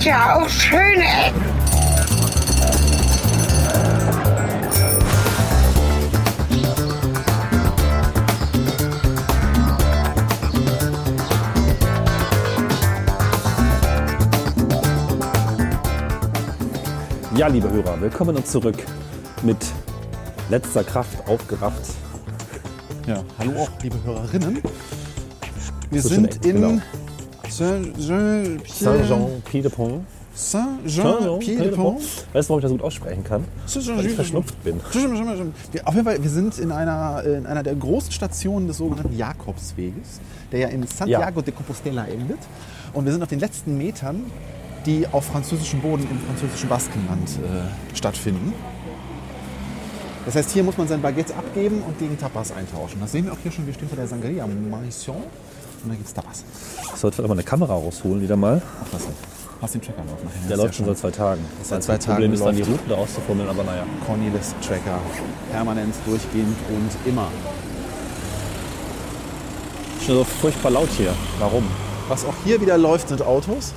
gibt 0.00 0.12
ja 0.12 0.36
auch 0.36 0.48
schöne 0.48 1.04
Ecken. 1.04 1.44
Ja, 17.36 17.46
liebe 17.48 17.70
Hörer, 17.70 18.00
willkommen 18.00 18.36
und 18.36 18.46
zurück 18.46 18.76
mit 19.42 19.56
letzter 20.48 20.82
Kraft 20.82 21.28
aufgerafft. 21.28 21.92
Ja, 23.06 23.22
hallo 23.38 23.62
auch, 23.62 23.70
liebe 23.82 24.02
Hörerinnen. 24.02 24.62
Wir 25.90 26.02
So 26.02 26.08
sind 26.08 26.44
in 26.46 26.56
genau. 26.56 26.80
Saint-Jean-Pied-de-Pont. 27.50 28.62
Saint-Jean-Pied-de-Pont. 28.72 30.04
Saint-Jean-Pied-de-Pont. 30.32 32.00
Weißt 32.32 32.48
du, 32.48 32.50
warum 32.50 32.58
ich 32.58 32.62
das 32.62 32.70
gut 32.70 32.82
aussprechen 32.82 33.24
kann? 33.24 33.44
Weil 33.96 34.06
ich 34.06 34.14
verschnupft 34.14 34.62
bin. 34.62 34.80
Wir, 34.92 35.86
auf 35.86 35.94
jeden 35.94 36.06
Fall, 36.06 36.22
wir 36.22 36.30
sind 36.30 36.58
in 36.58 36.70
einer, 36.72 37.24
in 37.24 37.46
einer 37.46 37.62
der 37.62 37.74
großen 37.74 38.12
Stationen 38.12 38.68
des 38.68 38.76
sogenannten 38.78 39.16
Jakobsweges, 39.16 40.20
der 40.52 40.60
ja 40.60 40.68
in 40.68 40.86
Santiago 40.86 41.42
de 41.42 41.52
Compostela 41.52 42.06
endet. 42.06 42.38
Und 42.92 43.04
wir 43.04 43.12
sind 43.12 43.22
auf 43.22 43.28
den 43.28 43.40
letzten 43.40 43.76
Metern, 43.76 44.24
die 44.86 45.06
auf 45.10 45.26
französischem 45.26 45.80
Boden 45.80 46.06
im 46.10 46.18
französischen 46.20 46.68
Baskenland 46.68 47.28
äh, 47.28 47.96
stattfinden. 47.96 48.52
Das 50.24 50.34
heißt, 50.36 50.50
hier 50.50 50.62
muss 50.62 50.76
man 50.76 50.86
sein 50.86 51.02
Baguette 51.02 51.34
abgeben 51.34 51.82
und 51.82 51.98
gegen 51.98 52.18
Tapas 52.18 52.52
eintauschen. 52.52 53.00
Das 53.00 53.12
sehen 53.12 53.24
wir 53.24 53.32
auch 53.32 53.38
hier 53.42 53.50
schon. 53.50 53.66
Wir 53.66 53.74
stehen 53.74 53.88
vor 53.88 53.96
der 53.96 54.06
Sangria 54.06 54.46
Marisson 54.46 55.22
und 55.82 55.90
da 55.90 55.94
gibt 55.94 56.06
es 56.06 56.14
Tapas. 56.14 56.44
Ich 56.94 57.00
sollte 57.00 57.16
vielleicht 57.16 57.28
mal 57.28 57.34
eine 57.34 57.42
Kamera 57.42 57.74
rausholen 57.74 58.22
wieder 58.22 58.36
mal. 58.36 58.62
Ach, 58.64 58.86
was 58.92 59.04
denn? 59.04 59.14
Hast 59.60 59.74
den 59.74 59.82
Tracker 59.82 60.02
laufen 60.08 60.24
nachher? 60.24 60.48
Der 60.48 60.56
läuft 60.56 60.74
schon 60.74 60.86
seit 60.86 60.98
zwei 60.98 61.10
Tagen. 61.10 61.44
Das 61.58 61.68
Seit 61.68 61.82
zwei 61.82 61.98
Problem 61.98 62.16
Tagen 62.16 62.32
ist 62.32 62.44
dann 62.44 62.56
die. 62.56 62.62
Routen 62.62 62.88
da 62.88 62.94
auszufummeln, 62.94 63.48
aber 63.48 63.62
naja. 63.62 63.84
Cornelis 64.06 64.54
Tracker. 64.66 64.98
Permanent, 65.52 65.94
durchgehend 66.06 66.56
und 66.68 67.10
immer. 67.10 67.28
Ist 69.98 70.06
schon 70.06 70.14
so 70.16 70.24
furchtbar 70.24 70.70
laut 70.70 70.88
hier. 70.96 71.12
Warum? 71.38 71.64
Was 72.08 72.24
auch 72.24 72.34
hier 72.44 72.60
wieder 72.60 72.78
läuft, 72.78 73.08
sind 73.10 73.20
Autos. 73.22 73.72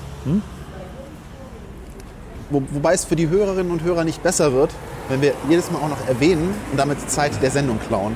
Wo, 2.50 2.64
wobei 2.72 2.94
es 2.94 3.04
für 3.04 3.18
die 3.18 3.28
Hörerinnen 3.28 3.72
und 3.72 3.84
Hörer 3.84 4.06
nicht 4.06 4.24
besser 4.24 4.54
wird, 4.54 4.72
wenn 5.10 5.22
wir 5.22 5.34
jedes 5.50 5.70
Mal 5.70 5.80
auch 5.80 5.90
noch 5.90 6.08
erwähnen 6.08 6.54
und 6.72 6.78
damit 6.78 7.10
Zeit 7.10 7.42
der 7.42 7.52
Sendung 7.52 7.78
klauen. 7.88 8.16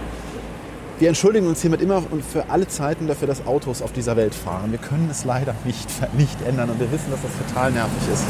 Wir 0.99 1.09
entschuldigen 1.09 1.45
uns 1.45 1.61
hiermit 1.61 1.79
immer 1.81 2.01
und 2.09 2.25
für 2.25 2.49
alle 2.49 2.67
Zeiten 2.67 3.05
dafür, 3.05 3.27
dass 3.27 3.45
Autos 3.45 3.83
auf 3.83 3.93
dieser 3.93 4.17
Welt 4.17 4.33
fahren. 4.33 4.71
Wir 4.71 4.79
können 4.79 5.07
es 5.11 5.25
leider 5.25 5.53
nicht, 5.63 5.87
nicht 6.17 6.41
ändern 6.41 6.71
und 6.71 6.79
wir 6.79 6.91
wissen, 6.91 7.11
dass 7.11 7.21
das 7.21 7.31
total 7.47 7.71
nervig 7.71 8.01
ist. 8.11 8.23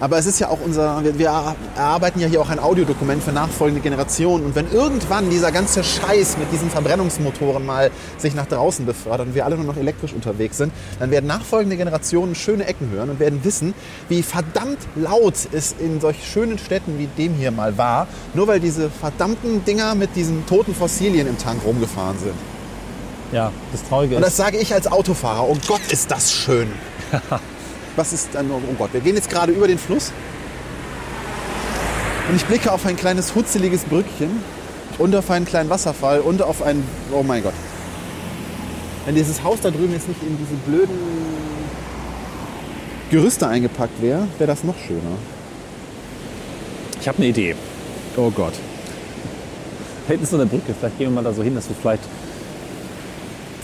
Aber 0.00 0.18
es 0.18 0.26
ist 0.26 0.40
ja 0.40 0.48
auch 0.48 0.58
unser, 0.64 1.04
wir, 1.04 1.18
wir 1.18 1.54
erarbeiten 1.76 2.20
ja 2.20 2.26
hier 2.26 2.40
auch 2.40 2.50
ein 2.50 2.58
Audiodokument 2.58 3.22
für 3.22 3.32
nachfolgende 3.32 3.80
Generationen. 3.80 4.44
Und 4.44 4.54
wenn 4.54 4.70
irgendwann 4.72 5.30
dieser 5.30 5.52
ganze 5.52 5.84
Scheiß 5.84 6.36
mit 6.38 6.50
diesen 6.52 6.70
Verbrennungsmotoren 6.70 7.64
mal 7.64 7.90
sich 8.18 8.34
nach 8.34 8.46
draußen 8.46 8.86
befördert 8.86 9.28
und 9.28 9.34
wir 9.34 9.44
alle 9.44 9.56
nur 9.56 9.66
noch 9.66 9.76
elektrisch 9.76 10.12
unterwegs 10.12 10.56
sind, 10.56 10.72
dann 10.98 11.10
werden 11.10 11.26
nachfolgende 11.26 11.76
Generationen 11.76 12.34
schöne 12.34 12.66
Ecken 12.66 12.90
hören 12.90 13.10
und 13.10 13.20
werden 13.20 13.44
wissen, 13.44 13.74
wie 14.08 14.22
verdammt 14.22 14.78
laut 14.96 15.34
es 15.52 15.74
in 15.78 16.00
solch 16.00 16.26
schönen 16.26 16.58
Städten 16.58 16.98
wie 16.98 17.06
dem 17.06 17.34
hier 17.34 17.50
mal 17.50 17.78
war, 17.78 18.08
nur 18.34 18.48
weil 18.48 18.60
diese 18.60 18.90
verdammten 18.90 19.64
Dinger 19.64 19.94
mit 19.94 20.16
diesen 20.16 20.44
toten 20.46 20.74
Fossilien 20.74 21.28
im 21.28 21.38
Tank 21.38 21.64
rumgefahren 21.64 22.18
sind. 22.18 22.34
Ja, 23.32 23.50
das 23.72 23.82
Traurige 23.88 24.16
Und 24.16 24.22
das 24.22 24.30
ist, 24.30 24.36
sage 24.36 24.58
ich 24.58 24.74
als 24.74 24.86
Autofahrer. 24.86 25.48
Oh 25.48 25.56
Gott, 25.66 25.80
ist 25.90 26.10
das 26.10 26.32
schön. 26.32 26.68
Was 27.96 28.12
ist 28.12 28.30
dann, 28.32 28.50
oh 28.50 28.60
Gott, 28.76 28.92
wir 28.92 29.00
gehen 29.00 29.14
jetzt 29.14 29.30
gerade 29.30 29.52
über 29.52 29.68
den 29.68 29.78
Fluss. 29.78 30.12
Und 32.28 32.36
ich 32.36 32.44
blicke 32.46 32.72
auf 32.72 32.86
ein 32.86 32.96
kleines 32.96 33.34
hutzeliges 33.34 33.84
Brückchen 33.84 34.30
und 34.98 35.14
auf 35.14 35.30
einen 35.30 35.44
kleinen 35.44 35.70
Wasserfall 35.70 36.20
und 36.20 36.42
auf 36.42 36.62
ein, 36.62 36.82
oh 37.12 37.22
mein 37.22 37.42
Gott. 37.42 37.52
Wenn 39.04 39.14
dieses 39.14 39.42
Haus 39.42 39.60
da 39.60 39.70
drüben 39.70 39.92
jetzt 39.92 40.08
nicht 40.08 40.22
in 40.22 40.38
diese 40.38 40.54
blöden 40.66 40.98
Gerüste 43.10 43.46
eingepackt 43.46 44.00
wäre, 44.00 44.26
wäre 44.38 44.48
das 44.48 44.64
noch 44.64 44.76
schöner. 44.78 45.18
ich 47.00 47.06
habe 47.06 47.18
eine 47.18 47.26
Idee. 47.26 47.54
Oh 48.16 48.30
Gott. 48.30 48.54
Hinten 50.08 50.24
ist 50.24 50.30
so 50.30 50.36
eine 50.36 50.46
Brücke. 50.46 50.74
Vielleicht 50.78 50.98
gehen 50.98 51.08
wir 51.08 51.22
mal 51.22 51.24
da 51.24 51.34
so 51.34 51.42
hin, 51.42 51.54
dass 51.54 51.68
wir 51.68 51.76
vielleicht 51.80 52.02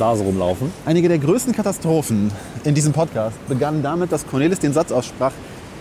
so 0.01 0.25
rumlaufen. 0.25 0.73
Einige 0.87 1.09
der 1.09 1.19
größten 1.19 1.55
Katastrophen 1.55 2.31
in 2.65 2.75
diesem 2.75 2.93
Podcast 2.93 3.37
begannen 3.49 3.83
damit, 3.83 4.11
dass 4.13 4.27
Cornelis 4.27 4.59
den 4.59 4.73
Satz 4.73 4.91
aussprach, 4.93 5.33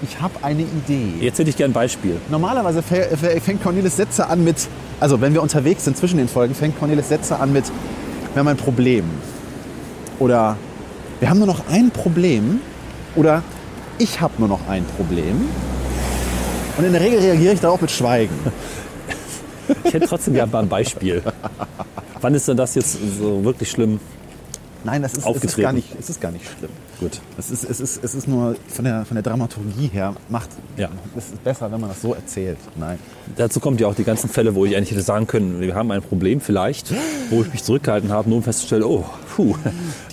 ich 0.02 0.22
habe 0.22 0.34
eine 0.44 0.62
Idee. 0.62 1.14
Jetzt 1.22 1.40
hätte 1.40 1.50
ich 1.50 1.58
gerne 1.58 1.72
ein 1.72 1.74
Beispiel. 1.74 2.18
Normalerweise 2.30 2.80
fä- 2.80 3.08
fä- 3.16 3.40
fängt 3.42 3.64
Cornelis 3.64 3.98
Sätze 3.98 4.28
an 4.28 4.44
mit, 4.44 4.68
also 5.00 5.20
wenn 5.22 5.34
wir 5.34 5.42
unterwegs 5.42 5.84
sind 5.86 5.98
zwischen 5.98 6.18
den 6.18 6.28
Folgen, 6.28 6.54
fängt 6.56 6.78
Cornelis 6.80 7.10
Sätze 7.10 7.38
an 7.40 7.52
mit, 7.54 7.66
wir 8.34 8.40
haben 8.40 8.48
ein 8.48 8.58
Problem. 8.58 9.06
Oder 10.20 10.58
wir 11.20 11.30
haben 11.30 11.38
nur 11.40 11.48
noch 11.48 11.62
ein 11.70 11.92
Problem. 11.92 12.60
Oder 13.16 13.42
ich 13.98 14.22
habe 14.22 14.34
nur 14.38 14.48
noch 14.48 14.60
ein 14.70 14.86
Problem. 14.98 15.48
Und 16.78 16.86
in 16.86 16.94
der 16.94 17.02
Regel 17.02 17.20
reagiere 17.20 17.54
ich 17.54 17.60
darauf 17.60 17.82
mit 17.82 17.92
Schweigen. 17.92 18.34
Ich 19.84 19.94
hätte 19.94 20.08
trotzdem 20.08 20.34
gerne 20.34 20.52
mal 20.52 20.64
ein 20.64 20.70
Beispiel. 20.70 21.22
Wann 22.22 22.34
ist 22.36 22.48
denn 22.48 22.58
das 22.58 22.76
jetzt 22.76 22.98
so 23.20 23.44
wirklich 23.44 23.70
schlimm? 23.72 24.00
Nein, 24.86 25.02
das 25.02 25.14
ist, 25.16 25.26
es 25.28 25.44
ist, 25.44 25.58
gar, 25.58 25.74
nicht, 25.74 25.90
es 26.00 26.10
ist 26.10 26.22
gar 26.22 26.32
nicht 26.32 26.46
schlimm. 26.46 26.70
Gut. 27.02 27.20
Es 27.38 27.52
ist, 27.52 27.66
es 27.70 27.82
ist, 27.82 28.02
es 28.02 28.16
ist 28.16 28.28
nur 28.30 28.56
von 28.70 28.86
der, 28.86 29.04
von 29.06 29.16
der 29.16 29.24
Dramaturgie 29.24 29.88
her, 29.92 30.16
macht, 30.30 30.50
Ja. 30.78 30.88
es 31.18 31.26
ist 31.26 31.44
besser, 31.44 31.70
wenn 31.70 31.82
man 31.82 31.90
das 31.90 32.02
so 32.02 32.14
erzählt. 32.14 32.58
Nein. 32.78 32.98
Dazu 33.36 33.60
kommt 33.60 33.82
ja 33.82 33.88
auch 33.88 33.96
die 33.96 34.06
ganzen 34.06 34.30
Fälle, 34.30 34.56
wo 34.56 34.66
ich 34.66 34.78
eigentlich 34.78 34.92
hätte 34.92 35.02
sagen 35.02 35.28
können, 35.28 35.60
wir 35.60 35.76
haben 35.76 35.92
ein 35.92 36.02
Problem 36.02 36.40
vielleicht, 36.40 36.94
wo 37.30 37.42
ich 37.42 37.52
mich 37.52 37.62
zurückgehalten 37.64 38.10
habe, 38.12 38.30
nur 38.30 38.38
um 38.38 38.44
festzustellen, 38.44 38.84
oh, 38.84 39.04
puh, 39.36 39.56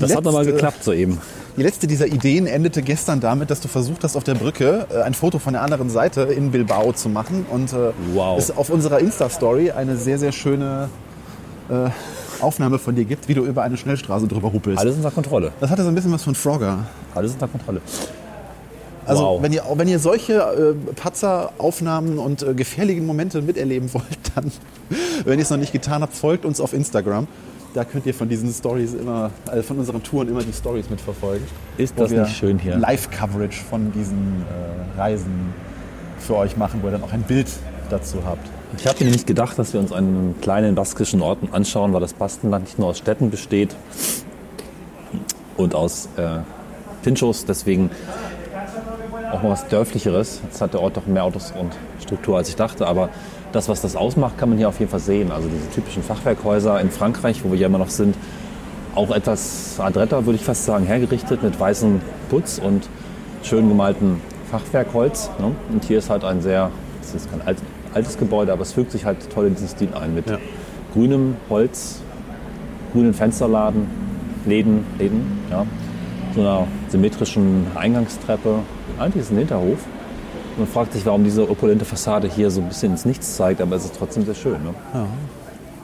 das 0.01 0.15
hat 0.17 0.25
nochmal 0.25 0.43
letzte- 0.43 0.55
geklappt 0.57 0.83
soeben. 0.83 1.19
Die 1.57 1.63
letzte 1.63 1.87
dieser 1.87 2.07
Ideen 2.07 2.47
endete 2.47 2.83
gestern 2.83 3.21
damit, 3.21 3.51
dass 3.51 3.61
du 3.61 3.69
versucht 3.69 4.05
hast, 4.05 4.15
auf 4.17 4.25
der 4.25 4.35
Brücke 4.35 4.87
äh, 4.93 5.01
ein 5.03 5.15
Foto 5.15 5.39
von 5.39 5.55
der 5.55 5.63
anderen 5.63 5.89
Seite 5.89 6.23
in 6.23 6.51
Bilbao 6.51 6.93
zu 6.93 7.09
machen. 7.09 7.47
Und 7.51 7.73
äh, 7.73 7.93
Wow. 8.15 8.39
es 8.39 8.55
auf 8.55 8.69
unserer 8.69 8.99
Insta-Story 9.01 9.71
eine 9.71 9.97
sehr, 9.97 10.19
sehr 10.19 10.33
schöne 10.33 10.91
äh, 11.71 11.89
Aufnahme 12.43 12.79
von 12.79 12.95
dir 12.95 13.05
gibt, 13.07 13.29
wie 13.29 13.35
du 13.35 13.45
über 13.47 13.63
eine 13.63 13.79
Schnellstraße 13.79 14.27
drüber 14.29 14.53
huppelst. 14.53 14.79
Alles 14.79 14.97
unter 14.97 15.11
Kontrolle. 15.11 15.53
Das 15.61 15.71
hatte 15.71 15.83
so 15.83 15.89
ein 15.89 15.95
bisschen 15.95 16.13
was 16.13 16.23
von 16.23 16.35
Frogger. 16.35 16.81
Alles 17.15 17.33
unter 17.33 17.49
Kontrolle. 17.49 17.81
Also 19.07 19.23
Wow. 19.23 19.43
wenn, 19.43 19.53
ihr, 19.53 19.63
wenn 19.77 19.89
ihr 19.89 19.99
solche 19.99 20.35
äh, 20.35 20.93
Patzeraufnahmen 20.95 22.19
und 22.19 22.43
äh, 22.43 22.53
gefährlichen 22.55 23.07
Momente 23.07 23.41
miterleben 23.41 23.93
wollt, 23.95 24.05
dann, 24.35 24.53
wenn 25.25 25.39
ihr 25.39 25.43
es 25.45 25.51
noch 25.51 25.57
nicht 25.57 25.73
getan 25.73 26.03
habt, 26.03 26.15
folgt 26.15 26.45
uns 26.45 26.61
auf 26.61 26.75
Instagram. 26.75 27.27
Da 27.77 27.85
könnt 27.85 28.07
ihr 28.07 28.15
von 28.15 28.27
diesen 28.27 28.51
Stories 28.51 28.95
immer, 28.95 29.31
also 29.45 29.63
von 29.63 29.79
unseren 29.79 30.03
Touren 30.03 30.31
immer 30.31 30.43
die 30.43 30.55
Stories 30.55 30.89
mitverfolgen. 30.89 31.47
Ist 31.77 31.93
das 32.01 32.11
nicht 32.11 32.35
schön 32.35 32.59
hier? 32.59 32.75
Live-Coverage 32.79 33.63
von 33.63 33.93
diesen 33.93 34.47
äh, 34.97 34.99
Reisen 34.99 35.53
für 36.19 36.37
euch 36.37 36.57
machen, 36.57 36.81
wo 36.83 36.87
ihr 36.87 36.93
dann 36.93 37.03
auch 37.03 37.13
ein 37.13 37.21
Bild 37.21 37.49
dazu 37.91 38.25
habt. 38.25 38.49
Ich 38.79 38.87
habe 38.87 39.05
mir 39.05 39.11
nicht 39.11 39.27
gedacht, 39.27 39.59
dass 39.59 39.75
wir 39.75 39.81
uns 39.81 39.93
einen 39.93 40.37
kleinen 40.41 40.75
baskischen 40.75 41.21
Ort 41.21 41.41
anschauen, 41.53 41.93
weil 41.93 42.01
das 42.01 42.15
Baskenland 42.15 42.65
nicht 42.65 42.79
nur 42.79 42.89
aus 42.89 42.97
Städten 42.97 43.29
besteht 43.29 43.77
und 45.59 45.75
aus 45.75 46.09
äh, 46.17 46.39
Pinchos, 47.03 47.45
deswegen 47.45 47.91
auch 49.33 49.43
mal 49.43 49.51
was 49.51 49.69
Dörflicheres. 49.69 50.41
Jetzt 50.45 50.63
hat 50.63 50.73
der 50.73 50.81
Ort 50.81 50.97
doch 50.97 51.05
mehr 51.05 51.25
Autos 51.25 51.53
und 51.53 51.77
Struktur, 52.03 52.39
als 52.39 52.49
ich 52.49 52.57
dachte, 52.57 52.87
aber 52.87 53.11
das, 53.57 53.69
was 53.69 53.81
das 53.81 53.97
ausmacht, 53.97 54.39
kann 54.39 54.51
man 54.51 54.59
hier 54.59 54.69
auf 54.69 54.79
jeden 54.79 54.91
Fall 54.91 55.01
sehen. 55.01 55.33
Also 55.33 55.49
diese 55.49 55.69
typischen 55.71 56.03
Fachwerkhäuser 56.03 56.81
in 56.81 56.91
Frankreich, 56.91 57.43
wo 57.43 57.51
wir 57.51 57.59
ja 57.59 57.67
immer 57.67 57.79
noch 57.79 57.89
sind, 57.89 58.15
auch 58.95 59.11
etwas 59.11 59.81
adretter, 59.81 60.27
würde 60.27 60.37
ich 60.37 60.45
fast 60.45 60.65
sagen, 60.65 60.87
hergerichtet 60.87 61.43
mit 61.43 61.59
weißem 61.59 62.01
Putz 62.31 62.59
und 62.59 62.89
schön 63.43 63.69
gemaltem 63.69 64.21
Fachwerkholz. 64.51 65.31
Ne? 65.39 65.53
Und 65.73 65.85
hier 65.85 65.99
ist 65.99 66.11
halt 66.11 66.25
ein 66.25 66.41
sehr, 66.41 66.71
es 67.03 67.15
ist 67.15 67.31
kein 67.31 67.41
alt, 67.47 67.59
altes 67.95 68.19
Gebäude, 68.19 68.53
aber 68.53 68.63
es 68.63 68.73
fügt 68.73 68.93
sich 68.93 69.05
halt 69.05 69.31
toll 69.31 69.47
in 69.47 69.55
diesen 69.55 69.69
Stil 69.69 69.89
ein 69.95 70.15
mit 70.15 70.29
Ja. 70.29 70.39
grünem 70.93 71.37
Holz, 71.49 72.03
grünen 72.93 73.15
Fensterladen, 73.15 73.87
Läden, 74.45 74.85
Läden, 74.99 75.41
ja, 75.51 75.67
so 76.35 76.41
einer 76.41 76.67
symmetrischen 76.89 77.67
Eingangstreppe. 77.75 78.61
Eigentlich 78.99 79.23
ist 79.23 79.27
es 79.27 79.33
ein 79.33 79.39
Hinterhof. 79.39 79.79
Man 80.57 80.67
fragt 80.67 80.93
sich, 80.95 81.05
warum 81.05 81.23
diese 81.25 81.49
opulente 81.51 81.85
Fassade 81.85 82.29
hier 82.29 82.51
so 82.51 82.61
ein 82.61 82.69
bisschen 82.69 82.93
ins 82.93 83.05
Nichts 83.05 83.37
zeigt, 83.37 83.61
aber 83.61 83.77
es 83.77 83.85
ist 83.85 83.95
trotzdem 83.99 84.25
sehr 84.25 84.35
schön. 84.35 84.53
Ne? 84.63 84.75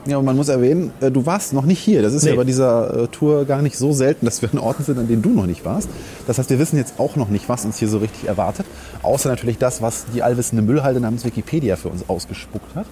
Ja, 0.07 0.17
und 0.17 0.25
man 0.25 0.35
muss 0.35 0.49
erwähnen, 0.49 0.91
äh, 1.01 1.11
du 1.13 1.27
warst 1.27 1.53
noch 1.53 1.65
nicht 1.65 1.79
hier. 1.79 2.03
Das 2.03 2.13
ist 2.13 2.25
Nee. 2.25 2.31
ja 2.31 2.37
bei 2.37 2.43
dieser 2.45 3.03
äh, 3.05 3.09
Tour 3.09 3.45
gar 3.45 3.63
nicht 3.63 3.77
so 3.79 3.93
selten, 3.93 4.25
dass 4.25 4.43
wir 4.43 4.49
an 4.53 4.59
Orten 4.59 4.83
sind, 4.83 4.99
an 4.99 5.07
denen 5.07 5.23
du 5.23 5.29
noch 5.31 5.47
nicht 5.47 5.65
warst. 5.65 5.89
Das 6.27 6.39
heißt, 6.39 6.51
wir 6.51 6.59
wissen 6.59 6.77
jetzt 6.77 6.95
auch 6.99 7.15
noch 7.17 7.29
nicht, 7.29 7.49
was 7.49 7.65
uns 7.65 7.77
hier 7.79 7.87
so 7.89 7.99
richtig 7.99 8.27
erwartet. 8.27 8.67
Außer 9.03 9.29
natürlich 9.29 9.59
das, 9.59 9.81
was 9.83 10.07
die 10.13 10.23
allwissende 10.23 10.63
Müllhalde 10.63 10.99
namens 11.01 11.25
Wikipedia 11.25 11.77
für 11.77 11.89
uns 11.89 12.09
ausgespuckt 12.09 12.75
hat. 12.75 12.87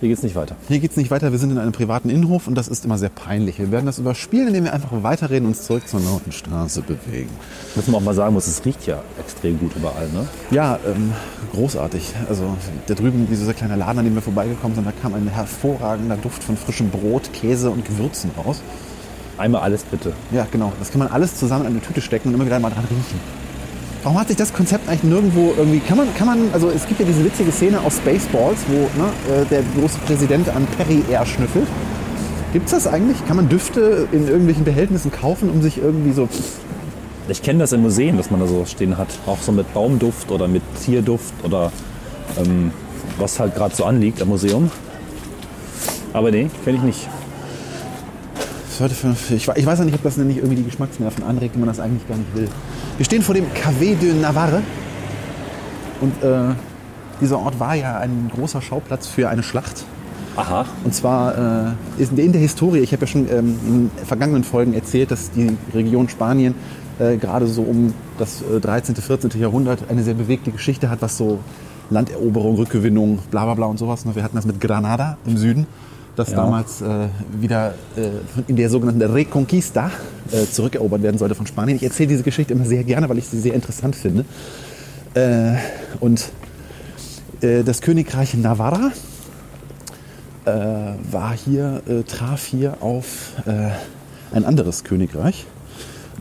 Hier 0.00 0.08
geht's 0.08 0.22
nicht 0.22 0.34
weiter. 0.34 0.56
Hier 0.66 0.78
geht's 0.78 0.96
nicht 0.96 1.10
weiter. 1.10 1.30
Wir 1.30 1.38
sind 1.38 1.50
in 1.50 1.58
einem 1.58 1.72
privaten 1.72 2.08
Innenhof 2.08 2.46
und 2.46 2.54
das 2.54 2.68
ist 2.68 2.86
immer 2.86 2.96
sehr 2.96 3.10
peinlich. 3.10 3.58
Wir 3.58 3.70
werden 3.70 3.84
das 3.84 3.98
überspielen, 3.98 4.48
indem 4.48 4.64
wir 4.64 4.72
einfach 4.72 4.90
weiterreden 5.02 5.44
und 5.44 5.50
uns 5.50 5.66
zurück 5.66 5.86
zur 5.86 6.00
Lautenstraße 6.00 6.80
bewegen. 6.80 7.28
Was 7.74 7.86
man 7.86 7.96
auch 7.96 8.04
mal 8.04 8.14
sagen 8.14 8.32
muss, 8.32 8.46
es 8.46 8.64
riecht 8.64 8.86
ja 8.86 9.02
extrem 9.18 9.58
gut 9.58 9.76
überall. 9.76 10.08
Ne? 10.08 10.26
Ja, 10.50 10.78
ähm, 10.86 11.12
großartig. 11.52 12.14
Also 12.30 12.56
da 12.86 12.94
drüben, 12.94 13.28
dieser 13.30 13.52
kleine 13.52 13.76
Laden, 13.76 13.98
an 13.98 14.06
dem 14.06 14.14
wir 14.14 14.22
vorbeigekommen 14.22 14.74
sind, 14.74 14.86
da 14.86 14.92
kam 15.02 15.12
ein 15.12 15.28
hervorragender 15.28 16.16
Duft 16.16 16.42
von 16.42 16.56
frischem 16.56 16.88
Brot, 16.88 17.30
Käse 17.34 17.70
und 17.70 17.84
Gewürzen 17.84 18.30
raus. 18.38 18.62
Einmal 19.36 19.60
alles 19.60 19.82
bitte. 19.82 20.14
Ja, 20.32 20.46
genau. 20.50 20.72
Das 20.78 20.90
kann 20.90 21.00
man 21.00 21.08
alles 21.08 21.36
zusammen 21.36 21.66
in 21.66 21.72
eine 21.72 21.82
Tüte 21.82 22.00
stecken 22.00 22.28
und 22.28 22.34
immer 22.36 22.46
wieder 22.46 22.58
mal 22.58 22.70
dran 22.70 22.84
riechen. 22.84 23.20
Warum 24.02 24.18
hat 24.18 24.28
sich 24.28 24.36
das 24.36 24.52
Konzept 24.54 24.88
eigentlich 24.88 25.02
nirgendwo 25.02 25.52
irgendwie, 25.58 25.80
kann 25.80 25.98
man, 25.98 26.14
kann 26.14 26.26
man, 26.26 26.38
also 26.54 26.70
es 26.70 26.86
gibt 26.86 27.00
ja 27.00 27.06
diese 27.06 27.22
witzige 27.22 27.52
Szene 27.52 27.80
aus 27.80 27.96
Spaceballs, 27.98 28.60
wo 28.68 28.76
ne, 28.98 29.42
äh, 29.42 29.44
der 29.44 29.62
große 29.78 29.98
Präsident 30.06 30.48
an 30.48 30.66
Perry 30.78 31.02
Air 31.10 31.26
schnüffelt. 31.26 31.66
Gibt's 32.54 32.70
das 32.70 32.86
eigentlich? 32.86 33.24
Kann 33.26 33.36
man 33.36 33.50
Düfte 33.50 34.08
in 34.10 34.26
irgendwelchen 34.26 34.64
Behältnissen 34.64 35.12
kaufen, 35.12 35.50
um 35.50 35.60
sich 35.60 35.78
irgendwie 35.78 36.12
so 36.12 36.28
Ich 37.28 37.42
kenne 37.42 37.58
das 37.58 37.72
in 37.72 37.82
Museen, 37.82 38.16
dass 38.16 38.30
man 38.30 38.40
da 38.40 38.46
so 38.46 38.64
stehen 38.64 38.96
hat. 38.96 39.08
Auch 39.26 39.38
so 39.38 39.52
mit 39.52 39.72
Baumduft 39.74 40.30
oder 40.30 40.48
mit 40.48 40.62
Tierduft 40.82 41.34
oder 41.44 41.70
ähm, 42.38 42.72
was 43.18 43.38
halt 43.38 43.54
gerade 43.54 43.74
so 43.76 43.84
anliegt 43.84 44.22
am 44.22 44.28
Museum. 44.28 44.70
Aber 46.14 46.30
nee, 46.30 46.50
kenne 46.64 46.78
ich 46.78 46.82
nicht. 46.82 47.08
ich 49.56 49.66
weiß 49.66 49.78
ja 49.78 49.84
nicht, 49.84 49.94
ob 49.94 50.02
das 50.02 50.16
nicht 50.16 50.38
irgendwie 50.38 50.56
die 50.56 50.64
Geschmacksnerven 50.64 51.22
anregt, 51.22 51.54
wenn 51.54 51.60
man 51.60 51.68
das 51.68 51.80
eigentlich 51.80 52.08
gar 52.08 52.16
nicht 52.16 52.34
will. 52.34 52.48
Wir 53.00 53.06
stehen 53.06 53.22
vor 53.22 53.34
dem 53.34 53.46
Café 53.54 53.96
de 53.96 54.12
Navarre 54.12 54.62
und 56.02 56.22
äh, 56.22 56.54
dieser 57.18 57.38
Ort 57.38 57.58
war 57.58 57.74
ja 57.74 57.96
ein 57.96 58.30
großer 58.30 58.60
Schauplatz 58.60 59.06
für 59.06 59.30
eine 59.30 59.42
Schlacht. 59.42 59.86
Aha. 60.36 60.66
Und 60.84 60.94
zwar 60.94 61.70
äh, 61.96 62.02
ist 62.02 62.12
in 62.12 62.32
der 62.32 62.42
Historie, 62.42 62.80
ich 62.80 62.92
habe 62.92 63.00
ja 63.00 63.06
schon 63.06 63.26
ähm, 63.30 63.58
in 63.66 63.90
vergangenen 64.04 64.44
Folgen 64.44 64.74
erzählt, 64.74 65.12
dass 65.12 65.30
die 65.30 65.56
Region 65.72 66.10
Spanien 66.10 66.54
äh, 66.98 67.16
gerade 67.16 67.46
so 67.46 67.62
um 67.62 67.94
das 68.18 68.42
äh, 68.42 68.60
13., 68.60 68.94
14. 68.94 69.30
Jahrhundert 69.40 69.84
eine 69.88 70.02
sehr 70.02 70.12
bewegte 70.12 70.50
Geschichte 70.50 70.90
hat, 70.90 71.00
was 71.00 71.16
so 71.16 71.38
Landeroberung, 71.88 72.56
Rückgewinnung, 72.56 73.20
bla 73.30 73.46
bla 73.46 73.54
bla 73.54 73.64
und 73.64 73.78
sowas. 73.78 74.04
ne? 74.04 74.14
Wir 74.14 74.24
hatten 74.24 74.36
das 74.36 74.44
mit 74.44 74.60
Granada 74.60 75.16
im 75.24 75.38
Süden, 75.38 75.66
das 76.20 76.30
Ja. 76.30 76.36
damals 76.36 76.80
äh, 76.82 77.08
wieder 77.32 77.74
äh, 77.96 78.10
in 78.46 78.56
der 78.56 78.68
sogenannten 78.68 79.02
Reconquista 79.02 79.90
äh, 80.30 80.44
zurückerobert 80.46 81.02
werden 81.02 81.18
sollte 81.18 81.34
von 81.34 81.46
Spanien. 81.46 81.76
Ich 81.76 81.82
erzähle 81.82 82.08
diese 82.10 82.22
Geschichte 82.22 82.52
immer 82.52 82.64
sehr 82.64 82.84
gerne, 82.84 83.08
weil 83.08 83.18
ich 83.18 83.26
sie 83.26 83.40
sehr 83.40 83.54
interessant 83.54 83.96
finde. 83.96 84.24
Äh, 85.14 85.56
und 85.98 86.30
äh, 87.40 87.64
das 87.64 87.80
Königreich 87.80 88.34
Navarra 88.34 88.92
äh, 90.44 90.50
war 91.10 91.32
hier, 91.34 91.82
traf 92.06 92.44
hier 92.44 92.76
auf 92.80 93.32
ein 94.32 94.44
anderes 94.44 94.84
Königreich, 94.84 95.46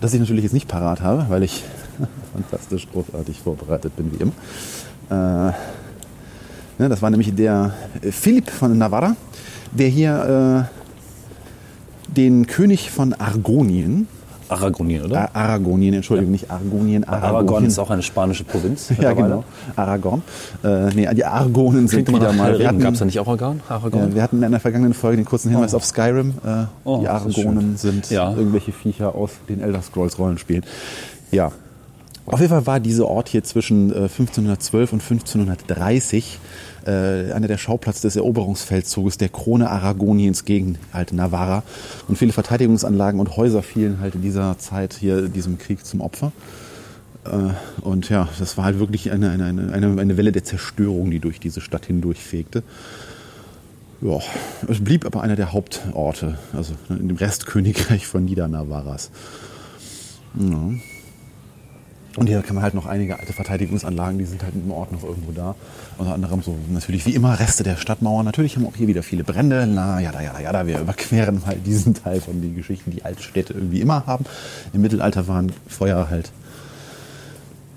das 0.02 0.14
ich 0.14 0.20
natürlich 0.20 0.44
jetzt 0.44 0.54
nicht 0.54 0.68
parat 0.68 1.02
habe, 1.02 1.26
weil 1.30 1.44
ich 1.44 1.64
fantastisch 2.34 2.88
großartig 2.92 3.40
vorbereitet 3.42 3.96
bin 3.96 4.12
wie 4.12 4.24
immer. 4.24 5.54
Ne, 6.78 6.88
das 6.88 7.02
war 7.02 7.10
nämlich 7.10 7.36
der 7.36 7.74
Philipp 8.10 8.50
von 8.50 8.78
Navarra, 8.78 9.16
der 9.72 9.88
hier 9.88 10.68
äh, 12.12 12.14
den 12.16 12.48
König 12.48 12.90
von 12.92 13.14
Argonien, 13.14 14.08
Aragonien, 14.50 15.04
oder? 15.06 15.20
Ar 15.22 15.36
Aragonien, 15.36 15.94
Entschuldigung, 15.94 16.32
nicht 16.32 16.50
Argonien, 16.50 17.04
Aragonien. 17.04 17.36
Aragon 17.36 17.66
ist 17.66 17.78
auch 17.78 17.92
eine 17.92 18.02
spanische 18.02 18.44
Provinz. 18.44 18.90
ja, 19.00 19.14
genau. 19.14 19.44
Aragon. 19.76 20.24
Äh, 20.64 20.90
nee, 20.96 21.08
die 21.14 21.24
Argonen 21.24 21.88
sind 21.88 22.06
Klingt 22.06 22.20
wieder 22.20 22.34
mal. 22.34 22.58
Gab 22.58 22.94
es 22.94 23.00
da 23.00 23.06
nicht 23.06 23.20
auch 23.20 23.28
Aragon? 23.28 23.62
Aragon? 23.70 24.10
ja, 24.10 24.16
wir 24.16 24.24
hatten 24.24 24.42
in 24.42 24.50
der 24.50 24.60
vergangenen 24.60 24.96
Folge 24.96 25.18
den 25.18 25.26
kurzen 25.26 25.52
Hinweis 25.52 25.74
Oh. 25.74 25.78
auf 25.78 25.86
Skyrim. 25.86 26.34
Äh, 26.44 26.64
Oh, 26.84 26.98
die 27.02 27.08
Argonen 27.08 27.78
sind 27.78 28.10
Ja. 28.10 28.34
irgendwelche 28.34 28.72
Viecher 28.72 29.14
aus 29.14 29.32
den 29.48 29.62
Elder 29.62 29.84
Scrolls 29.84 30.18
Rollenspielen. 30.18 30.64
Ja. 31.32 31.52
Auf 32.32 32.40
jeden 32.40 32.52
Fall 32.52 32.68
war 32.68 32.80
dieser 32.80 33.08
Ort 33.08 33.30
hier 33.30 33.44
zwischen 33.44 33.92
äh, 33.92 34.04
1512 34.04 34.94
und 34.94 35.02
1530 35.02 36.40
äh, 36.86 37.32
einer 37.34 37.48
der 37.48 37.58
Schauplatz 37.58 38.02
des 38.02 38.16
Eroberungsfeldzuges 38.16 39.18
der 39.18 39.30
Krone 39.30 39.70
Aragoniens 39.70 40.46
gegen 40.46 40.78
halt 40.94 41.12
Navarra. 41.12 41.64
Und 42.08 42.18
viele 42.18 42.32
Verteidigungsanlagen 42.32 43.20
und 43.20 43.36
Häuser 43.36 43.64
fielen 43.64 44.00
halt 44.00 44.14
in 44.14 44.22
dieser 44.22 44.60
Zeit 44.60 44.94
hier 44.94 45.28
diesem 45.28 45.58
Krieg 45.58 45.84
zum 45.84 46.02
Opfer. 46.02 46.32
Äh, 47.26 47.54
Und 47.82 48.10
ja, 48.10 48.30
das 48.38 48.58
war 48.58 48.66
halt 48.66 48.78
wirklich 48.78 49.12
eine, 49.12 49.32
eine, 49.32 49.46
eine, 49.46 50.00
eine, 50.00 50.18
Welle 50.18 50.32
der 50.32 50.44
Zerstörung, 50.44 51.10
die 51.10 51.20
durch 51.20 51.40
diese 51.40 51.62
Stadt 51.62 51.88
hindurchfegte. 51.88 52.62
Ja, 54.02 54.20
es 54.68 54.84
blieb 54.84 55.06
aber 55.06 55.24
einer 55.24 55.36
der 55.36 55.52
Hauptorte, 55.52 56.38
also 56.54 56.74
in 56.90 57.08
dem 57.08 57.18
Restkönigreich 57.18 58.06
von 58.06 58.24
Niedernavarras. 58.24 59.10
Ja. 60.36 60.70
Und 62.16 62.28
hier 62.28 62.42
kann 62.42 62.56
man 62.56 62.64
halt 62.64 62.74
noch 62.74 62.86
einige 62.86 63.20
alte 63.20 63.34
Verteidigungsanlagen, 63.34 64.18
die 64.18 64.26
sind 64.26 64.42
halt 64.44 64.56
im 64.56 64.72
Ort 64.72 64.92
noch 64.92 65.04
irgendwo 65.04 65.32
da. 65.32 65.56
Unter 65.98 66.14
anderem 66.14 66.42
so 66.42 66.56
natürlich 66.70 67.06
wie 67.06 67.14
immer 67.14 67.40
Reste 67.40 67.64
der 67.64 67.78
Stadtmauer. 67.78 68.24
Natürlich 68.24 68.56
haben 68.56 68.64
wir 68.64 68.70
auch 68.70 68.76
hier 68.76 68.88
wieder 68.88 69.04
viele 69.04 69.24
Brände. 69.24 69.68
Na, 69.68 70.00
ja, 70.00 70.12
ja, 70.20 70.40
ja, 70.40 70.68
wir 70.68 70.80
überqueren 70.80 71.46
halt 71.46 71.66
diesen 71.68 71.94
Teil 71.94 72.20
von 72.20 72.42
den 72.42 72.56
Geschichten, 72.56 72.92
die 72.92 73.06
alte 73.06 73.22
Städte 73.22 73.54
irgendwie 73.54 73.80
immer 73.80 74.06
haben. 74.08 74.26
Im 74.74 74.82
Mittelalter 74.82 75.28
waren 75.28 75.52
Feuer 75.68 76.10
halt 76.10 76.32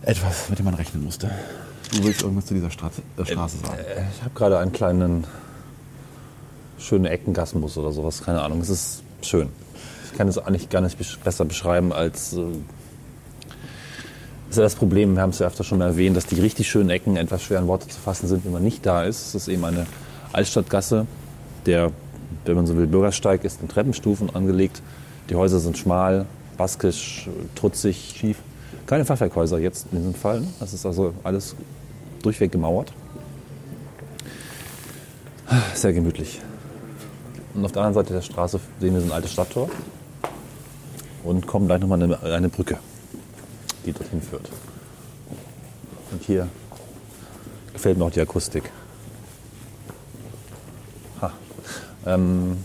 etwas, 0.02 0.48
mit 0.48 0.58
dem 0.58 0.64
man 0.64 0.74
rechnen 0.74 1.04
musste. 1.04 1.30
Du 1.92 2.02
willst 2.02 2.22
irgendwas 2.22 2.46
zu 2.46 2.54
dieser 2.54 2.70
Straße, 2.70 3.02
äh, 3.18 3.24
Straße 3.26 3.58
sagen? 3.58 3.78
Ich 4.16 4.22
habe 4.22 4.34
gerade 4.34 4.58
einen 4.58 4.72
kleinen 4.72 5.24
schönen 6.78 7.04
Eckengassenbus 7.04 7.76
oder 7.76 7.92
sowas, 7.92 8.22
keine 8.24 8.40
Ahnung. 8.40 8.60
Es 8.60 8.70
ist 8.70 9.02
schön. 9.20 9.50
Ich 10.10 10.18
kann 10.18 10.26
es 10.26 10.38
eigentlich 10.38 10.70
gar 10.70 10.80
nicht 10.80 10.96
besser 11.22 11.44
beschreiben 11.44 11.92
als. 11.92 12.34
Das 14.52 14.58
ist 14.58 14.60
ja 14.60 14.64
das 14.64 14.74
Problem, 14.74 15.14
wir 15.14 15.22
haben 15.22 15.30
es 15.30 15.38
ja 15.38 15.46
öfter 15.46 15.64
schon 15.64 15.80
erwähnt, 15.80 16.14
dass 16.14 16.26
die 16.26 16.38
richtig 16.38 16.68
schönen 16.68 16.90
Ecken 16.90 17.16
etwas 17.16 17.42
schwer 17.42 17.58
in 17.58 17.68
Worte 17.68 17.88
zu 17.88 17.98
fassen 17.98 18.28
sind, 18.28 18.44
wenn 18.44 18.52
man 18.52 18.62
nicht 18.62 18.84
da 18.84 19.02
ist. 19.02 19.28
Es 19.28 19.34
ist 19.34 19.48
eben 19.48 19.64
eine 19.64 19.86
Altstadtgasse, 20.34 21.06
der, 21.64 21.90
wenn 22.44 22.56
man 22.56 22.66
so 22.66 22.76
will, 22.76 22.86
Bürgersteig 22.86 23.44
ist 23.44 23.62
in 23.62 23.68
Treppenstufen 23.68 24.28
angelegt. 24.36 24.82
Die 25.30 25.36
Häuser 25.36 25.58
sind 25.58 25.78
schmal, 25.78 26.26
baskisch, 26.58 27.30
trutzig, 27.54 28.14
schief. 28.14 28.40
Keine 28.84 29.06
Fachwerkhäuser 29.06 29.58
jetzt 29.58 29.86
in 29.90 29.96
diesem 29.96 30.12
Fall. 30.12 30.42
Das 30.60 30.74
ist 30.74 30.84
also 30.84 31.14
alles 31.24 31.56
durchweg 32.20 32.52
gemauert. 32.52 32.92
Sehr 35.72 35.94
gemütlich. 35.94 36.42
Und 37.54 37.64
auf 37.64 37.72
der 37.72 37.84
anderen 37.84 38.04
Seite 38.04 38.12
der 38.12 38.20
Straße 38.20 38.60
sehen 38.80 38.92
wir 38.92 39.00
so 39.00 39.06
ein 39.06 39.12
altes 39.12 39.32
Stadttor 39.32 39.70
und 41.24 41.46
kommen 41.46 41.68
gleich 41.68 41.80
nochmal 41.80 42.02
eine, 42.02 42.22
eine 42.22 42.50
Brücke, 42.50 42.76
die 43.84 43.92
dorthin 43.92 44.22
führt. 44.22 44.48
Und 46.10 46.22
hier 46.22 46.48
gefällt 47.72 47.98
mir 47.98 48.04
auch 48.04 48.10
die 48.10 48.20
Akustik. 48.20 48.70
Ha. 51.20 51.32
Ähm, 52.06 52.58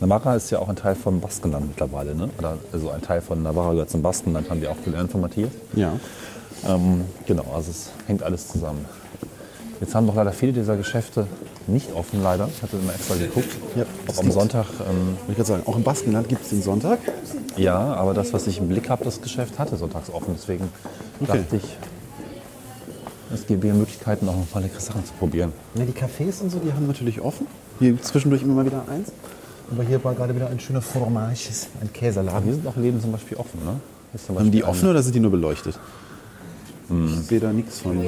Navarra 0.00 0.36
ist 0.36 0.50
ja 0.50 0.58
auch 0.58 0.68
ein 0.68 0.76
Teil 0.76 0.94
von 0.94 1.20
Baskenland 1.20 1.68
mittlerweile, 1.68 2.14
ne? 2.14 2.28
Oder, 2.38 2.58
also 2.72 2.90
ein 2.90 3.00
Teil 3.00 3.22
von 3.22 3.42
Navarra 3.42 3.72
gehört 3.72 3.90
zum 3.90 4.02
Baskenland, 4.02 4.50
haben 4.50 4.60
wir 4.60 4.70
auch 4.70 4.82
gelernt 4.84 5.10
von 5.10 5.22
Matthias. 5.22 5.50
Ja. 5.74 5.98
Ähm, 6.66 7.06
genau, 7.26 7.44
also 7.54 7.70
es 7.70 7.90
hängt 8.06 8.22
alles 8.22 8.48
zusammen. 8.48 8.84
Jetzt 9.80 9.94
haben 9.94 10.06
doch 10.06 10.14
leider 10.14 10.32
viele 10.32 10.52
dieser 10.52 10.76
Geschäfte 10.76 11.26
nicht 11.66 11.92
offen, 11.94 12.22
leider. 12.22 12.48
Ich 12.54 12.62
hatte 12.62 12.76
immer 12.78 12.94
extra 12.94 13.14
geguckt, 13.16 13.48
Ja, 13.76 13.84
ob 14.08 14.18
am. 14.18 14.30
Sonntag. 14.30 14.66
Ähm, 14.88 15.16
ich 15.28 15.36
gerade 15.36 15.48
sagen, 15.48 15.62
auch 15.66 15.76
im 15.76 15.82
Baskenland 15.82 16.28
gibt 16.28 16.42
es 16.42 16.48
den 16.50 16.62
Sonntag. 16.62 16.98
ja, 17.56 17.76
aber 17.94 18.14
das, 18.14 18.32
was 18.32 18.46
ich 18.46 18.58
im 18.58 18.68
Blick 18.68 18.88
habe, 18.88 19.04
das 19.04 19.20
Geschäft 19.20 19.58
hatte 19.58 19.76
sonntags 19.76 20.10
offen. 20.10 20.34
Deswegen 20.36 20.68
Okay. 21.20 21.38
dachte 21.42 21.56
ich, 21.56 21.76
es 23.34 23.46
gäbe 23.46 23.66
hier 23.66 23.74
Möglichkeiten, 23.74 24.28
auch 24.28 24.36
noch 24.36 24.54
mal 24.54 24.62
leckere 24.62 24.80
Sachen 24.80 25.04
zu 25.04 25.12
probieren. 25.14 25.52
Ja, 25.74 25.84
die 25.84 25.92
Cafés 25.92 26.40
und 26.42 26.50
so, 26.50 26.58
die 26.58 26.72
haben 26.72 26.86
natürlich 26.86 27.20
offen. 27.20 27.46
Hier 27.78 28.00
zwischendurch 28.00 28.42
immer 28.42 28.54
mal 28.54 28.66
wieder 28.66 28.84
eins. 28.90 29.12
Aber 29.70 29.82
hier 29.82 30.02
war 30.04 30.14
gerade 30.14 30.34
wieder 30.34 30.48
ein 30.48 30.60
schöner 30.60 30.80
Fromages, 30.80 31.66
ein 31.82 31.92
Käseladen. 31.92 32.44
hier 32.44 32.54
sind 32.54 32.66
auch 32.66 32.76
Läden 32.76 33.00
zum 33.00 33.12
Beispiel 33.12 33.36
offen, 33.36 33.60
ne? 33.64 33.80
Zum 34.24 34.38
Haben 34.38 34.44
die 34.50 34.60
Beispiel 34.60 34.70
offen 34.70 34.88
oder 34.88 35.02
sind 35.02 35.14
die 35.14 35.20
nur 35.20 35.32
beleuchtet? 35.32 35.78
Ich 36.88 37.26
sehe 37.26 37.40
da 37.40 37.52
nichts 37.52 37.80
von. 37.80 38.00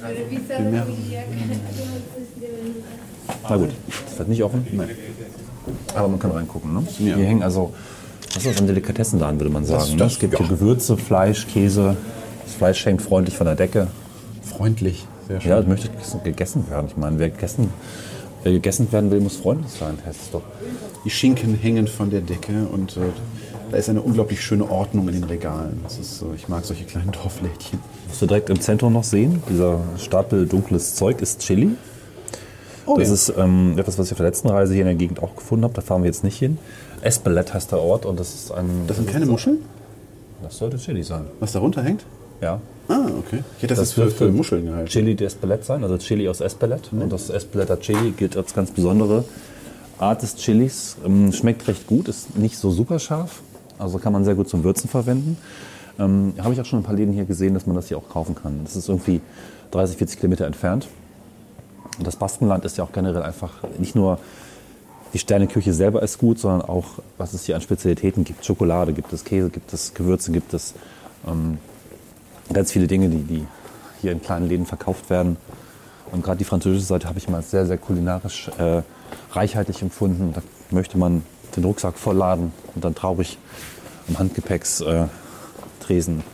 Primero. 0.00 0.86
Na 3.48 3.56
gut, 3.56 3.68
ist 4.08 4.18
halt 4.18 4.28
nicht 4.28 4.42
offen. 4.42 4.66
Aber 5.94 6.08
man 6.08 6.18
kann 6.18 6.30
reingucken. 6.32 6.72
Ne? 6.74 6.82
Ja. 6.98 7.16
Hier 7.16 7.26
hängen 7.26 7.42
also, 7.42 7.72
was 8.34 8.44
ist 8.46 8.60
ein 8.60 8.66
Delikatessenladen, 8.66 9.38
würde 9.38 9.52
man 9.52 9.64
sagen. 9.64 9.92
ne? 9.92 9.96
das- 9.98 10.12
es 10.14 10.18
gibt 10.18 10.36
hier 10.36 10.46
ja. 10.46 10.52
Gewürze, 10.52 10.96
Fleisch, 10.96 11.46
Käse. 11.46 11.96
Das 12.44 12.54
Fleisch 12.54 12.84
hängt 12.86 13.02
freundlich 13.02 13.36
von 13.36 13.46
der 13.46 13.56
Decke. 13.56 13.88
Freundlich. 14.42 15.06
Sehr 15.28 15.40
schön. 15.40 15.50
Ja, 15.50 15.56
das 15.58 15.66
möchte 15.66 15.90
gegessen 16.24 16.68
werden. 16.70 16.86
Ich 16.88 16.96
meine, 16.96 17.18
wer 17.18 17.30
gegessen, 17.30 17.68
wer 18.42 18.52
gegessen 18.52 18.90
werden 18.92 19.10
will, 19.10 19.20
muss 19.20 19.36
freundlich 19.36 19.72
sein, 19.72 19.98
heißt 20.04 20.20
es 20.22 20.30
doch. 20.30 20.42
Die 21.04 21.10
Schinken 21.10 21.54
hängen 21.54 21.88
von 21.88 22.10
der 22.10 22.20
Decke 22.20 22.66
und 22.72 22.96
äh, 22.96 23.00
da 23.70 23.76
ist 23.76 23.88
eine 23.88 24.02
unglaublich 24.02 24.42
schöne 24.42 24.68
Ordnung 24.68 25.08
in 25.08 25.14
den 25.14 25.24
Regalen. 25.24 25.80
Das 25.84 25.98
ist 25.98 26.18
so, 26.18 26.32
ich 26.34 26.48
mag 26.48 26.64
solche 26.64 26.84
kleinen 26.84 27.12
Dorflädchen. 27.12 27.78
Was 28.08 28.20
wir 28.20 28.28
direkt 28.28 28.50
im 28.50 28.60
Zentrum 28.60 28.92
noch 28.92 29.04
sehen, 29.04 29.42
dieser 29.48 29.80
Stapel 29.96 30.46
dunkles 30.46 30.94
Zeug, 30.96 31.20
ist 31.22 31.40
Chili. 31.40 31.70
Oh, 32.86 32.96
das 32.98 33.08
ja. 33.08 33.14
ist 33.14 33.32
ähm, 33.38 33.78
etwas, 33.78 33.98
was 33.98 34.06
ich 34.06 34.12
auf 34.12 34.18
der 34.18 34.26
letzten 34.26 34.48
Reise 34.48 34.72
hier 34.72 34.82
in 34.82 34.88
der 34.88 34.96
Gegend 34.96 35.22
auch 35.22 35.36
gefunden 35.36 35.64
habe. 35.64 35.74
Da 35.74 35.82
fahren 35.82 36.02
wir 36.02 36.08
jetzt 36.08 36.24
nicht 36.24 36.38
hin. 36.38 36.58
Espelette 37.02 37.54
heißt 37.54 37.70
der 37.70 37.80
Ort 37.80 38.04
und 38.04 38.18
das 38.18 38.34
ist 38.34 38.52
ein. 38.52 38.68
Das 38.88 38.96
sind 38.96 39.08
keine 39.08 39.26
Muscheln? 39.26 39.58
Das 40.42 40.58
sollte 40.58 40.78
Chili 40.78 41.02
sein. 41.02 41.26
Was 41.38 41.52
darunter 41.52 41.82
hängt? 41.82 42.04
Ja. 42.40 42.60
Ah, 42.90 43.06
okay. 43.18 43.44
Hätte 43.60 43.74
das, 43.74 43.94
Das 43.94 43.96
jetzt 43.96 44.16
für, 44.16 44.32
Muscheln 44.32 44.66
gehalten. 44.66 44.88
Chili 44.88 45.14
de 45.14 45.28
Espelette 45.28 45.64
sein, 45.64 45.84
also 45.84 45.96
Chili 45.98 46.28
aus 46.28 46.40
Espelette. 46.40 46.90
Und 46.90 47.08
das 47.10 47.30
Espelette 47.30 47.78
Chili 47.78 48.10
gilt 48.10 48.36
als 48.36 48.52
ganz 48.52 48.72
besondere 48.72 49.24
Art 49.98 50.22
des 50.22 50.34
Chilis. 50.34 50.96
Ähm, 51.06 51.32
schmeckt 51.32 51.68
recht 51.68 51.86
gut, 51.86 52.08
ist 52.08 52.36
nicht 52.36 52.58
so 52.58 52.72
super 52.72 52.98
scharf. 52.98 53.42
Also 53.78 53.98
kann 53.98 54.12
man 54.12 54.24
sehr 54.24 54.34
gut 54.34 54.48
zum 54.48 54.64
Würzen 54.64 54.90
verwenden. 54.90 55.36
Ähm, 56.00 56.34
Habe 56.38 56.52
ich 56.52 56.60
auch 56.60 56.64
schon 56.64 56.80
ein 56.80 56.82
paar 56.82 56.96
Läden 56.96 57.14
hier 57.14 57.26
gesehen, 57.26 57.54
dass 57.54 57.64
man 57.66 57.76
das 57.76 57.86
hier 57.86 57.96
auch 57.96 58.08
kaufen 58.08 58.34
kann. 58.34 58.60
Das 58.64 58.74
ist 58.74 58.88
irgendwie 58.88 59.20
30, 59.70 59.96
40 59.96 60.18
Kilometer 60.18 60.46
entfernt. 60.46 60.88
Und 61.96 62.06
das 62.06 62.16
Baskenland 62.16 62.64
ist 62.64 62.76
ja 62.76 62.82
auch 62.82 62.92
generell 62.92 63.22
einfach 63.22 63.52
nicht 63.78 63.94
nur 63.94 64.18
die 65.12 65.18
Sterneküche 65.18 65.72
selber 65.72 66.02
ist 66.02 66.18
gut, 66.18 66.38
sondern 66.38 66.62
auch, 66.62 66.86
was 67.18 67.34
es 67.34 67.44
hier 67.44 67.54
an 67.54 67.60
Spezialitäten 67.60 68.24
gibt. 68.24 68.44
Schokolade 68.44 68.92
gibt 68.92 69.12
es, 69.12 69.24
Käse 69.24 69.50
gibt 69.50 69.72
es, 69.72 69.94
Gewürze 69.94 70.32
gibt 70.32 70.54
es. 70.54 70.74
Ähm, 71.26 71.58
ganz 72.52 72.72
viele 72.72 72.86
Dinge, 72.86 73.08
die, 73.08 73.22
die 73.22 73.46
hier 74.00 74.12
in 74.12 74.22
kleinen 74.22 74.48
Läden 74.48 74.66
verkauft 74.66 75.10
werden. 75.10 75.36
Und 76.12 76.22
gerade 76.24 76.38
die 76.38 76.44
französische 76.44 76.86
Seite 76.86 77.08
habe 77.08 77.18
ich 77.18 77.28
mal 77.28 77.38
als 77.38 77.50
sehr, 77.50 77.66
sehr 77.66 77.78
kulinarisch 77.78 78.50
äh, 78.58 78.82
reichhaltig 79.32 79.82
empfunden. 79.82 80.32
Da 80.34 80.42
möchte 80.70 80.98
man 80.98 81.22
den 81.56 81.64
Rucksack 81.64 81.98
vollladen 81.98 82.52
und 82.74 82.84
dann 82.84 82.94
traurig 82.94 83.38
am 84.08 84.18
Handgepäcks 84.18 84.80
äh, 84.80 85.06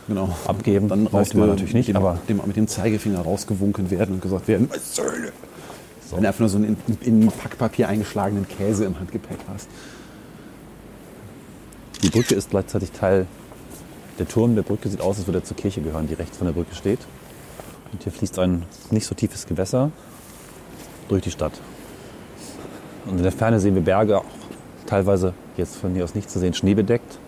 Genau. 0.07 0.35
abgeben. 0.45 0.87
Dann 0.87 1.07
möchte 1.11 1.35
man 1.35 1.49
natürlich 1.49 1.73
nicht, 1.73 1.89
dem, 1.89 1.95
aber 1.95 2.19
dem, 2.29 2.41
mit 2.45 2.55
dem 2.55 2.67
Zeigefinger 2.67 3.21
rausgewunken 3.21 3.89
werden 3.89 4.13
und 4.15 4.21
gesagt 4.21 4.47
werden, 4.47 4.69
"Was 4.69 4.95
Söhne?" 4.95 5.31
Wenn 6.11 6.21
du 6.21 6.27
einfach 6.27 6.41
nur 6.41 6.49
so 6.49 6.57
einen 6.57 6.77
in, 7.01 7.23
in 7.23 7.27
Packpapier 7.31 7.89
eingeschlagenen 7.89 8.47
Käse 8.47 8.85
im 8.85 8.99
Handgepäck 8.99 9.39
hast. 9.51 9.67
die 12.03 12.09
Brücke 12.09 12.35
ist 12.35 12.51
gleichzeitig 12.51 12.91
Teil, 12.91 13.25
der 14.19 14.27
Turm 14.27 14.55
der 14.55 14.63
Brücke 14.63 14.89
sieht 14.89 15.01
aus, 15.01 15.17
als 15.17 15.27
würde 15.27 15.39
er 15.39 15.43
zur 15.43 15.57
Kirche 15.57 15.81
gehören, 15.81 16.07
die 16.07 16.13
rechts 16.13 16.37
von 16.37 16.47
der 16.47 16.53
Brücke 16.53 16.73
steht. 16.75 16.99
Und 17.91 18.03
hier 18.03 18.11
fließt 18.11 18.39
ein 18.39 18.63
nicht 18.91 19.05
so 19.05 19.15
tiefes 19.15 19.45
Gewässer 19.45 19.91
durch 21.07 21.23
die 21.23 21.31
Stadt. 21.31 21.53
Und 23.05 23.17
in 23.17 23.23
der 23.23 23.31
Ferne 23.31 23.59
sehen 23.59 23.75
wir 23.75 23.81
Berge, 23.81 24.17
auch 24.17 24.25
teilweise 24.85 25.33
jetzt 25.55 25.77
von 25.77 25.93
hier 25.93 26.03
aus 26.03 26.15
nicht 26.15 26.29
zu 26.29 26.39
sehen, 26.39 26.53
schneebedeckt. 26.53 27.19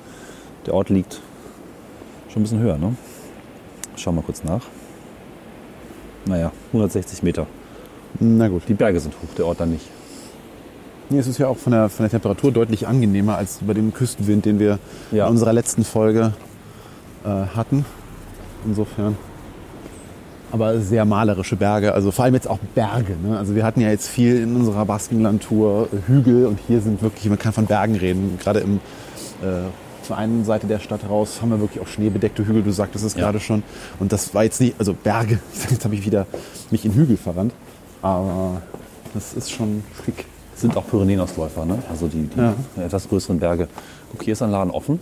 Der 0.66 0.74
Ort 0.74 0.90
liegt 0.90 1.22
schon 2.30 2.42
ein 2.42 2.44
bisschen 2.44 2.60
höher, 2.60 2.78
ne? 2.78 2.96
Schauen 3.96 4.16
wir 4.16 4.22
mal 4.22 4.26
kurz 4.26 4.44
nach. 4.44 4.62
Naja, 6.26 6.52
160 6.74 7.24
Meter. 7.24 7.48
Na 8.20 8.48
gut. 8.50 8.64
Die 8.68 8.74
Berge 8.74 9.00
sind 9.00 9.14
hoch, 9.14 9.34
der 9.38 9.46
Ort 9.46 9.60
dann 9.62 9.72
nicht. 9.72 9.88
Nee, 11.10 11.20
es 11.20 11.28
ist 11.28 11.38
ja 11.40 11.48
auch 11.48 11.58
von 11.58 11.72
der, 11.72 11.90
von 11.90 12.04
der 12.04 12.12
Temperatur 12.12 12.52
deutlich 12.52 12.88
angenehmer 12.88 13.38
als 13.38 13.60
bei 13.66 13.74
dem 13.74 13.94
Küstenwind, 13.94 14.46
den 14.46 14.60
wir 14.60 14.78
Ja. 15.12 15.26
in 15.26 15.32
unserer 15.32 15.54
letzten 15.54 15.84
Folge 15.84 16.34
hatten. 17.28 17.86
Insofern. 18.66 19.18
Aber 20.52 20.80
sehr 20.80 21.06
malerische 21.06 21.56
Berge, 21.56 21.94
also 21.94 22.10
vor 22.12 22.26
allem 22.26 22.34
jetzt 22.34 22.48
auch 22.50 22.58
Berge. 22.74 23.16
Ne? 23.24 23.38
Also 23.38 23.54
wir 23.54 23.64
hatten 23.64 23.82
ja 23.82 23.90
jetzt 23.90 24.08
viel 24.08 24.42
in 24.42 24.56
unserer 24.56 24.84
Baskenland-Tour 24.86 25.90
äh, 25.94 26.08
Hügel 26.08 26.48
und 26.48 26.60
hier 26.66 26.82
sind 26.82 27.04
wirklich, 27.04 27.30
man 27.30 27.38
kann 27.38 27.54
von 27.54 27.68
Bergen 27.68 27.96
reden. 27.96 28.40
Gerade 28.42 28.62
im, 28.62 28.78
äh, 29.44 29.68
zur 30.02 30.18
einen 30.18 30.44
Seite 30.46 30.66
der 30.66 30.80
Stadt 30.80 31.02
raus 31.08 31.40
haben 31.42 31.52
wir 31.52 31.60
wirklich 31.60 31.84
auch 31.84 31.88
schneebedeckte 31.88 32.48
Hügel, 32.48 32.64
du 32.64 32.72
sagtest 32.72 33.06
es 33.06 33.14
Ja. 33.14 33.22
gerade 33.26 33.40
schon. 33.40 33.62
Und 34.00 34.12
das 34.12 34.34
war 34.34 34.44
jetzt 34.44 34.60
nicht, 34.60 34.74
also 34.80 34.94
Berge, 34.94 35.38
jetzt 35.70 35.86
habe 35.86 35.94
ich 35.94 36.04
wieder 36.04 36.26
mich 36.72 36.84
in 36.84 36.94
Hügel 36.94 37.18
verrannt. 37.18 37.54
Aber 38.02 38.64
das 39.14 39.34
ist 39.36 39.52
schon 39.52 39.84
schick. 40.04 40.26
Sind 40.56 40.76
auch 40.76 40.88
Pyrenäenausläufer, 40.88 41.64
ne? 41.66 41.78
Also 41.92 42.08
die, 42.08 42.24
die 42.28 42.40
Ja. 42.40 42.54
etwas 42.84 43.08
größeren 43.08 43.40
Berge. 43.40 43.68
Guck, 44.12 44.24
hier 44.24 44.34
ist 44.34 44.42
ein 44.42 44.50
Laden 44.52 44.72
offen. 44.72 45.00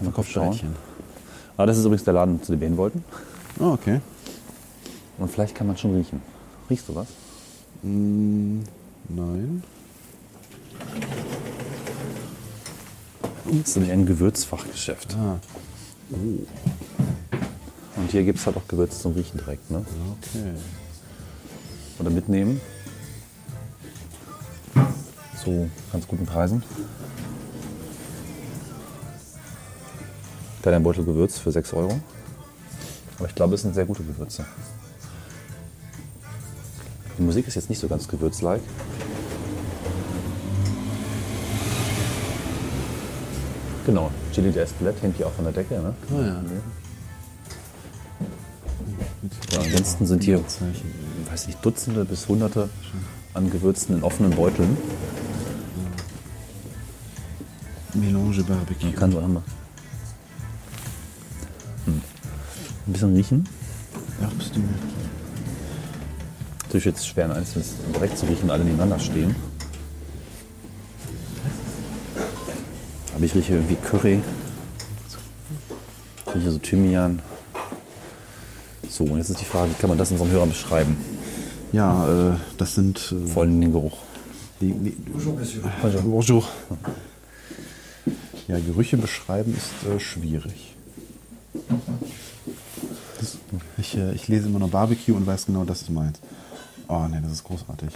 Mal 0.00 0.12
kurz 0.12 0.28
schauen. 0.28 0.52
Scheidchen. 0.52 0.76
Ah, 1.56 1.66
das 1.66 1.76
ist 1.78 1.84
übrigens 1.84 2.04
der 2.04 2.14
Laden, 2.14 2.42
zu 2.42 2.52
dem 2.52 2.60
wir 2.60 2.68
hin 2.68 2.76
wollten. 2.76 3.04
Ah, 3.60 3.72
okay. 3.72 4.00
Und 5.18 5.30
vielleicht 5.30 5.54
kann 5.54 5.66
man 5.66 5.76
schon 5.76 5.94
riechen. 5.94 6.22
Riechst 6.70 6.88
du 6.88 6.94
was? 6.94 7.08
Nein. 7.82 9.62
Das 13.44 13.68
ist 13.68 13.76
nämlich 13.76 13.92
ein 13.92 14.06
Gewürzfachgeschäft. 14.06 15.16
Ah, 15.18 15.38
Und 17.96 18.10
hier 18.10 18.22
gibt 18.22 18.38
es 18.38 18.46
halt 18.46 18.56
auch 18.56 18.66
Gewürze 18.68 18.98
zum 19.00 19.12
Riechen 19.14 19.38
direkt. 19.38 19.70
Ne? 19.70 19.84
okay. 20.22 20.52
Oder 21.98 22.10
mitnehmen. 22.10 22.60
Zu 25.42 25.68
ganz 25.92 26.06
guten 26.06 26.24
Preisen. 26.26 26.62
Kleiner 30.62 30.80
Beutel 30.80 31.04
Gewürz 31.04 31.38
für 31.38 31.50
6 31.50 31.72
Euro. 31.72 32.00
Aber 33.18 33.28
ich 33.28 33.34
glaube, 33.34 33.54
es 33.54 33.62
sind 33.62 33.74
sehr 33.74 33.86
gute 33.86 34.02
Gewürze. 34.02 34.44
Die 37.18 37.22
Musik 37.22 37.46
ist 37.48 37.54
jetzt 37.54 37.68
nicht 37.68 37.78
so 37.78 37.88
ganz 37.88 38.08
gewürzlike. 38.08 38.62
Genau, 43.86 44.10
Chili 44.32 44.52
de 44.52 44.62
Espelette 44.62 45.02
hängt 45.02 45.16
hier 45.16 45.26
auch 45.26 45.32
von 45.32 45.44
der 45.44 45.52
Decke. 45.52 45.74
Ne? 45.74 45.94
Ah, 46.12 46.20
ja. 46.20 46.42
Ja, 49.52 49.60
ansonsten 49.60 50.06
sind 50.06 50.22
hier, 50.22 50.42
weiß 51.30 51.46
nicht, 51.46 51.64
Dutzende 51.64 52.04
bis 52.04 52.28
Hunderte 52.28 52.70
an 53.34 53.50
Gewürzen 53.50 53.96
in 53.96 54.02
offenen 54.02 54.30
Beuteln. 54.30 54.76
Melange 57.94 58.42
Barbecue. 58.44 58.92
Kann 58.92 59.12
so 59.12 59.20
haben. 59.20 59.42
Ein 62.90 62.92
bisschen 62.92 63.14
riechen. 63.14 63.48
Du. 64.52 64.60
Natürlich 66.64 66.86
jetzt 66.86 67.06
schwer 67.06 67.26
ein 67.26 67.30
einzelnes 67.30 67.74
direkt 67.94 68.18
zu 68.18 68.26
riechen, 68.26 68.50
alle 68.50 68.64
nebeneinander 68.64 68.98
stehen. 68.98 69.36
Aber 73.14 73.24
ich 73.24 73.32
rieche 73.32 73.54
irgendwie 73.54 73.76
Curry. 73.76 74.20
Ich 76.26 76.34
rieche 76.34 76.50
so 76.50 76.58
Thymian. 76.58 77.22
So, 78.88 79.04
und 79.04 79.18
jetzt 79.18 79.30
ist 79.30 79.40
die 79.40 79.44
Frage, 79.44 79.70
wie 79.70 79.74
kann 79.74 79.88
man 79.90 79.96
das 79.96 80.10
unseren 80.10 80.30
Hörern 80.32 80.48
beschreiben? 80.48 80.96
Ja, 81.70 82.32
äh, 82.32 82.36
das 82.58 82.74
sind. 82.74 83.12
Äh, 83.12 83.28
Vor 83.28 83.44
allem 83.44 83.60
den 83.60 83.70
Geruch. 83.70 83.98
die, 84.60 84.72
die, 84.72 84.96
Bonjour, 85.12 85.38
Bonjour. 86.02 86.44
Ja, 88.48 88.58
Gerüche 88.58 88.96
beschreiben 88.96 89.56
ist 89.56 89.88
äh, 89.88 90.00
schwierig. 90.00 90.74
Ich, 93.90 93.98
äh, 93.98 94.12
ich 94.14 94.28
lese 94.28 94.48
immer 94.48 94.58
nur 94.58 94.68
Barbecue 94.70 95.14
und 95.14 95.26
weiß 95.26 95.46
genau, 95.46 95.64
das 95.64 95.82
ist 95.82 95.90
meins. 95.90 96.20
Oh 96.88 97.06
ne, 97.08 97.20
das 97.22 97.32
ist 97.32 97.44
großartig. 97.44 97.90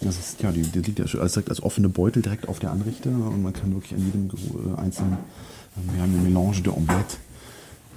Das 0.00 0.18
ist, 0.18 0.40
ja, 0.42 0.50
die, 0.50 0.62
die 0.62 0.80
liegt 0.80 0.98
ja 0.98 1.06
schon 1.06 1.20
als, 1.20 1.32
direkt 1.32 1.50
als 1.50 1.62
offene 1.62 1.88
Beutel 1.88 2.22
direkt 2.22 2.48
auf 2.48 2.58
der 2.58 2.70
Anrichte 2.70 3.10
und 3.10 3.42
man 3.42 3.52
kann 3.52 3.72
wirklich 3.74 3.94
an 3.94 4.04
jedem 4.04 4.28
äh, 4.28 4.80
einzelnen. 4.80 5.12
äh, 5.14 5.94
Wir 5.94 6.02
haben 6.02 6.12
eine 6.14 6.22
Melange 6.22 6.60
de 6.62 6.72
Omelette, 6.72 7.16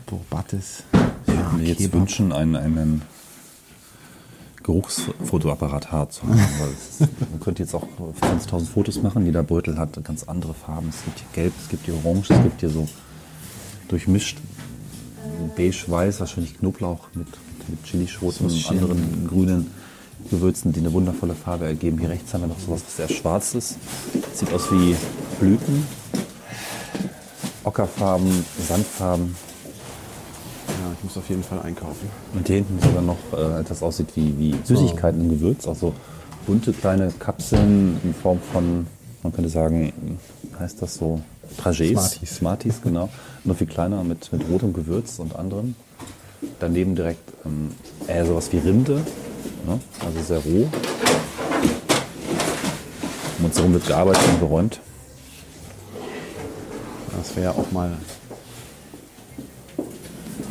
Bourbates. 0.05 0.83
Ich 1.27 1.33
würde 1.33 1.55
mir 1.55 1.63
jetzt 1.67 1.77
Kebab. 1.77 2.01
wünschen, 2.01 2.31
einen, 2.33 2.55
einen 2.55 3.01
Geruchsfotoapparat 4.63 5.91
hart 5.91 6.13
zu 6.13 6.23
haben. 6.23 6.39
Man 7.31 7.39
könnte 7.41 7.63
jetzt 7.63 7.73
auch 7.73 7.87
20.000 8.21 8.65
Fotos 8.65 9.01
machen. 9.01 9.25
Jeder 9.25 9.43
Beutel 9.43 9.77
hat 9.77 10.01
ganz 10.03 10.23
andere 10.23 10.53
Farben. 10.53 10.89
Es 10.89 11.03
gibt 11.03 11.19
hier 11.19 11.43
gelb, 11.43 11.53
es 11.61 11.69
gibt 11.69 11.85
hier 11.85 11.95
orange, 11.95 12.31
es 12.31 12.43
gibt 12.43 12.59
hier 12.61 12.69
so 12.69 12.87
durchmischt 13.89 14.37
beige-weiß, 15.43 16.19
wahrscheinlich 16.19 16.57
Knoblauch 16.57 17.07
mit, 17.13 17.27
mit 17.67 17.83
Chilischoten 17.83 18.47
und 18.47 18.69
anderen 18.69 19.27
grünen 19.27 19.71
Gewürzen, 20.29 20.71
die 20.71 20.79
eine 20.79 20.93
wundervolle 20.93 21.35
Farbe 21.35 21.65
ergeben. 21.65 21.97
Hier 21.97 22.09
rechts 22.09 22.33
haben 22.33 22.41
wir 22.41 22.47
noch 22.47 22.59
sowas, 22.59 22.81
was 22.85 22.95
sehr 22.95 23.09
schwarz 23.09 23.55
ist. 23.55 23.77
Sieht 24.33 24.51
aus 24.53 24.71
wie 24.71 24.95
Blüten. 25.39 25.85
Ockerfarben, 27.63 28.45
Sandfarben. 28.67 29.35
Ja, 30.67 30.93
ich 30.97 31.03
muss 31.03 31.17
auf 31.17 31.29
jeden 31.29 31.43
Fall 31.43 31.61
einkaufen. 31.61 32.09
Und 32.33 32.47
hier 32.47 32.57
hinten 32.57 32.79
sogar 32.81 33.01
noch 33.01 33.17
äh, 33.33 33.61
etwas 33.61 33.81
aussieht 33.83 34.09
wie, 34.15 34.37
wie 34.37 34.55
Süßigkeiten 34.63 35.21
im 35.21 35.29
Gewürz, 35.29 35.67
also 35.67 35.93
bunte 36.45 36.73
kleine 36.73 37.11
Kapseln 37.19 37.99
in 38.03 38.13
Form 38.13 38.39
von, 38.51 38.87
man 39.23 39.33
könnte 39.33 39.49
sagen, 39.49 40.19
heißt 40.59 40.81
das 40.81 40.95
so, 40.95 41.21
Trajets? 41.57 41.91
Smarties. 41.91 42.35
Smarties, 42.35 42.81
genau. 42.81 43.09
Nur 43.43 43.55
viel 43.55 43.67
kleiner 43.67 44.03
mit, 44.03 44.31
mit 44.31 44.47
rotem 44.49 44.73
Gewürz 44.73 45.19
und 45.19 45.35
anderem. 45.35 45.75
Daneben 46.59 46.95
direkt 46.95 47.33
ähm, 47.45 47.71
eher 48.07 48.25
sowas 48.25 48.51
wie 48.51 48.57
Rinde, 48.57 49.01
ne? 49.65 49.79
also 50.05 50.21
sehr 50.21 50.39
roh. 50.39 50.67
Um 53.39 53.45
uns 53.45 53.57
herum 53.57 53.73
wird 53.73 53.87
gearbeitet 53.87 54.23
und 54.27 54.39
geräumt. 54.39 54.79
Das 57.17 57.35
wäre 57.35 57.53
ja 57.53 57.61
auch 57.61 57.71
mal 57.71 57.91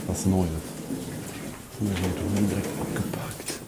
was 0.06 0.26
Neues. 0.26 0.48
Haben 1.78 1.90
wir 1.90 1.96
hier 1.96 2.08
drüben 2.08 2.48
direkt 2.48 2.68
abgepackt. 2.80 3.60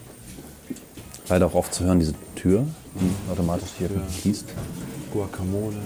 Leider 1.29 1.45
auch 1.47 1.55
aufzuhören, 1.55 1.99
diese 1.99 2.13
Tür, 2.35 2.65
die 2.95 3.31
automatisch 3.31 3.69
hier 3.77 3.89
schließt. 4.19 4.45
Guacamole. 5.15 5.77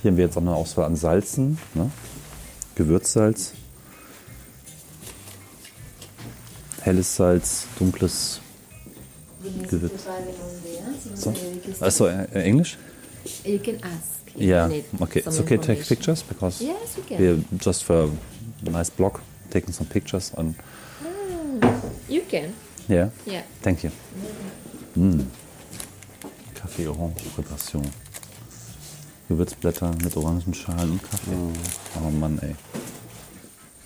Hier 0.00 0.10
haben 0.10 0.16
wir 0.16 0.24
jetzt 0.24 0.36
auch 0.38 0.40
eine 0.40 0.54
Auswahl 0.54 0.86
an 0.86 0.96
Salzen. 0.96 1.58
Ne? 1.74 1.90
Gewürzsalz. 2.74 3.52
Helles 6.80 7.16
Salz, 7.16 7.66
dunkles. 7.78 8.40
Gewürz. 9.68 10.06
So. 11.14 11.34
Also 11.80 12.06
äh, 12.06 12.24
Englisch? 12.32 12.78
You 13.44 13.58
can 13.58 13.76
ask. 13.82 14.34
if 14.34 14.40
Yeah. 14.40 14.68
need 14.68 14.84
Okay. 15.00 15.18
It's 15.18 15.38
okay 15.38 15.58
to 15.58 15.62
take 15.64 15.84
pictures 15.84 16.22
because 16.22 16.64
Yes, 16.64 16.96
we 16.96 17.02
can. 17.02 17.18
we're 17.18 17.44
just 17.62 17.84
for 17.84 18.08
a 18.66 18.70
nice 18.70 18.90
blog 18.90 19.18
taking 19.50 19.74
some 19.74 19.86
pictures 19.86 20.32
on. 20.34 20.54
You 22.08 22.22
can. 22.22 22.54
Yeah. 22.88 23.10
Yeah. 23.26 23.42
Thank 23.62 23.84
you. 23.84 23.90
Mm. 23.90 24.63
Kaffee 26.54 26.86
Orange 26.86 27.24
Präparation. 27.34 27.82
Gewürzblätter 29.28 29.92
mit 30.04 30.16
Orangenschalen 30.16 30.92
und 30.92 31.02
Kaffee. 31.02 31.32
Oh 31.96 32.10
Mann, 32.10 32.38
ey. 32.40 32.54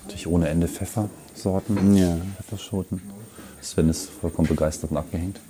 Natürlich 0.05 0.27
ohne 0.27 0.49
Ende 0.49 0.69
Pfeffersorten. 0.69 1.97
Ja. 1.97 2.19
Pfefferschoten. 2.37 3.01
Sven 3.63 3.89
ist 3.89 4.11
vollkommen 4.11 4.49
begeistert 4.49 4.91
und 4.91 4.99
abgehängt. 4.99 5.41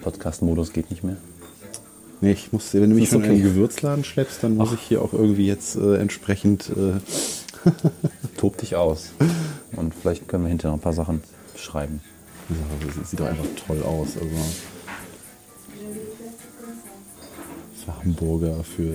Podcast-Modus 0.00 0.72
geht 0.72 0.90
nicht 0.90 1.04
mehr. 1.04 1.16
Nee, 2.20 2.32
ich 2.32 2.52
muss, 2.52 2.72
wenn 2.72 2.88
du 2.90 2.96
mich 2.96 3.08
schon 3.08 3.24
in 3.24 3.30
okay. 3.30 3.40
den 3.40 3.44
Gewürzladen 3.44 4.04
schleppst, 4.04 4.42
dann 4.42 4.56
muss 4.56 4.72
ich 4.72 4.80
hier 4.80 5.02
auch 5.02 5.12
irgendwie 5.12 5.46
jetzt 5.46 5.76
äh, 5.76 5.96
entsprechend. 5.96 6.70
Äh, 6.70 7.00
Tob 8.36 8.56
dich 8.58 8.76
aus. 8.76 9.12
Und 9.76 9.94
vielleicht 9.94 10.28
können 10.28 10.44
wir 10.44 10.48
hinterher 10.48 10.72
noch 10.72 10.78
ein 10.78 10.82
paar 10.82 10.92
Sachen 10.92 11.22
beschreiben. 11.52 12.00
Das 12.98 13.10
sieht 13.10 13.20
doch 13.20 13.26
einfach 13.26 13.44
toll 13.66 13.82
aus. 13.82 14.16
Also. 14.16 14.36
Für 17.84 17.98
Hamburger, 17.98 18.62
für 18.62 18.94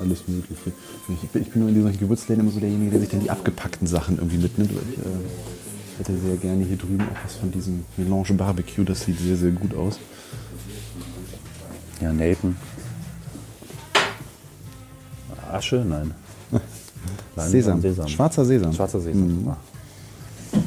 alles 0.00 0.28
Mögliche. 0.28 0.72
Ich 1.08 1.28
bin, 1.30 1.42
ich 1.42 1.50
bin 1.50 1.60
nur 1.62 1.68
in 1.68 1.74
diesen 1.74 1.98
Gewürzläden 1.98 2.44
immer 2.44 2.52
so 2.52 2.60
derjenige, 2.60 2.92
der 2.92 3.00
sich 3.00 3.08
dann 3.08 3.20
die 3.20 3.30
abgepackten 3.30 3.86
Sachen 3.88 4.18
irgendwie 4.18 4.38
mitnimmt. 4.38 4.74
weil 4.74 4.82
Ich 4.92 4.98
äh, 4.98 5.98
hätte 5.98 6.16
sehr 6.16 6.36
gerne 6.36 6.64
hier 6.64 6.76
drüben 6.76 7.00
auch 7.02 7.24
was 7.24 7.34
von 7.36 7.50
diesem 7.50 7.84
Melange 7.96 8.34
Barbecue. 8.34 8.84
Das 8.84 9.00
sieht 9.00 9.18
sehr, 9.18 9.36
sehr 9.36 9.50
gut 9.50 9.74
aus. 9.74 9.98
Ja, 12.00 12.12
Nelken. 12.12 12.56
Asche? 15.50 15.84
Nein. 15.88 16.14
Sesam. 17.36 17.80
Sesam. 17.80 18.08
Schwarzer 18.08 18.44
Sesam. 18.44 18.72
Schwarzer 18.72 19.00
Sesam. 19.00 19.48
Ah. 19.48 19.56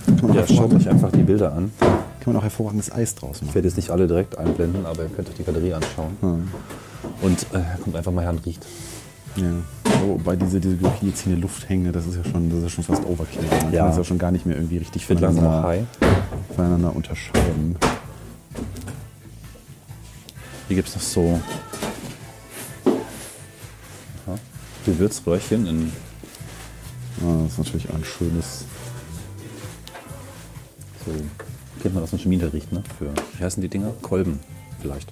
Kann 0.06 0.28
man, 0.28 0.34
Ja, 0.36 0.48
schaut 0.48 0.74
euch 0.74 0.90
einfach 0.90 1.12
die 1.12 1.24
Bilder 1.24 1.54
an. 1.54 1.72
Kann 2.24 2.32
man 2.34 2.40
auch 2.40 2.44
hervorragendes 2.44 2.92
Eis 2.92 3.16
draus 3.16 3.38
Ich 3.38 3.42
machen. 3.44 3.56
werde 3.56 3.68
jetzt 3.68 3.76
nicht 3.76 3.90
alle 3.90 4.08
direkt 4.08 4.38
einblenden, 4.38 4.86
aber 4.86 5.04
ihr 5.04 5.10
könnt 5.10 5.28
euch 5.30 5.36
die 5.36 5.44
Galerie 5.44 5.74
anschauen. 5.74 6.18
Und 7.22 7.46
äh, 7.54 7.62
kommt 7.84 7.96
einfach 7.96 8.12
mal 8.14 8.22
her 8.22 8.32
und 8.32 8.46
riecht. 8.46 8.66
Ja. 9.36 9.46
Oh, 10.06 10.10
Wobei 10.14 10.36
diese, 10.38 10.60
diese 10.62 10.78
der 11.32 11.40
Luft 11.42 11.68
hängen, 11.68 11.92
das 11.92 12.06
ist 12.06 12.16
ja 12.16 12.24
schon, 12.24 12.50
das 12.50 12.64
ist 12.64 12.72
schon 12.72 12.84
fast 12.84 13.04
Overkill. 13.06 13.42
Man 13.64 13.74
Ja. 13.74 13.82
kann 13.84 13.92
es 13.92 13.98
ja 13.98 14.04
schon 14.06 14.18
gar 14.20 14.32
nicht 14.32 14.46
mehr 14.46 14.56
irgendwie 14.56 14.78
richtig 14.78 15.02
Ich 15.02 15.08
high. 15.64 15.84
voneinander 16.56 16.96
unterscheiden. 16.96 17.76
Hier 20.68 20.76
gibt 20.78 20.88
es 20.88 20.96
noch 20.96 21.02
so 21.02 21.40
ja, 24.28 24.36
Gewürzröhrchen 24.86 25.66
in 25.68 25.92
Ah, 27.22 27.44
das 27.44 27.54
ist 27.54 27.58
natürlich 27.60 27.90
auch 27.90 27.96
ein 27.96 28.04
schönes. 28.06 28.66
so, 31.06 31.12
kennt 31.84 31.96
man 31.96 32.04
aus 32.04 32.12
dem 32.12 32.20
Schmiede 32.20 32.52
riecht, 32.52 32.72
ne? 32.72 32.82
Für, 32.98 33.12
wie 33.38 33.44
heißen 33.44 33.62
die 33.62 33.68
Dinger? 33.68 33.92
Kolben 34.02 34.40
vielleicht. 34.82 35.12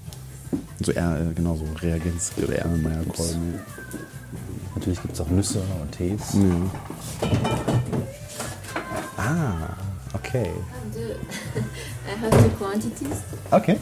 So 0.80 0.94
eher, 0.94 1.20
äh, 1.20 1.34
genau, 1.34 1.56
so 1.56 1.66
Reagenz 1.82 2.32
oder 2.38 2.56
Erlenmeyer-Kolben. 2.56 3.60
Natürlich 4.76 5.02
gibt 5.02 5.14
es 5.14 5.20
auch 5.20 5.28
Nüsse 5.28 5.62
und 5.82 5.92
Tees. 5.92 6.38
Ah, 9.18 9.76
okay. 10.14 10.50
I 12.08 12.20
have 12.20 12.32
two 12.32 12.50
quantities. 12.58 13.18
Okay. 13.52 13.78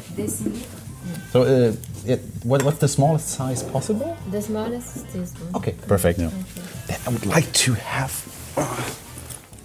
So, 1.31 1.43
uh, 1.43 1.71
what, 2.43 2.63
what's 2.63 2.79
the 2.79 2.87
smallest 2.87 3.29
size 3.29 3.63
possible? 3.63 4.17
The 4.31 4.41
smallest 4.41 4.95
is 4.95 5.03
this 5.13 5.33
one. 5.39 5.53
Okay, 5.53 5.75
perfect. 5.87 6.19
Ja. 6.19 6.31
I 6.89 7.09
would 7.11 7.25
like 7.25 7.53
to 7.65 7.75
have. 7.75 8.11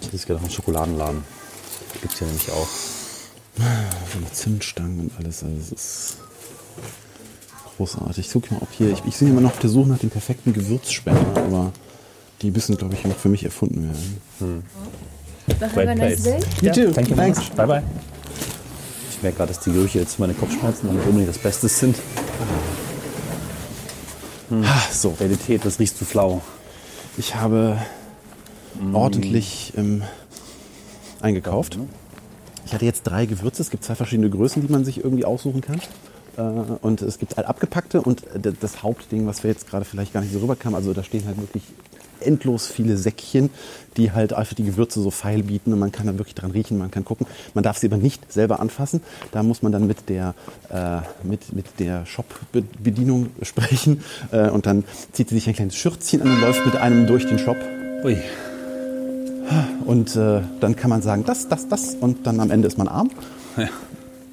Das 0.03 0.13
ist 0.13 0.27
gerade 0.27 0.41
noch 0.41 0.49
ein 0.49 0.53
Schokoladenladen. 0.53 1.25
Gibt 2.03 2.13
es 2.13 2.19
hier 2.19 2.29
nämlich 2.29 2.51
auch. 2.53 2.69
So 3.57 4.19
mit 4.21 4.35
Zimtstangen 4.35 5.01
und 5.01 5.13
alles. 5.19 5.43
Also 5.43 5.57
es 5.57 5.73
ist 5.73 6.17
großartig. 7.77 8.27
Ich 8.27 8.33
gucke 8.33 8.53
mal, 8.53 8.61
ob 8.63 8.69
hier. 8.73 8.91
Ich, 8.91 9.03
ich 9.07 9.17
bin 9.19 9.29
immer 9.29 9.41
noch 9.41 9.53
auf 9.53 9.59
der 9.59 9.71
Suche 9.71 9.89
nach 9.89 9.99
dem 9.99 10.11
perfekten 10.11 10.53
Gewürzspender, 10.53 11.43
aber 11.43 11.73
die 12.43 12.51
müssen, 12.51 12.77
glaube 12.77 12.95
ich, 12.95 13.05
noch 13.05 13.17
für 13.17 13.29
mich 13.29 13.45
erfunden 13.45 13.91
werden. 14.41 14.65
A 15.77 15.95
nice 15.95 16.23
day. 16.23 16.41
You 16.63 16.73
too. 16.73 16.93
Thank 16.93 17.11
you 17.11 17.17
Thanks. 17.17 17.41
Bye 17.51 17.67
bye. 17.67 17.83
Ich 19.11 19.23
merke 19.23 19.39
gerade, 19.39 19.53
dass 19.53 19.63
die 19.63 19.73
Gerüche 19.73 20.01
jetzt 20.01 20.19
meine 20.19 20.35
Kopfschmerzen 20.35 20.89
und 20.89 20.99
unbedingt 20.99 21.29
das 21.29 21.39
Beste 21.39 21.69
sind. 21.69 21.97
Ah, 24.51 24.83
so, 24.93 25.15
Realität, 25.19 25.65
das 25.65 25.79
riechst 25.79 26.01
du 26.01 26.05
flau. 26.05 26.43
ich 27.17 27.35
habe 27.35 27.79
ordentlich 28.93 29.73
ähm, 29.77 30.03
eingekauft. 31.21 31.79
Ich 32.67 32.73
hatte 32.75 32.85
jetzt 32.85 33.03
drei 33.05 33.27
Gewürze. 33.27 33.63
Es 33.63 33.71
gibt 33.71 33.85
zwei 33.85 33.95
verschiedene 33.95 34.31
Größen, 34.31 34.67
die 34.67 34.73
man 34.73 34.85
sich 34.85 35.03
irgendwie 35.03 35.25
aussuchen 35.25 35.61
kann. 35.61 35.81
Äh, 36.37 36.41
Und 36.83 37.03
es 37.03 37.19
gibt 37.19 37.37
halt 37.37 37.47
abgepackte 37.47 38.01
und 38.03 38.23
d- 38.35 38.53
das 38.59 38.83
Hauptding, 38.83 39.27
was 39.27 39.43
wir 39.45 39.51
jetzt 39.51 39.69
gerade 39.69 39.85
vielleicht 39.85 40.13
gar 40.13 40.21
nicht 40.21 40.33
so 40.33 40.39
rüberkamen, 40.41 40.75
also 40.77 40.93
da 40.93 41.03
stehen 41.05 41.25
halt 41.27 41.39
wirklich 41.39 41.63
endlos 42.21 42.67
viele 42.67 42.97
Säckchen, 42.97 43.51
die 43.99 44.13
halt 44.13 44.33
einfach 44.33 44.55
die 44.55 44.65
Gewürze 44.65 45.03
so 45.03 45.11
feil 45.11 45.43
bieten 45.43 45.73
und 45.75 45.79
man 45.79 45.93
kann 45.93 46.07
dann 46.07 46.17
wirklich 46.17 46.35
dran 46.35 46.53
riechen, 46.53 46.79
man 46.79 46.91
kann 46.91 47.05
gucken. 47.05 47.27
Man 47.53 47.63
darf 47.63 47.77
sie 47.77 47.87
aber 47.89 47.99
nicht 47.99 48.33
selber 48.33 48.61
anfassen. 48.61 49.03
Da 49.33 49.43
muss 49.43 49.63
man 49.63 49.73
dann 49.73 49.87
mit 49.87 50.09
der, 50.09 50.35
äh, 50.71 51.01
mit, 51.23 51.53
mit 51.53 51.67
der 51.81 52.07
Shop-Bedienung 52.07 53.27
sprechen 53.43 54.03
äh, 54.33 54.49
und 54.49 54.65
dann 54.65 54.85
zieht 55.13 55.29
sie 55.29 55.35
sich 55.35 55.47
ein 55.49 55.55
kleines 55.55 55.77
Schürzchen 55.77 56.23
an 56.23 56.31
und 56.31 56.41
läuft 56.41 56.65
mit 56.65 56.77
einem 56.77 57.07
durch 57.07 57.27
den 57.27 57.39
Shop. 57.39 57.59
Ui. 58.05 58.17
Und 59.85 60.17
äh, 60.17 60.41
dann 60.61 60.77
kann 60.77 60.91
man 60.91 61.03
sagen, 61.03 61.25
das, 61.27 61.49
das, 61.49 61.69
das 61.69 61.95
und 61.95 62.27
dann 62.27 62.41
am 62.41 62.51
Ende 62.51 62.67
ist 62.69 62.79
man 62.79 62.89
arm. 62.89 63.11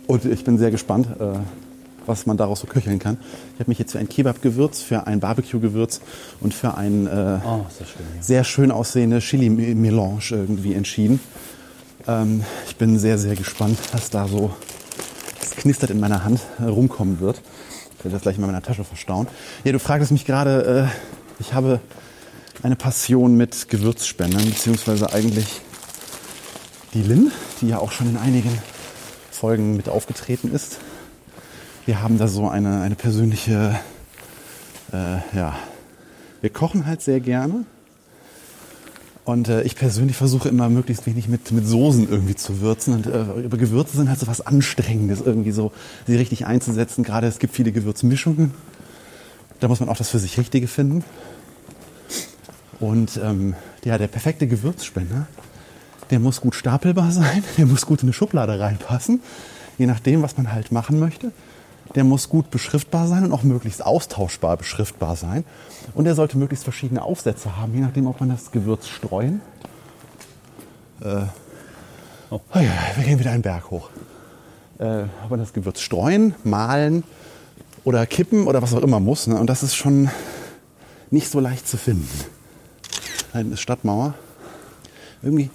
Und 0.08 0.26
ich 0.26 0.44
bin 0.44 0.58
sehr 0.58 0.72
gespannt, 0.72 1.08
äh, 1.20 1.26
was 2.06 2.26
man 2.26 2.36
daraus 2.38 2.60
so 2.62 2.68
köcheln 2.68 3.00
kann. 3.00 3.18
Ich 3.54 3.60
habe 3.60 3.70
mich 3.70 3.80
jetzt 3.80 3.92
für 3.92 4.00
ein 4.00 4.10
Kebab-Gewürz, 4.10 4.82
für 4.82 5.06
ein 5.08 5.20
Barbecue-Gewürz 5.20 6.02
und 6.40 6.54
für 6.54 6.76
ein 6.76 7.08
äh, 7.08 7.40
Oh, 7.46 7.66
das 7.80 7.88
schön. 7.90 8.02
hier. 8.14 8.24
sehr 8.24 8.44
schön 8.44 8.72
aussehende 8.72 9.20
Chili-Melange 9.20 10.20
irgendwie 10.32 10.74
entschieden. 10.74 11.20
Ähm, 12.08 12.44
ich 12.68 12.76
bin 12.78 12.98
sehr, 12.98 13.18
sehr 13.18 13.36
gespannt, 13.36 13.78
was 13.94 14.10
da 14.10 14.28
so 14.28 14.52
es 15.42 15.52
knistert 15.56 15.92
in 15.92 16.00
meiner 16.00 16.24
Hand 16.24 16.40
äh, 16.60 16.64
rumkommen 16.66 17.20
wird. 17.20 17.42
Ich 18.00 18.04
werde 18.06 18.16
das 18.16 18.24
gleich 18.24 18.38
mal 18.40 18.46
in 18.48 18.52
meiner 18.54 18.64
Tasche 18.64 18.84
verstauen. 18.84 19.28
Ja, 19.64 19.72
du 19.72 19.80
fragtest 19.80 20.12
mich 20.12 20.26
gerade, 20.26 20.90
äh, 20.90 21.42
ich 21.42 21.54
habe 21.54 21.80
eine 22.64 22.76
Passion 22.76 23.36
mit 23.36 23.70
Gewürzspendern, 23.70 24.46
beziehungsweise 24.46 25.12
eigentlich 25.14 25.62
die 26.94 27.02
Lynn, 27.02 27.32
die 27.62 27.70
ja 27.70 27.80
auch 27.80 27.92
schon 27.92 28.10
in 28.10 28.18
einigen 28.18 28.52
Folgen 29.32 29.76
mit 29.76 29.90
aufgetreten 29.90 30.54
ist. 30.54 30.78
Wir 31.86 32.02
haben 32.02 32.18
da 32.18 32.28
so 32.28 32.48
eine, 32.48 32.82
eine 32.82 32.96
persönliche, 32.96 33.80
äh, 34.94 35.18
ja, 35.36 35.58
wir 36.42 36.50
kochen 36.52 36.86
halt 36.86 37.02
sehr 37.02 37.20
gerne. 37.20 37.66
Und 39.24 39.48
äh, 39.48 39.62
ich 39.64 39.76
persönlich 39.76 40.18
versuche 40.18 40.50
immer 40.50 40.70
möglichst 40.70 41.06
wenig 41.06 41.28
mit, 41.28 41.52
mit 41.52 41.66
Soßen 41.66 42.10
irgendwie 42.10 42.36
zu 42.36 42.60
würzen. 42.60 42.94
Und 42.96 43.08
äh, 43.08 43.42
über 43.44 43.58
Gewürze 43.58 43.98
sind 43.98 44.10
halt 44.10 44.20
so 44.20 44.28
was 44.28 44.42
Anstrengendes, 44.42 45.22
irgendwie 45.22 45.52
so 45.52 45.72
sie 46.08 46.16
richtig 46.16 46.46
einzusetzen. 46.46 47.04
Gerade 47.04 47.28
es 47.28 47.40
gibt 47.40 47.56
viele 47.56 47.72
Gewürzmischungen. 47.72 48.54
Da 49.60 49.68
muss 49.68 49.80
man 49.80 49.90
auch 49.90 49.98
das 49.98 50.10
für 50.10 50.20
sich 50.20 50.38
Richtige 50.40 50.68
finden. 50.68 51.04
Und 52.82 53.20
ähm, 53.24 53.54
ja, 53.86 54.00
der 54.00 54.08
perfekte 54.08 54.48
Gewürzspender, 54.48 55.28
der 56.10 56.20
muss 56.20 56.42
gut 56.42 56.56
stapelbar 56.56 57.12
sein, 57.12 57.44
der 57.58 57.68
muss 57.68 57.86
gut 57.86 58.02
in 58.02 58.08
eine 58.08 58.14
Schublade 58.14 58.60
reinpassen, 58.60 59.22
je 59.78 59.86
nachdem, 59.86 60.24
was 60.24 60.36
man 60.36 60.52
halt 60.52 60.72
machen 60.74 61.00
möchte. 61.00 61.32
Der 61.94 62.04
muss 62.04 62.30
gut 62.30 62.50
beschriftbar 62.52 63.08
sein 63.08 63.24
und 63.26 63.34
auch 63.34 63.44
möglichst 63.44 63.86
austauschbar 63.86 64.58
beschriftbar 64.58 65.16
sein. 65.16 65.44
Und 65.94 66.06
er 66.06 66.16
sollte 66.16 66.38
möglichst 66.38 66.64
verschiedene 66.64 67.02
Aufsätze 67.04 67.58
haben, 67.58 67.74
je 67.74 67.82
nachdem, 67.82 68.08
ob 68.08 68.20
man 68.20 68.30
das 68.30 68.52
Gewürz 68.52 68.88
streuen. 68.88 69.42
Äh, 71.02 71.24
oh. 72.30 72.40
ja, 72.56 72.62
wir 72.96 73.04
gehen 73.04 73.20
wieder 73.20 73.32
einen 73.32 73.42
Berg 73.42 73.70
hoch. 73.72 73.90
Äh, 74.80 75.04
ob 75.24 75.32
man 75.32 75.40
das 75.40 75.54
Gewürz 75.54 75.82
streuen, 75.82 76.34
mahlen 76.44 77.04
oder 77.84 78.06
kippen 78.06 78.48
oder 78.48 78.62
was 78.62 78.74
auch 78.74 78.82
immer 78.82 79.02
muss. 79.02 79.28
Ne? 79.28 79.38
Und 79.38 79.48
das 79.48 79.62
ist 79.62 79.76
schon 79.76 80.10
nicht 81.10 81.30
so 81.30 81.42
leicht 81.42 81.68
zu 81.68 81.78
finden. 81.78 82.08
Eine 83.34 83.58
Stadtmauer. 83.58 84.14
Irgendwie 85.24 85.50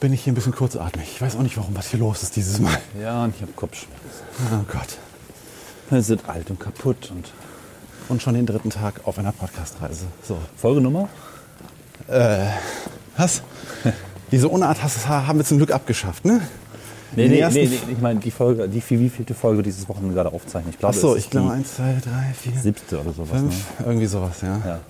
bin 0.00 0.12
ich 0.12 0.22
hier 0.24 0.32
ein 0.32 0.36
bisschen 0.36 0.54
kurzatmig. 0.54 1.08
Ich 1.14 1.22
weiß 1.22 1.36
auch 1.36 1.42
nicht, 1.42 1.56
warum 1.56 1.76
was 1.76 1.88
hier 1.88 2.00
los 2.00 2.22
ist 2.22 2.36
dieses 2.36 2.58
Mal. 2.60 2.76
Ja, 3.00 3.24
und 3.24 3.34
ich 3.34 3.42
habe 3.42 3.52
Kopfschmerzen. 3.52 4.00
Oh 4.52 4.64
Gott. 4.70 4.98
Wir 5.90 6.02
sind 6.02 6.28
alt 6.28 6.50
und 6.50 6.58
kaputt. 6.60 7.10
Und 7.10 7.32
Und 8.08 8.22
schon 8.22 8.34
den 8.34 8.46
dritten 8.46 8.70
Tag 8.70 9.00
auf 9.04 9.18
einer 9.18 9.32
Podcast-Reise. 9.32 10.06
So. 10.22 10.38
Folgenummer? 10.56 11.08
Was? 13.16 13.42
Diese 14.32 14.48
Unart 14.48 14.78
haben 15.08 15.38
wir 15.38 15.44
zum 15.44 15.58
Glück 15.58 15.70
abgeschafft, 15.72 16.24
ne? 16.24 16.40
Nee, 17.14 17.28
nee, 17.28 17.46
nee, 17.48 17.66
nee, 17.68 17.92
ich 17.92 18.00
meine 18.00 18.20
die 18.20 18.30
Folge, 18.32 18.68
die 18.68 18.82
wie 18.90 19.08
vielte 19.08 19.32
Folge 19.32 19.62
dieses 19.62 19.88
Wochenende 19.88 20.12
gerade 20.14 20.32
aufzeichnen. 20.32 20.70
Ich 20.70 20.76
Ach 20.76 20.80
glaube, 20.80 20.96
so, 20.96 21.12
es 21.12 21.18
ich 21.20 21.24
ist 21.26 21.30
glaube 21.30 21.48
die 21.48 21.54
1, 21.54 21.76
2, 21.76 21.82
3, 21.82 22.34
4, 22.52 22.60
siebte 22.60 23.00
oder 23.00 23.12
sowas. 23.12 23.30
5, 23.30 23.54
Ne? 23.54 23.86
irgendwie 23.86 24.06
sowas, 24.06 24.40
ja. 24.42 24.60
Ja. 24.66 24.80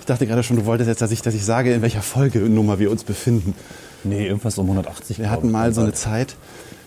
Ich 0.00 0.06
dachte 0.06 0.26
gerade 0.26 0.42
schon, 0.42 0.56
du 0.56 0.64
wolltest 0.66 0.88
jetzt, 0.88 1.00
dass 1.02 1.10
ich, 1.12 1.22
dass 1.22 1.34
ich 1.34 1.44
sage, 1.44 1.72
in 1.72 1.82
welcher 1.82 2.02
Folgenummer 2.02 2.78
wir 2.78 2.90
uns 2.90 3.04
befinden. 3.04 3.54
Nee, 4.02 4.26
irgendwas 4.26 4.58
um 4.58 4.66
180. 4.66 5.18
Wir 5.18 5.30
hatten 5.30 5.50
mal 5.50 5.72
so 5.74 5.82
eine. 5.82 5.92
Zeit, 5.92 6.36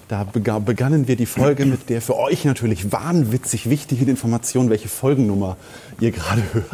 da 0.08 0.23
bega- 0.23 0.60
begannen 0.60 1.08
wir 1.08 1.15
die 1.15 1.26
Folge 1.28 1.65
mit 1.65 1.89
der 1.89 2.02
für 2.02 2.15
euch 2.17 2.43
natürlich 2.43 2.91
wahnwitzig 2.91 3.69
wichtigen 3.69 4.08
Information, 4.10 4.69
welche 4.69 4.88
Folgennummer 4.89 5.58
ihr 5.99 6.12
gerade 6.12 6.41
hört. 6.54 6.65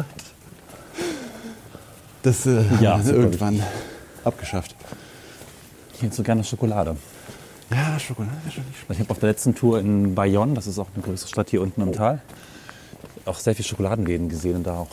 Das 2.22 2.46
äh, 2.46 2.62
Ja, 2.80 2.92
haben 2.98 3.06
wir 3.06 3.14
irgendwann 3.14 3.62
abgeschafft. 4.24 4.74
Ich 5.94 6.02
hätte 6.02 6.14
so 6.16 6.22
gerne 6.22 6.42
Schokolade. 6.44 6.96
Ja, 7.70 7.98
Schokolade 8.00 8.32
wäre 8.44 8.52
schon 8.54 8.64
nicht 8.64 8.78
schlecht. 8.78 8.90
Ich 8.92 9.00
habe 9.00 9.10
auf 9.10 9.18
der 9.18 9.28
letzten 9.28 9.54
Tour 9.54 9.78
in 9.78 10.14
Bayonne, 10.14 10.54
das 10.54 10.66
ist 10.66 10.78
auch 10.78 10.88
eine 10.94 11.04
größere 11.04 11.28
Stadt 11.28 11.50
hier 11.50 11.60
unten 11.62 11.82
im 11.82 11.92
Tal, 11.92 12.20
auch 13.26 13.38
sehr 13.38 13.54
viel 13.54 13.64
Schokoladenläden 13.64 14.28
gesehen 14.28 14.56
und 14.56 14.66
da 14.66 14.74
auch 14.78 14.88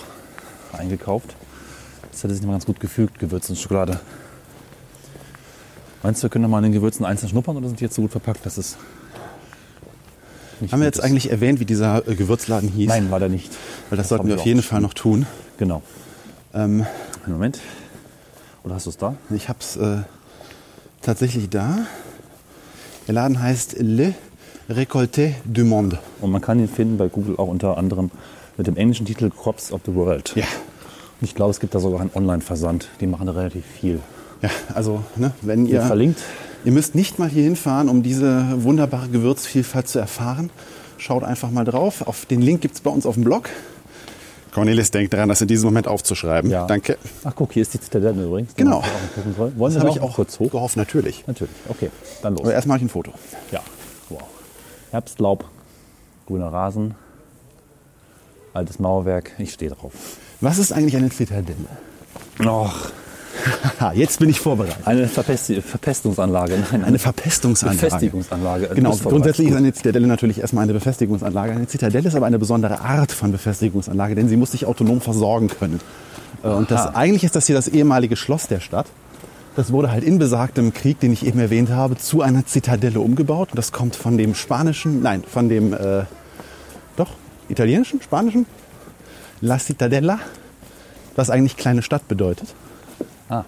eingekauft. 0.78 1.36
Das 2.12 2.24
hätte 2.24 2.34
sich 2.34 2.44
immer 2.44 2.54
ganz 2.54 2.66
gut 2.66 2.80
gefügt, 2.80 3.20
Gewürze 3.20 3.52
und 3.54 3.58
Schokolade. 3.58 4.00
Meinst 6.04 6.22
du, 6.22 6.26
wir 6.26 6.30
können 6.30 6.44
noch 6.44 6.50
mal 6.50 6.58
an 6.58 6.64
den 6.64 6.74
Gewürzen 6.74 7.06
einzeln 7.06 7.30
schnuppern 7.30 7.58
oder 7.58 7.68
sind 7.68 7.80
die 7.80 7.84
jetzt 7.86 7.96
so 7.96 8.02
gut 8.02 8.12
verpackt, 8.12 8.46
dass 8.46 8.58
es 8.58 8.78
nicht 10.60 10.72
Haben 10.72 10.80
wir 10.80 10.86
jetzt 10.86 11.00
ist? 11.00 11.04
eigentlich 11.04 11.32
erwähnt, 11.32 11.60
wie 11.60 11.66
dieser 11.66 12.08
äh, 12.08 12.16
Gewürzladen 12.16 12.70
hieß? 12.70 12.88
Nein, 12.90 13.10
leider 13.10 13.30
nicht. 13.30 13.52
Weil 13.90 13.98
das, 13.98 14.10
sollten 14.10 14.24
haben 14.24 14.30
wir 14.30 14.36
auf 14.36 14.46
jeden 14.46 14.64
Fall 14.64 14.82
noch 14.82 14.94
tun. 14.94 15.26
Genau. 15.58 15.82
Ähm, 16.54 16.86
Einen 17.24 17.34
Moment. 17.34 17.60
Oder 18.64 18.76
hast 18.76 18.86
du 18.86 18.90
es 18.90 18.98
da? 18.98 19.16
ich 19.30 19.50
habe 19.50 19.60
es 19.60 19.76
äh, 19.78 19.98
tatsächlich 21.02 21.50
da. 21.50 21.80
Der 23.08 23.14
Laden 23.14 23.42
heißt 23.42 23.76
Le 23.80 24.14
Récolté 24.70 25.34
du 25.46 25.64
Monde. 25.64 26.00
Und 26.20 26.32
man 26.32 26.42
kann 26.42 26.60
ihn 26.60 26.68
finden 26.68 26.98
bei 26.98 27.08
Google 27.08 27.38
auch 27.38 27.48
unter 27.48 27.78
anderem 27.78 28.12
mit 28.58 28.68
dem 28.68 28.76
englischen 28.76 29.06
Titel 29.06 29.30
Crops 29.30 29.72
of 29.72 29.82
the 29.86 29.94
World. 29.94 30.34
Ja. 30.36 30.46
Ich 31.22 31.34
glaube, 31.36 31.52
es 31.52 31.60
gibt 31.60 31.74
da 31.74 31.80
sogar 31.80 32.02
einen 32.02 32.12
Online-Versand. 32.14 32.90
Die 33.02 33.08
machen 33.08 33.26
da 33.28 33.34
relativ 33.34 33.66
viel. 33.66 34.00
Ja, 34.42 34.50
also 34.76 35.04
ne, 35.16 35.32
wenn 35.42 35.66
Ihr 35.66 35.76
ihr 35.76 35.82
verlinkt. 35.82 36.22
Ihr 36.64 36.72
müsst 36.72 36.96
nicht 36.96 37.18
mal 37.18 37.30
hier 37.30 37.44
hinfahren, 37.44 37.90
um 37.90 38.04
diese 38.04 38.64
wunderbare 38.64 39.08
Gewürzvielfalt 39.10 39.88
zu 39.88 40.00
erfahren. 40.00 40.50
Schaut 40.98 41.24
einfach 41.24 41.50
mal 41.50 41.64
drauf. 41.64 42.08
Auf 42.08 42.26
den 42.26 42.42
Link 42.42 42.62
gibt 42.62 42.76
es 42.76 42.82
bei 42.82 42.90
uns 42.90 43.06
auf 43.06 43.16
dem 43.16 43.24
Blog. 43.24 43.50
Cornelis 44.52 44.90
denkt 44.92 45.14
daran, 45.14 45.30
das 45.30 45.42
in 45.42 45.48
diesem 45.48 45.68
Moment 45.68 45.88
aufzuschreiben. 45.88 46.50
Ja. 46.50 46.66
Danke. 46.66 46.98
Ach 47.24 47.34
guck, 47.36 47.54
hier 47.54 47.62
ist 47.62 47.74
die 47.74 47.80
Zitadelle 47.80 48.24
übrigens. 48.24 48.56
Genau. 48.56 48.84
soll. 49.38 49.54
Wollen 49.56 49.74
Das 49.74 49.84
wir 49.84 49.90
habe 49.90 50.00
da 50.00 50.06
ich 50.06 50.10
auch 50.12 50.16
kurz 50.16 50.40
hoch? 50.40 50.52
gehofft, 50.52 50.78
natürlich. 50.78 51.26
Natürlich. 51.28 51.54
Okay, 51.70 51.92
dann 52.24 52.34
los. 52.34 52.42
Aber 52.44 52.54
erst 52.54 52.68
mache 52.68 52.78
ich 52.78 52.84
ein 52.86 52.90
Foto. 52.90 53.12
Ja, 53.52 53.62
wow. 54.10 54.24
Herbstlaub, 54.92 55.46
grüner 56.26 56.52
Rasen, 56.52 56.96
altes 58.54 58.80
Mauerwerk. 58.80 59.34
Ich 59.38 59.54
stehe 59.54 59.70
drauf. 59.72 59.94
Was 60.42 60.58
ist 60.58 60.72
eigentlich 60.72 60.96
eine 60.96 61.10
Zitadelle? 61.10 61.58
Och, 62.46 62.92
jetzt 63.94 64.20
bin 64.20 64.30
ich 64.30 64.40
vorbereitet. 64.40 64.78
eine 64.86 65.08
Verpesti 65.08 65.62
Verpestungsanlage. 65.62 66.56
Nein, 66.72 66.84
Eine 66.84 67.00
Verpestungsanlage. 67.00 67.80
Befestigungsanlage. 67.82 68.68
Genau, 68.76 68.92
Du 68.92 68.98
bist 68.98 69.10
grundsätzlich 69.10 69.50
ist 69.50 69.56
eine 69.56 69.74
Zitadelle 69.74 70.08
natürlich 70.08 70.40
erstmal 70.40 70.64
eine 70.64 70.74
Befestigungsanlage. 70.74 71.54
Eine 71.54 71.68
Zitadelle 71.68 72.08
ist 72.08 72.16
aber 72.16 72.26
eine 72.28 72.40
besondere 72.40 72.82
Art 72.82 73.12
von 73.12 73.32
Befestigungsanlage, 73.32 74.16
denn 74.16 74.28
sie 74.30 74.38
muss 74.38 74.52
sich 74.52 74.66
autonom 74.66 75.02
versorgen 75.02 75.48
können. 75.48 75.80
Äh, 76.44 76.50
Und 76.50 76.70
das, 76.72 76.82
Aha. 76.88 76.96
eigentlich 76.96 77.24
ist 77.24 77.36
das 77.36 77.48
hier 77.48 77.56
das 77.56 77.68
ehemalige 77.68 78.16
Schloss 78.16 78.48
der 78.48 78.60
Stadt. 78.60 78.88
Das 79.56 79.72
wurde 79.72 79.90
halt 79.92 80.04
in 80.04 80.20
besagtem 80.20 80.72
Krieg, 80.72 81.00
den 81.00 81.12
ich 81.14 81.26
eben 81.26 81.40
erwähnt 81.40 81.72
habe, 81.72 81.98
zu 81.98 82.22
einer 82.22 82.46
Zitadelle 82.46 83.00
umgebaut. 83.00 83.50
Und 83.52 83.58
das 83.58 83.72
kommt 83.72 83.96
von 83.96 84.16
dem 84.18 84.36
spanischen, 84.36 85.02
nein, 85.02 85.24
von 85.28 85.50
dem, 85.50 85.74
äh, 85.74 86.04
doch, 86.96 87.10
italienischen, 87.50 88.00
spanischen, 88.02 88.46
La 89.42 89.60
Cittadella, 89.60 90.20
was 91.16 91.30
eigentlich 91.30 91.58
kleine 91.58 91.82
Stadt 91.82 92.08
bedeutet. 92.08 92.54
Ah, 93.30 93.44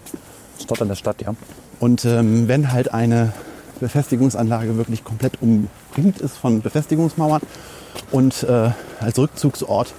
Stadt 0.61 0.81
an 0.81 0.87
der 0.89 0.95
Stadt, 0.95 1.21
ja. 1.21 1.35
Und 1.79 2.05
ähm, 2.05 2.47
wenn 2.47 2.71
halt 2.71 2.93
eine 2.93 3.33
Befestigungsanlage 3.79 4.77
wirklich 4.77 5.03
komplett 5.03 5.41
umringt 5.41 6.19
ist 6.19 6.35
von 6.37 6.61
Befestigungsmauern 6.61 7.41
und 8.11 8.43
äh, 8.43 8.71
als 8.99 9.17
Rückzugsort 9.17 9.93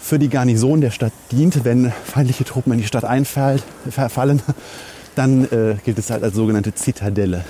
für 0.00 0.18
die 0.18 0.28
Garnison 0.28 0.80
der 0.80 0.90
Stadt 0.90 1.12
dient, 1.30 1.64
wenn 1.64 1.92
feindliche 1.92 2.44
Truppen 2.44 2.72
in 2.72 2.78
die 2.78 2.86
Stadt 2.86 3.04
einfallen, 3.04 3.62
verfallen, 3.88 4.42
dann 5.14 5.44
äh, 5.44 5.76
gilt 5.84 5.98
es 5.98 6.10
halt 6.10 6.22
als 6.22 6.34
sogenannte 6.34 6.74
Zitadelle. 6.74 7.44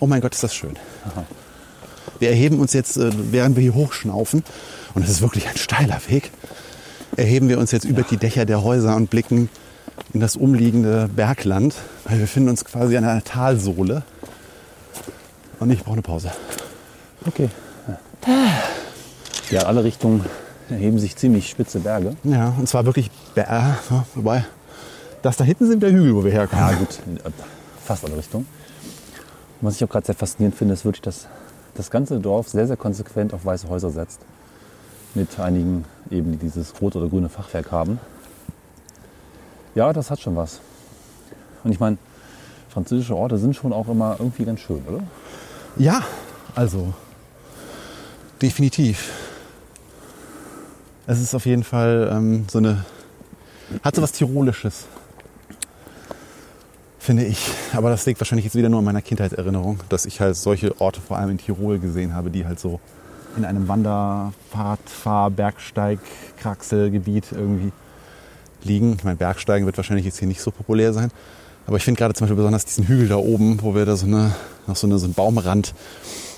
Oh 0.00 0.06
mein 0.06 0.20
Gott, 0.20 0.34
ist 0.34 0.42
das 0.42 0.54
schön. 0.54 0.76
Wir 2.18 2.30
erheben 2.30 2.58
uns 2.58 2.72
jetzt, 2.72 2.96
äh, 2.96 3.10
während 3.30 3.56
wir 3.56 3.62
hier 3.62 3.74
hochschnaufen, 3.74 4.42
und 4.94 5.02
es 5.02 5.10
ist 5.10 5.22
wirklich 5.22 5.48
ein 5.48 5.56
steiler 5.56 6.00
Weg, 6.08 6.30
erheben 7.16 7.48
wir 7.48 7.58
uns 7.58 7.72
jetzt 7.72 7.84
über 7.84 8.02
die 8.02 8.16
Dächer 8.16 8.44
der 8.44 8.62
Häuser 8.62 8.96
und 8.96 9.10
blicken 9.10 9.48
in 10.12 10.20
das 10.20 10.36
umliegende 10.36 11.08
Bergland, 11.14 11.74
weil 12.04 12.16
wir 12.16 12.22
befinden 12.22 12.50
uns 12.50 12.64
quasi 12.64 12.96
an 12.96 13.04
einer 13.04 13.24
Talsohle. 13.24 14.02
Und 15.60 15.70
ich 15.70 15.80
brauche 15.80 15.94
eine 15.94 16.02
Pause. 16.02 16.30
Okay. 17.26 17.48
Ja, 19.50 19.62
alle 19.62 19.82
Richtungen 19.82 20.24
erheben 20.70 20.98
sich 20.98 21.16
ziemlich 21.16 21.48
spitze 21.48 21.80
Berge. 21.80 22.16
Ja, 22.24 22.54
und 22.58 22.68
zwar 22.68 22.84
wirklich 22.84 23.10
Berg, 23.34 23.48
ja, 23.48 24.04
wobei 24.14 24.44
das 25.22 25.36
da 25.36 25.44
hinten 25.44 25.66
sind 25.66 25.82
der 25.82 25.90
Hügel, 25.90 26.14
wo 26.14 26.24
wir 26.24 26.30
herkommen. 26.30 26.64
Ja, 26.64 26.74
gut, 26.76 27.00
äh, 27.24 27.30
fast 27.84 28.04
alle 28.04 28.16
Richtungen. 28.16 28.46
Und 29.60 29.66
was 29.66 29.76
ich 29.76 29.84
auch 29.84 29.88
gerade 29.88 30.06
sehr 30.06 30.14
faszinierend 30.14 30.56
finde, 30.56 30.74
ist 30.74 30.84
wirklich, 30.84 31.02
dass 31.02 31.26
das 31.74 31.90
ganze 31.90 32.18
Dorf 32.20 32.48
sehr, 32.48 32.66
sehr 32.66 32.76
konsequent 32.76 33.32
auf 33.34 33.44
weiße 33.44 33.68
Häuser 33.68 33.90
setzt. 33.90 34.20
Mit 35.14 35.38
einigen 35.38 35.84
eben, 36.10 36.32
die 36.32 36.38
dieses 36.38 36.80
rote 36.80 36.98
oder 36.98 37.08
grüne 37.08 37.28
Fachwerk 37.28 37.72
haben. 37.72 37.98
Ja, 39.74 39.92
das 39.92 40.10
hat 40.10 40.20
schon 40.20 40.36
was. 40.36 40.60
Und 41.64 41.72
ich 41.72 41.80
meine, 41.80 41.98
französische 42.68 43.16
Orte 43.16 43.38
sind 43.38 43.56
schon 43.56 43.72
auch 43.72 43.88
immer 43.88 44.16
irgendwie 44.18 44.44
ganz 44.44 44.60
schön, 44.60 44.82
oder? 44.86 45.02
Ja, 45.76 46.02
also 46.54 46.92
definitiv. 48.40 49.12
Es 51.06 51.20
ist 51.20 51.34
auf 51.34 51.46
jeden 51.46 51.64
Fall 51.64 52.10
ähm, 52.12 52.46
so 52.50 52.58
eine, 52.58 52.84
hat 53.82 53.96
so 53.96 54.02
was 54.02 54.12
Tirolisches, 54.12 54.86
finde 57.08 57.24
ich. 57.24 57.38
Aber 57.72 57.88
das 57.88 58.04
liegt 58.04 58.20
wahrscheinlich 58.20 58.44
jetzt 58.44 58.54
wieder 58.54 58.68
nur 58.68 58.80
an 58.80 58.84
meiner 58.84 59.00
Kindheitserinnerung, 59.00 59.80
dass 59.88 60.04
ich 60.04 60.20
halt 60.20 60.36
solche 60.36 60.78
Orte 60.78 61.00
vor 61.00 61.16
allem 61.16 61.30
in 61.30 61.38
Tirol 61.38 61.78
gesehen 61.78 62.14
habe, 62.14 62.28
die 62.30 62.44
halt 62.44 62.60
so 62.60 62.80
in 63.34 63.46
einem 63.46 63.66
Wander-, 63.66 64.34
Fahrradfahr-, 64.52 65.30
Bergsteig-, 65.30 66.00
Kraxelgebiet 66.38 67.32
irgendwie 67.32 67.72
liegen. 68.62 68.96
Ich 68.98 69.04
meine, 69.04 69.16
Bergsteigen 69.16 69.64
wird 69.64 69.78
wahrscheinlich 69.78 70.04
jetzt 70.04 70.18
hier 70.18 70.28
nicht 70.28 70.42
so 70.42 70.50
populär 70.50 70.92
sein. 70.92 71.10
Aber 71.66 71.78
ich 71.78 71.84
finde 71.84 71.96
gerade 71.98 72.12
zum 72.12 72.26
Beispiel 72.26 72.36
besonders 72.36 72.66
diesen 72.66 72.86
Hügel 72.86 73.08
da 73.08 73.16
oben, 73.16 73.62
wo 73.62 73.74
wir 73.74 73.86
da 73.86 73.96
so, 73.96 74.04
eine, 74.04 74.34
noch 74.66 74.76
so, 74.76 74.86
eine, 74.86 74.98
so 74.98 75.06
einen 75.06 75.14
Baumrand 75.14 75.72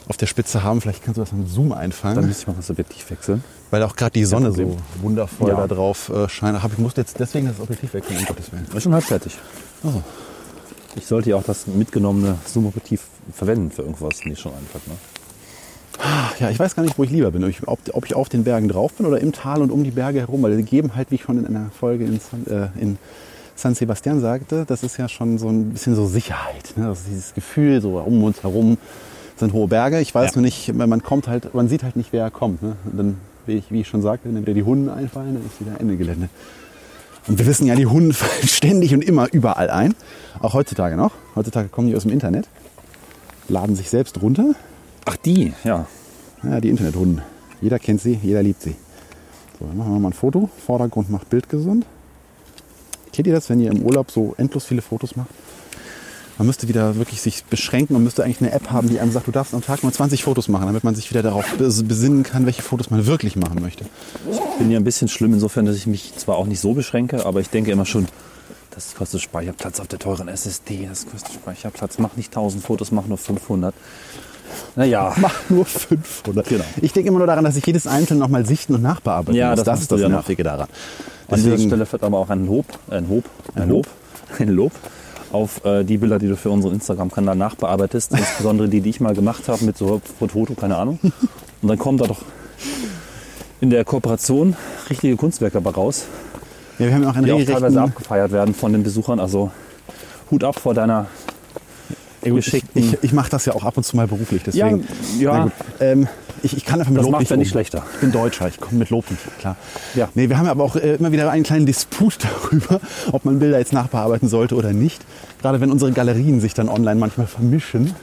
auf 0.09 0.16
der 0.18 0.26
Spitze 0.26 0.62
haben. 0.62 0.80
Vielleicht 0.80 1.02
kannst 1.02 1.18
du 1.18 1.22
das 1.22 1.33
mit 1.33 1.48
Zoom 1.48 1.72
einfangen. 1.72 2.14
Dann 2.14 2.26
müsste 2.26 2.42
ich 2.42 2.46
mal 2.46 2.54
das 2.54 2.70
Objektiv 2.70 3.11
wechseln. 3.11 3.42
weil 3.72 3.83
auch 3.83 3.96
gerade 3.96 4.12
die 4.12 4.24
Sonne 4.24 4.52
so 4.52 4.76
wundervoll 5.02 5.48
Ja. 5.50 5.56
da 5.56 5.66
drauf 5.66 6.11
äh, 6.11 6.28
scheint. 6.28 6.56
Ich 6.64 6.78
musste 6.78 7.00
jetzt 7.00 7.18
deswegen 7.18 7.48
das 7.48 7.59
Objektiv 7.59 7.92
wechseln, 7.94 8.18
um 8.18 8.24
Gottes 8.26 8.52
Willen. 8.52 8.66
Ist 8.72 8.83
schon 8.85 8.94
halb 8.94 9.04
fertig. 9.04 9.37
Oh. 9.83 10.00
Ich 10.96 11.07
sollte 11.07 11.31
ja 11.31 11.37
auch 11.37 11.44
das 11.44 11.66
mitgenommene 11.66 12.37
Zoom-Objektiv 12.46 13.03
verwenden 13.33 13.70
für 13.70 13.83
irgendwas, 13.83 14.24
nicht 14.24 14.40
schon 14.40 14.53
einfach. 14.53 14.81
Ne? 14.87 14.94
Ja, 16.40 16.50
ich 16.50 16.59
weiß 16.59 16.74
gar 16.74 16.83
nicht, 16.83 16.98
wo 16.98 17.05
ich 17.05 17.11
lieber 17.11 17.31
bin. 17.31 17.44
Ob 17.44 17.50
ich, 17.50 17.94
ob, 17.94 18.07
ich 18.07 18.14
auf 18.14 18.29
den 18.29 18.44
Bergen 18.44 18.68
drauf 18.68 18.94
bin 18.94 19.07
oder 19.07 19.20
im 19.20 19.33
Tal 19.33 19.61
und 19.62 19.70
um 19.70 19.85
die 19.85 19.90
Berge 19.90 20.20
herum. 20.20 20.42
Weil 20.42 20.57
die 20.57 20.62
geben 20.62 20.96
halt, 20.96 21.11
wie 21.11 21.16
ich 21.16 21.22
schon 21.22 21.38
in 21.38 21.46
einer 21.46 21.70
Folge 21.79 22.05
in, 22.07 22.18
San- 22.20 22.46
äh, 22.46 22.68
in 22.81 22.98
San 23.55 23.74
Sebastian 23.74 24.20
sagte, 24.20 24.64
das 24.66 24.83
ist 24.83 24.96
ja 24.96 25.09
schon 25.09 25.37
so 25.38 25.48
ein 25.48 25.70
bisschen 25.70 25.94
so 25.94 26.07
Sicherheit. 26.07 26.72
Ne? 26.76 26.87
Das 26.87 27.00
ist 27.00 27.09
dieses 27.09 27.35
Gefühl, 27.35 27.81
so 27.83 27.98
um 27.98 28.22
uns 28.24 28.42
herum 28.42 28.79
sind 29.37 29.53
hohe 29.53 29.68
Berge. 29.68 30.00
Ich 30.00 30.14
weiß 30.14 30.31
Ja. 30.31 30.37
nur 30.37 30.42
nicht, 30.42 30.72
man 30.74 31.03
kommt 31.03 31.29
halt, 31.29 31.55
man 31.55 31.68
sieht 31.68 31.83
halt 31.83 31.96
nicht, 31.96 32.12
wer 32.12 32.31
kommt. 32.31 32.62
Ne? 32.62 32.76
Und 32.90 32.96
dann, 32.98 33.16
wie 33.46 33.57
ich, 33.57 33.70
wie 33.70 33.83
ich 33.83 33.88
schon 33.88 34.00
sagte, 34.03 34.29
wenn 34.29 34.35
dann 34.37 34.42
wieder 34.44 34.55
die 34.55 34.62
Hunde 34.62 34.92
einfallen, 34.92 35.35
dann 35.35 35.44
ist 35.46 35.61
wieder 35.61 35.79
Ende 35.81 35.96
Gelände. 35.96 36.31
Und 37.26 37.38
wir 37.38 37.46
wissen 37.46 37.66
ja, 37.66 37.74
die 37.74 37.87
Hunde 37.87 38.14
fallen 38.14 38.48
ständig 38.48 38.94
und 38.94 39.02
immer 39.02 39.33
überall 39.33 39.70
ein. 39.70 39.94
Auch 40.40 40.54
heutzutage 40.54 40.96
noch. 40.96 41.12
Heutzutage 41.37 41.68
kommen 41.68 41.88
die 41.88 41.96
aus 41.96 42.02
dem 42.02 42.12
Internet, 42.12 42.48
laden 43.48 43.76
sich 43.76 43.90
selbst 43.90 44.20
runter. 44.22 44.54
Ach, 45.04 45.16
die, 45.16 45.52
ja. 45.64 45.87
Ja, 46.42 46.61
die 46.61 46.70
Internethunden. 46.70 47.22
Jeder 47.61 47.78
kennt 47.78 48.00
sie, 48.00 48.18
jeder 48.22 48.42
liebt 48.42 48.62
sie. 48.62 48.76
So, 49.59 49.66
dann 49.66 49.76
machen 49.76 49.92
wir 49.92 50.00
mal 50.00 50.09
ein 50.09 50.14
Foto. 50.14 50.48
Vordergrund 50.66 51.11
macht 51.11 51.28
Bild 51.28 51.48
gesund. 51.48 51.85
Kennt 53.12 53.26
ihr 53.26 53.35
das, 53.35 53.50
wenn 53.50 53.61
ihr 53.61 53.70
im 53.70 53.83
Urlaub 53.83 54.11
so 54.11 54.35
endlos 54.38 54.64
viele 54.64 54.80
Fotos 54.80 55.16
macht? 55.16 55.28
Man 56.40 56.46
müsste 56.46 56.68
wieder 56.68 56.96
wirklich 56.96 57.20
sich 57.20 57.44
beschränken 57.44 57.94
und 57.94 58.03
müsste 58.03 58.24
eigentlich 58.24 58.40
eine 58.40 58.50
App 58.53 58.70
haben, 58.70 58.88
die 58.88 58.98
einem 58.98 59.12
sagt, 59.12 59.26
du 59.26 59.31
darfst 59.31 59.53
am 59.53 59.61
Tag 59.62 59.83
nur 59.83 59.92
20 59.92 60.24
Fotos 60.24 60.48
machen, 60.48 60.64
damit 60.64 60.85
man 60.85 60.94
sich 60.94 61.11
wieder 61.11 61.22
darauf 61.22 61.44
bes- 61.59 61.85
besinnen 61.87 62.22
kann, 62.22 62.46
welche 62.46 62.62
Fotos 62.62 62.88
man 62.88 63.05
wirklich 63.05 63.37
machen 63.37 63.61
möchte. 63.61 63.85
Ich 64.33 64.38
bin 64.59 64.70
ja 64.70 64.79
ein 64.79 64.85
bisschen 64.85 65.09
schlimm 65.09 65.35
insofern, 65.35 65.66
dass 65.66 65.76
ich 65.76 65.87
mich 65.87 66.14
zwar 66.16 66.37
auch 66.38 66.46
nicht 66.46 66.61
so 66.61 66.72
beschränke, 66.72 67.26
aber 67.26 67.40
ich 67.40 67.50
denke 67.50 67.70
immer 67.72 67.85
schon, 67.85 68.07
das 68.70 68.94
kostet 68.94 69.20
Speicherplatz 69.20 69.81
auf 69.81 69.88
der 69.88 69.98
teuren 69.98 70.29
SSD, 70.29 70.87
das 70.88 71.05
kostet 71.05 71.31
Speicherplatz. 71.35 71.98
Mach 71.98 72.16
nicht 72.16 72.31
1000 72.31 72.64
Fotos, 72.64 72.90
mach 72.90 73.05
nur 73.05 73.18
500. 73.18 73.74
Naja, 74.76 75.12
Mach 75.20 75.35
nur 75.50 75.66
500. 75.66 76.48
Genau. 76.48 76.64
Ich 76.81 76.94
denke 76.94 77.11
immer 77.11 77.18
nur 77.18 77.26
daran, 77.26 77.44
dass 77.44 77.57
ich 77.57 77.66
jedes 77.66 77.87
einzelne 77.87 78.18
nochmal 78.18 78.46
sichten 78.46 78.74
und 78.74 78.81
nachbearbeiten 78.81 79.35
Ja, 79.38 79.50
muss. 79.50 79.57
das 79.59 79.64
Das, 79.66 79.81
ist 79.83 79.92
das 79.92 80.00
ja. 80.00 80.09
Nervige 80.09 80.42
daran. 80.42 80.68
an 81.29 81.42
dieser 81.42 81.59
Stelle 81.59 81.87
wird 81.92 82.03
aber 82.03 82.16
auch 82.16 82.31
ein 82.31 82.46
Lob, 82.46 82.64
ein 82.88 83.07
Lob, 83.11 83.24
ein, 83.57 83.62
Ein 83.64 83.68
Lob, 83.68 83.87
ein 84.38 84.48
Lob 84.48 84.72
auf 85.33 85.64
äh, 85.64 85.85
die 85.85 85.99
Bilder, 85.99 86.19
die 86.19 86.27
du 86.29 86.37
für 86.37 86.51
unseren 86.51 86.75
Instagram-Kanal 86.75 87.37
nachbearbeitest, 87.37 88.12
insbesondere 88.12 88.69
die, 88.69 88.81
die 88.81 88.90
ich 88.90 89.01
mal 89.01 89.14
gemacht 89.14 89.49
habe 89.49 89.64
mit 89.64 89.77
so 89.79 90.01
Foto, 90.19 90.55
keine 90.55 90.77
Ahnung. 90.77 90.99
Und 91.03 91.69
dann 91.69 91.79
kommen 91.79 91.99
da 91.99 92.07
doch 92.07 92.23
in 93.61 93.71
der 93.71 93.85
Kooperation 93.85 94.57
richtige 94.88 95.16
Kunstwerke 95.16 95.55
dabei 95.61 95.71
raus, 95.71 96.05
ja, 96.79 96.87
wir 96.87 96.95
haben 96.95 97.05
auch 97.05 97.12
die 97.23 97.33
auch 97.33 97.45
teilweise 97.45 97.83
abgefeiert 97.83 98.33
werden 98.33 98.55
von 98.55 98.73
den 98.73 98.83
Besuchern. 98.83 99.21
Also 99.21 99.51
Hut 100.31 100.43
ab 100.45 100.59
vor 100.59 100.73
deiner 100.73 101.07
Ja, 102.25 102.31
gut, 102.31 102.38
ich 102.40 102.47
geschickten- 102.47 102.79
ich, 102.95 102.99
ich 103.03 103.12
mache 103.12 103.29
das 103.31 103.45
ja 103.45 103.55
auch 103.55 103.64
ab 103.64 103.77
und 103.77 103.85
zu 103.85 103.97
mal 103.97 104.07
beruflich. 104.07 104.43
Deswegen, 104.47 104.87
Ja, 105.19 105.45
ja. 105.47 105.51
Ähm, 105.81 106.09
ich, 106.42 106.57
ich 106.57 106.64
kann 106.64 106.79
einfach 106.81 106.90
mit 106.90 106.98
Das 106.98 107.05
Lob 107.05 107.12
macht's 107.12 107.22
nicht 107.22 107.31
ja 107.31 107.37
nicht 107.37 107.48
um. 107.48 107.53
schlechter. 107.53 107.83
Ich 107.94 108.00
bin 108.00 108.12
Deutscher, 108.12 108.48
ich 108.48 108.59
komme 108.61 108.79
mit 108.79 108.90
Lob 108.90 109.11
nicht 109.11 109.22
klar. 109.38 109.57
Ja. 109.94 110.09
Nee, 110.14 110.29
wir 110.29 110.38
haben 110.38 110.46
aber 110.48 110.64
auch 110.64 110.76
äh, 110.76 110.94
immer 110.94 111.12
wieder 111.12 111.31
einen 111.31 111.44
kleinen 111.44 111.66
Disput 111.66 112.18
darüber, 112.50 112.81
ob 113.12 113.24
man 113.24 113.38
Bilder 113.38 113.59
jetzt 113.59 113.72
nachbearbeiten 113.72 114.29
sollte 114.29 114.55
oder 114.55 114.72
nicht. 114.72 115.00
Gerade 115.42 115.61
wenn 115.61 115.70
unsere 115.70 115.92
Galerien 115.92 116.40
sich 116.40 116.55
dann 116.55 116.68
online 116.68 116.98
manchmal 117.00 117.26
vermischen, 117.26 117.94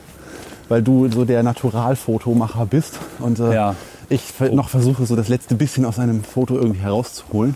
weil 0.70 0.82
du 0.82 1.10
so 1.12 1.26
der 1.26 1.44
Naturalfotomacher 1.44 2.66
bist 2.66 3.00
und 3.20 3.40
äh, 3.40 3.54
Ja. 3.54 3.76
ich 4.10 4.22
ver- 4.22 4.50
noch 4.52 4.70
versuche, 4.70 5.06
so 5.06 5.16
das 5.16 5.28
letzte 5.30 5.56
bisschen 5.56 5.86
aus 5.86 5.98
einem 6.00 6.24
Foto 6.24 6.56
irgendwie 6.56 6.80
herauszuholen. 6.82 7.56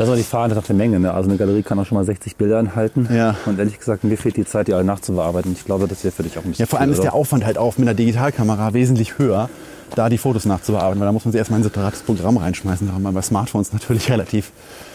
Das 0.00 0.08
ist 0.08 0.14
auch 0.14 0.16
die 0.16 0.24
Frage 0.24 0.54
nach 0.54 0.62
der 0.62 0.74
Menge. 0.74 0.98
Ne? 0.98 1.12
Also 1.12 1.28
eine 1.28 1.36
Galerie 1.36 1.62
kann 1.62 1.78
auch 1.78 1.84
schon 1.84 1.98
mal 1.98 2.06
60 2.06 2.36
Bilder 2.36 2.58
enthalten. 2.58 3.06
Ja. 3.14 3.36
Und 3.44 3.58
ehrlich 3.58 3.78
gesagt, 3.78 4.02
mir 4.02 4.16
fehlt 4.16 4.38
die 4.38 4.46
Zeit, 4.46 4.66
die 4.66 4.72
alle 4.72 4.82
nachzubearbeiten. 4.82 5.52
Ich 5.52 5.66
glaube, 5.66 5.88
das 5.88 6.02
wäre 6.04 6.12
für 6.12 6.22
dich 6.22 6.38
auch 6.38 6.42
ein 6.42 6.52
bisschen 6.52 6.62
Ja, 6.62 6.66
vor 6.66 6.80
allem 6.80 6.88
viel, 6.88 6.94
ist 6.94 7.02
der? 7.02 7.12
Aufwand 7.12 7.44
halt 7.44 7.58
auch 7.58 7.76
mit 7.76 7.86
einer 7.86 7.94
Digitalkamera 7.94 8.72
wesentlich 8.72 9.18
höher, 9.18 9.50
da 9.94 10.08
die 10.08 10.16
Fotos 10.16 10.46
nachzubearbeiten, 10.46 11.00
weil 11.00 11.06
da 11.06 11.12
muss 11.12 11.26
man 11.26 11.32
sich 11.32 11.38
erstmal 11.38 11.60
ein 11.60 11.64
separates 11.64 12.00
Programm 12.00 12.38
reinschmeißen, 12.38 12.86
da 12.86 12.98
man 12.98 13.12
bei 13.12 13.20
Smartphones 13.20 13.74
natürlich 13.74 14.10
relativ 14.10 14.52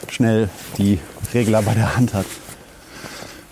schnell 0.10 0.50
die 0.80 0.98
Regler 1.36 1.62
bei 1.62 1.76
der 1.76 1.96
Hand 1.96 2.16
hat. 2.16 2.26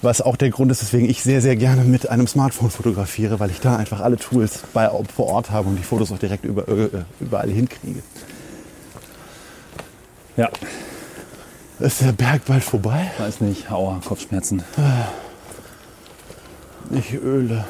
Was 0.02 0.22
auch 0.22 0.38
der 0.38 0.50
Grund 0.50 0.72
ist, 0.72 0.82
weswegen 0.82 1.08
ich 1.08 1.22
sehr, 1.22 1.40
sehr 1.44 1.56
gerne 1.56 1.84
mit 1.84 2.10
einem 2.10 2.26
Smartphone 2.26 2.72
fotografiere, 2.72 3.40
weil 3.40 3.52
ich 3.52 3.60
da 3.60 3.76
einfach 3.76 4.00
alle 4.02 4.18
Tools 4.18 4.62
bei, 4.74 4.90
vor 5.16 5.28
Ort 5.28 5.52
habe 5.52 5.70
und 5.70 5.76
die 5.76 5.84
Fotos 5.84 6.12
auch 6.12 6.18
direkt 6.18 6.46
über, 6.46 6.68
äh, 6.68 6.90
überall 7.20 7.52
hinkriege. 7.52 8.02
Ja, 10.36 10.50
Ist 11.84 12.00
der 12.00 12.14
Berg 12.14 12.46
bald 12.46 12.64
vorbei? 12.64 13.12
weiß 13.18 13.42
nicht. 13.42 13.70
Aua, 13.70 14.00
Kopfschmerzen. 14.06 14.64
Ich 16.92 17.14
öle. 17.14 17.66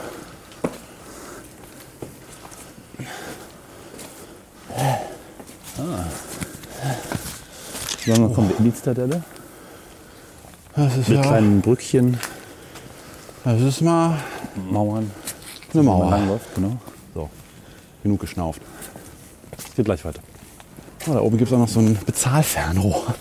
So, 8.06 8.13
dann 8.13 8.34
kommt 8.34 8.54
die 8.60 8.73
Zitadelle 8.73 9.23
Das 10.76 10.97
ist 10.97 11.08
mit 11.10 11.17
ja, 11.17 11.21
kleinen 11.23 11.62
Brückchen, 11.62 12.17
das 13.45 13.62
ist 13.62 13.82
mal 13.82 14.17
Mauern. 14.69 15.10
eine 15.73 15.84
Mauer. 15.84 16.10
langläuft, 16.12 16.54
genau. 16.56 16.78
So, 17.13 17.30
genug 18.04 18.19
geschnauft. 18.21 18.62
Es 19.58 19.76
geht 19.76 19.86
gleich 19.86 20.04
weiter. 20.06 20.21
Oh, 21.08 21.13
da 21.13 21.19
oben 21.19 21.38
gibt 21.38 21.49
es 21.49 21.56
auch 21.56 21.60
noch 21.60 21.67
so 21.67 21.80
ein 21.80 21.97
Bezahlfernrohr. 22.06 23.15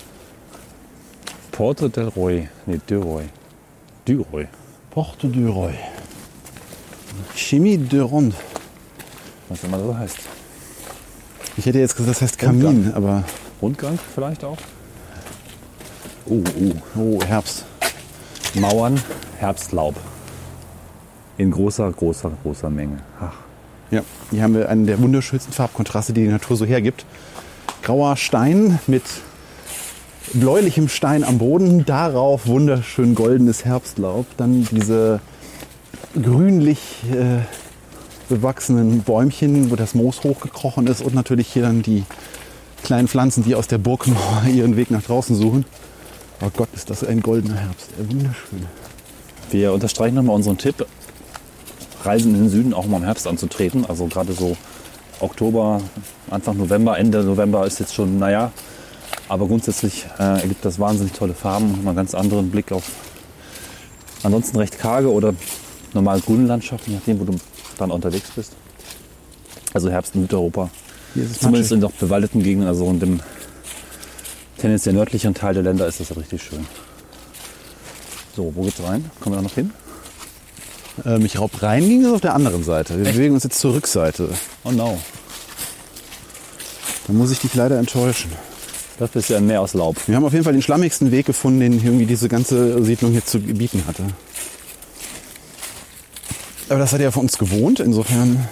Porte 1.53 1.87
del 1.87 2.07
Roy. 2.07 2.49
Nee, 2.65 2.79
de 2.89 2.97
Roy. 2.97 3.29
Du 4.05 4.25
Roy. 4.31 4.47
Porte 4.89 5.27
du 5.27 5.51
Roy. 5.51 5.75
Chimie 7.35 7.77
de 7.77 7.99
Ronde. 7.99 8.35
Was 9.49 9.63
immer 9.63 9.77
das 9.77 9.85
so 9.85 9.95
heißt. 9.95 10.17
Ich 11.55 11.67
hätte 11.67 11.77
jetzt 11.77 11.95
gesagt, 11.95 12.15
das 12.15 12.21
heißt 12.23 12.39
Kamin, 12.39 12.91
aber 12.95 13.23
Rundgang 13.61 13.99
vielleicht 14.15 14.43
auch. 14.43 14.57
Oh, 16.25 16.41
oh. 16.59 16.99
oh, 16.99 17.23
Herbst. 17.23 17.65
Mauern, 18.55 18.99
Herbstlaub. 19.37 19.95
In 21.37 21.51
großer, 21.51 21.91
großer, 21.91 22.31
großer 22.41 22.71
Menge. 22.71 22.97
Ach, 23.21 23.35
Ja, 23.91 24.01
hier 24.31 24.41
haben 24.41 24.55
wir 24.55 24.69
einen 24.69 24.87
der 24.87 24.99
wunderschönsten 24.99 25.53
Farbkontraste, 25.53 26.13
die 26.13 26.23
die 26.23 26.31
Natur 26.31 26.57
so 26.57 26.65
hergibt. 26.65 27.05
Grauer 27.83 28.17
Stein 28.17 28.79
mit 28.87 29.03
bläulichem 30.33 30.89
Stein 30.89 31.23
am 31.23 31.37
Boden, 31.37 31.85
darauf 31.85 32.47
wunderschön 32.47 33.15
goldenes 33.15 33.65
Herbstlaub, 33.65 34.25
dann 34.37 34.67
diese 34.71 35.19
grünlich 36.21 36.79
äh, 37.11 37.41
bewachsenen 38.29 39.03
Bäumchen, 39.03 39.71
wo 39.71 39.75
das 39.75 39.93
Moos 39.93 40.23
hochgekrochen 40.23 40.87
ist 40.87 41.01
und 41.01 41.13
natürlich 41.13 41.47
hier 41.47 41.63
dann 41.63 41.81
die 41.81 42.03
kleinen 42.83 43.07
Pflanzen, 43.07 43.43
die 43.43 43.55
aus 43.55 43.67
der 43.67 43.77
Burgmauer 43.77 44.43
ihren 44.53 44.75
Weg 44.75 44.91
nach 44.91 45.03
draußen 45.03 45.35
suchen. 45.35 45.65
Oh 46.41 46.49
Gott, 46.55 46.69
ist 46.73 46.89
das 46.89 47.03
ein 47.03 47.21
goldener 47.21 47.55
Herbst. 47.55 47.91
Wunderschön. 47.97 48.65
Wir 49.51 49.71
unterstreichen 49.71 50.15
nochmal 50.15 50.35
unseren 50.35 50.57
Tipp, 50.57 50.85
Reisen 52.03 52.33
in 52.33 52.41
den 52.41 52.49
Süden 52.49 52.73
auch 52.73 52.87
mal 52.87 52.97
im 52.97 53.03
Herbst 53.03 53.27
anzutreten. 53.27 53.85
Also 53.85 54.07
gerade 54.07 54.33
so 54.33 54.57
Oktober, 55.19 55.79
Anfang 56.29 56.57
November, 56.57 56.97
Ende 56.97 57.23
November 57.23 57.65
ist 57.65 57.79
jetzt 57.79 57.93
schon, 57.93 58.17
naja, 58.17 58.51
aber 59.33 59.47
grundsätzlich 59.47 60.05
äh, 60.19 60.41
ergibt 60.41 60.63
das 60.63 60.77
wahnsinnig 60.77 61.13
tolle 61.13 61.33
Farben 61.33 61.71
und 61.73 61.87
einen 61.87 61.95
ganz 61.95 62.13
anderen 62.13 62.51
Blick 62.51 62.71
auf 62.71 62.83
ansonsten 64.21 64.57
recht 64.57 64.77
karge 64.77 65.11
oder 65.11 65.33
normal 65.93 66.21
grüne 66.21 66.45
Landschaften, 66.45 66.91
je 66.91 66.97
nachdem, 66.97 67.19
wo 67.19 67.23
du 67.23 67.35
dann 67.79 67.89
unterwegs 67.89 68.29
bist. 68.35 68.51
Also 69.73 69.89
Herbst 69.89 70.13
in 70.13 70.21
Südeuropa. 70.21 70.69
Zumindest 71.39 71.71
in 71.71 71.79
noch 71.79 71.93
bewaldeten 71.93 72.43
Gegenden, 72.43 72.67
also 72.67 72.87
in 72.91 72.99
dem 72.99 73.19
tendenziell 74.59 74.93
nördlichen 74.93 75.33
Teil 75.33 75.55
der 75.55 75.63
Länder 75.63 75.87
ist 75.87 75.99
das 75.99 76.09
halt 76.09 76.19
richtig 76.19 76.43
schön. 76.43 76.65
So, 78.35 78.51
wo 78.55 78.61
geht's 78.61 78.83
rein? 78.83 79.09
Kommen 79.19 79.33
wir 79.33 79.37
da 79.37 79.41
noch 79.41 79.55
hin? 79.55 79.71
Ähm, 81.05 81.25
ich 81.25 81.39
raub 81.39 81.59
rein 81.61 81.81
ging 81.87 82.05
es 82.05 82.13
auf 82.13 82.21
der 82.21 82.35
anderen 82.35 82.63
Seite. 82.63 82.97
Wir 82.97 83.11
bewegen 83.11 83.33
uns 83.33 83.43
jetzt 83.43 83.59
zur 83.59 83.73
Rückseite. 83.73 84.29
Oh 84.63 84.71
no. 84.71 84.99
Da 87.07 87.13
muss 87.13 87.31
ich 87.31 87.39
dich 87.39 87.55
leider 87.55 87.79
enttäuschen. 87.79 88.31
Das 88.99 89.15
ist 89.15 89.29
ja 89.29 89.37
ein 89.37 89.47
Meer 89.47 89.61
aus 89.61 89.73
Laub. 89.73 89.97
Wir 90.07 90.15
haben 90.15 90.25
auf 90.25 90.33
jeden 90.33 90.43
Fall 90.43 90.53
den 90.53 90.61
schlammigsten 90.61 91.11
Weg 91.11 91.25
gefunden, 91.25 91.59
den 91.59 91.73
irgendwie 91.83 92.05
diese 92.05 92.29
ganze 92.29 92.83
Siedlung 92.83 93.11
hier 93.11 93.25
zu 93.25 93.39
bieten 93.39 93.83
hatte. 93.87 94.03
Aber 96.69 96.79
das 96.79 96.93
hat 96.93 97.01
er 97.01 97.11
von 97.11 97.23
uns 97.23 97.37
gewohnt, 97.37 97.79
insofern. 97.79 98.47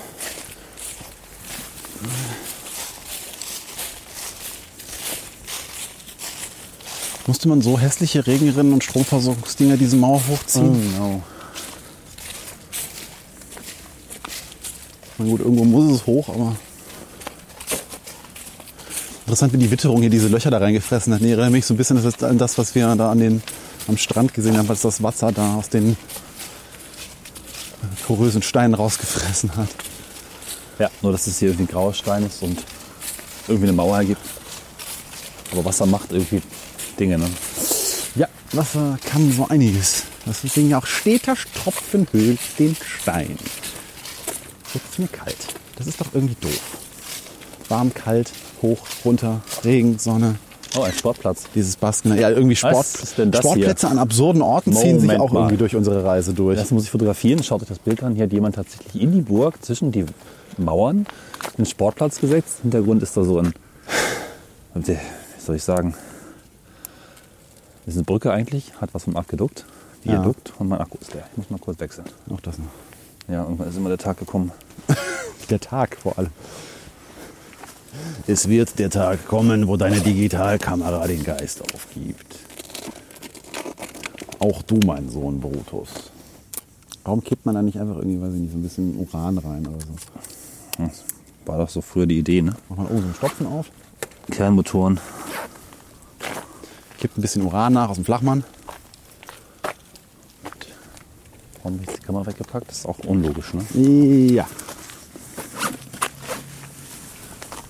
Musste 7.27 7.47
man 7.47 7.61
so 7.61 7.79
hässliche 7.79 8.25
Regenrinnen 8.25 8.73
und 8.73 8.83
Stromversorgungsdinger 8.83 9.77
diese 9.77 9.95
Mauer 9.95 10.21
hochziehen? 10.27 10.97
no. 10.97 11.21
Na 15.17 15.25
gut, 15.25 15.39
irgendwo 15.39 15.63
muss 15.63 15.95
es 15.95 16.05
hoch, 16.05 16.29
aber. 16.29 16.55
Interessant, 19.31 19.53
wie 19.53 19.59
die 19.59 19.71
Witterung 19.71 20.01
hier 20.01 20.09
diese 20.09 20.27
Löcher 20.27 20.51
da 20.51 20.57
reingefressen 20.57 21.13
hat. 21.13 21.21
Nee, 21.21 21.31
erinnert 21.31 21.53
mich 21.53 21.65
so 21.65 21.73
ein 21.73 21.77
bisschen 21.77 21.97
an 22.05 22.37
das, 22.37 22.57
was 22.57 22.75
wir 22.75 22.93
da 22.97 23.11
an 23.11 23.19
den, 23.19 23.41
am 23.87 23.95
Strand 23.95 24.33
gesehen 24.33 24.57
haben, 24.57 24.69
als 24.69 24.81
das 24.81 25.01
Wasser 25.01 25.31
da 25.31 25.55
aus 25.55 25.69
den 25.69 25.95
porösen 28.05 28.41
Steinen 28.41 28.73
rausgefressen 28.73 29.55
hat. 29.55 29.69
Ja, 30.79 30.91
nur 31.01 31.13
dass 31.13 31.27
es 31.27 31.39
hier 31.39 31.47
irgendwie 31.47 31.71
grauer 31.71 31.93
Stein 31.93 32.25
ist 32.25 32.43
und 32.43 32.61
irgendwie 33.47 33.69
eine 33.69 33.77
Mauer 33.77 33.99
ergibt. 33.99 34.19
Aber 35.53 35.63
Wasser 35.63 35.85
macht 35.85 36.11
irgendwie 36.11 36.41
Dinge, 36.99 37.17
ne? 37.17 37.29
Ja, 38.15 38.27
Wasser 38.51 38.99
kann 39.05 39.31
so 39.31 39.47
einiges. 39.47 40.03
Deswegen 40.25 40.71
ja 40.71 40.79
auch 40.79 40.85
steter 40.85 41.37
Tropfen 41.63 42.05
höhlt 42.11 42.41
den 42.59 42.75
Stein. 42.75 43.37
Jetzt 44.73 44.89
ist 44.91 44.99
mir 44.99 45.07
kalt. 45.07 45.37
Das 45.77 45.87
ist 45.87 46.01
doch 46.01 46.07
irgendwie 46.13 46.35
doof. 46.41 46.59
Warm, 47.71 47.93
kalt, 47.93 48.33
hoch, 48.61 48.79
runter, 49.05 49.41
Regen, 49.63 49.97
Sonne. 49.97 50.35
Oh, 50.77 50.81
ein 50.81 50.91
Sportplatz. 50.91 51.45
Dieses 51.55 51.77
Basken. 51.77 52.17
Ja, 52.17 52.29
irgendwie 52.29 52.55
Sport, 52.57 52.85
Sportplätze 52.85 53.87
an 53.87 53.97
absurden 53.97 54.41
Orten 54.41 54.73
ziehen 54.73 54.99
sich 54.99 55.07
Moment 55.07 55.21
auch 55.21 55.31
mal. 55.31 55.39
irgendwie 55.41 55.57
durch 55.57 55.75
unsere 55.75 56.03
Reise 56.03 56.33
durch. 56.33 56.57
Das 56.59 56.71
muss 56.71 56.83
ich 56.83 56.91
fotografieren. 56.91 57.43
Schaut 57.43 57.61
euch 57.61 57.69
das 57.69 57.79
Bild 57.79 58.03
an. 58.03 58.15
Hier 58.15 58.25
hat 58.25 58.33
jemand 58.33 58.55
tatsächlich 58.55 59.01
in 59.01 59.13
die 59.13 59.21
Burg 59.21 59.63
zwischen 59.63 59.91
die 59.93 60.05
Mauern 60.57 61.05
einen 61.57 61.65
Sportplatz 61.65 62.19
gesetzt. 62.19 62.57
Hintergrund 62.61 63.03
ist 63.03 63.15
da 63.15 63.23
so 63.23 63.39
ein, 63.39 63.53
wie 64.73 64.97
soll 65.39 65.55
ich 65.55 65.63
sagen, 65.63 65.93
Das 67.85 67.93
ist 67.93 67.97
eine 67.97 68.03
Brücke 68.05 68.31
eigentlich, 68.33 68.73
hat 68.81 68.93
was 68.93 69.05
vom 69.05 69.15
Aquädukt. 69.15 69.65
Viadukt 70.03 70.51
und 70.59 70.67
mein 70.67 70.79
Akku 70.81 70.97
ist 70.99 71.13
leer. 71.13 71.23
Ich 71.31 71.37
muss 71.37 71.49
mal 71.49 71.59
kurz 71.59 71.79
wechseln. 71.79 72.05
Auch 72.33 72.41
das 72.41 72.57
noch. 72.57 72.65
Ja, 73.33 73.43
irgendwann 73.43 73.69
ist 73.69 73.77
immer 73.77 73.89
der 73.89 73.97
Tag 73.97 74.17
gekommen. 74.17 74.51
Der 75.49 75.59
Tag 75.59 75.97
vor 76.01 76.17
allem. 76.17 76.29
Es 78.27 78.47
wird 78.47 78.79
der 78.79 78.89
Tag 78.89 79.27
kommen, 79.27 79.67
wo 79.67 79.77
deine 79.77 79.99
Digitalkamera 79.99 81.07
den 81.07 81.23
Geist 81.23 81.61
aufgibt. 81.73 82.35
Auch 84.39 84.61
du, 84.63 84.79
mein 84.85 85.09
Sohn 85.09 85.39
Brutus. 85.39 85.89
Warum 87.03 87.23
kippt 87.23 87.45
man 87.45 87.55
da 87.55 87.61
nicht 87.61 87.79
einfach 87.79 87.97
irgendwie, 87.97 88.21
weiß 88.21 88.33
ich 88.33 88.41
nicht, 88.41 88.51
so 88.51 88.57
ein 88.57 88.63
bisschen 88.63 88.97
Uran 88.97 89.37
rein 89.37 89.67
oder 89.67 89.79
so? 89.79 89.93
Das 90.77 91.03
war 91.45 91.57
doch 91.57 91.69
so 91.69 91.81
früher 91.81 92.05
die 92.05 92.19
Idee, 92.19 92.41
ne? 92.41 92.55
Macht 92.69 92.79
man 92.79 92.87
oben 92.87 92.97
so 92.97 93.05
einen 93.05 93.15
Stopfen 93.15 93.47
auf, 93.47 93.67
Kernmotoren. 94.29 94.99
kippt 96.99 97.17
ein 97.17 97.21
bisschen 97.21 97.43
Uran 97.43 97.73
nach 97.73 97.89
aus 97.89 97.97
dem 97.97 98.05
Flachmann. 98.05 98.43
Warum 101.63 101.79
ist 101.81 101.97
die 101.97 102.01
Kamera 102.01 102.25
weggepackt? 102.25 102.69
Das 102.69 102.79
ist 102.79 102.85
auch 102.85 102.99
unlogisch, 102.99 103.53
ne? 103.53 103.63
Ja. 104.33 104.47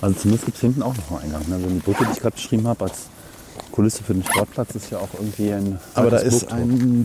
Also 0.02 0.20
zumindest 0.20 0.46
gibt 0.46 0.58
es 0.58 0.62
hinten 0.62 0.82
auch 0.82 0.96
noch 0.96 1.12
einen 1.12 1.34
Eingang. 1.34 1.48
Ne? 1.48 1.56
Also 1.56 1.68
die 1.68 1.80
Brücke, 1.80 2.06
die 2.06 2.12
ich 2.14 2.20
gerade 2.20 2.36
beschrieben 2.36 2.68
habe, 2.68 2.86
als 2.86 3.08
Kulisse 3.72 4.04
für 4.04 4.14
den 4.14 4.24
Sportplatz, 4.24 4.76
ist 4.76 4.92
ja 4.92 4.98
auch 4.98 5.10
irgendwie 5.14 5.52
ein. 5.52 5.80
Aber 5.94 6.10
da 6.10 6.18
ist 6.18 6.42
Burgtor. 6.42 6.58
ein 6.58 7.04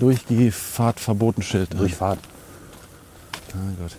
drin. 1.66 1.78
Durchfahrt. 1.78 2.18
Ah 3.52 3.58
Gott. 3.80 3.96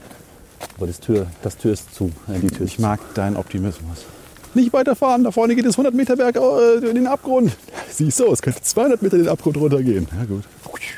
Aber 0.78 0.88
das 0.88 1.00
Tür, 1.00 1.28
das 1.42 1.58
Tür 1.58 1.74
ist 1.74 1.94
zu. 1.94 2.12
Ja, 2.28 2.40
die 2.40 2.48
Tür 2.48 2.66
Ich 2.66 2.80
mag 2.80 3.00
deinen 3.14 3.36
Optimismus. 3.38 4.06
Nicht 4.54 4.74
weiterfahren, 4.74 5.24
da 5.24 5.32
vorne 5.32 5.56
geht 5.56 5.66
es 5.66 5.74
100 5.76 5.94
Meter 5.94 6.16
berg 6.16 6.36
äh, 6.36 6.88
in 6.88 6.96
den 6.96 7.08
Abgrund. 7.08 7.52
Siehst 7.92 8.20
du, 8.20 8.32
es 8.32 8.42
könnte 8.42 8.62
200 8.62 9.02
Meter 9.02 9.18
in 9.18 9.24
den 9.24 9.30
Abgrund 9.30 9.58
runtergehen. 9.58 10.08
Ja 10.18 10.26
gut. 10.26 10.44
zu. 10.64 10.94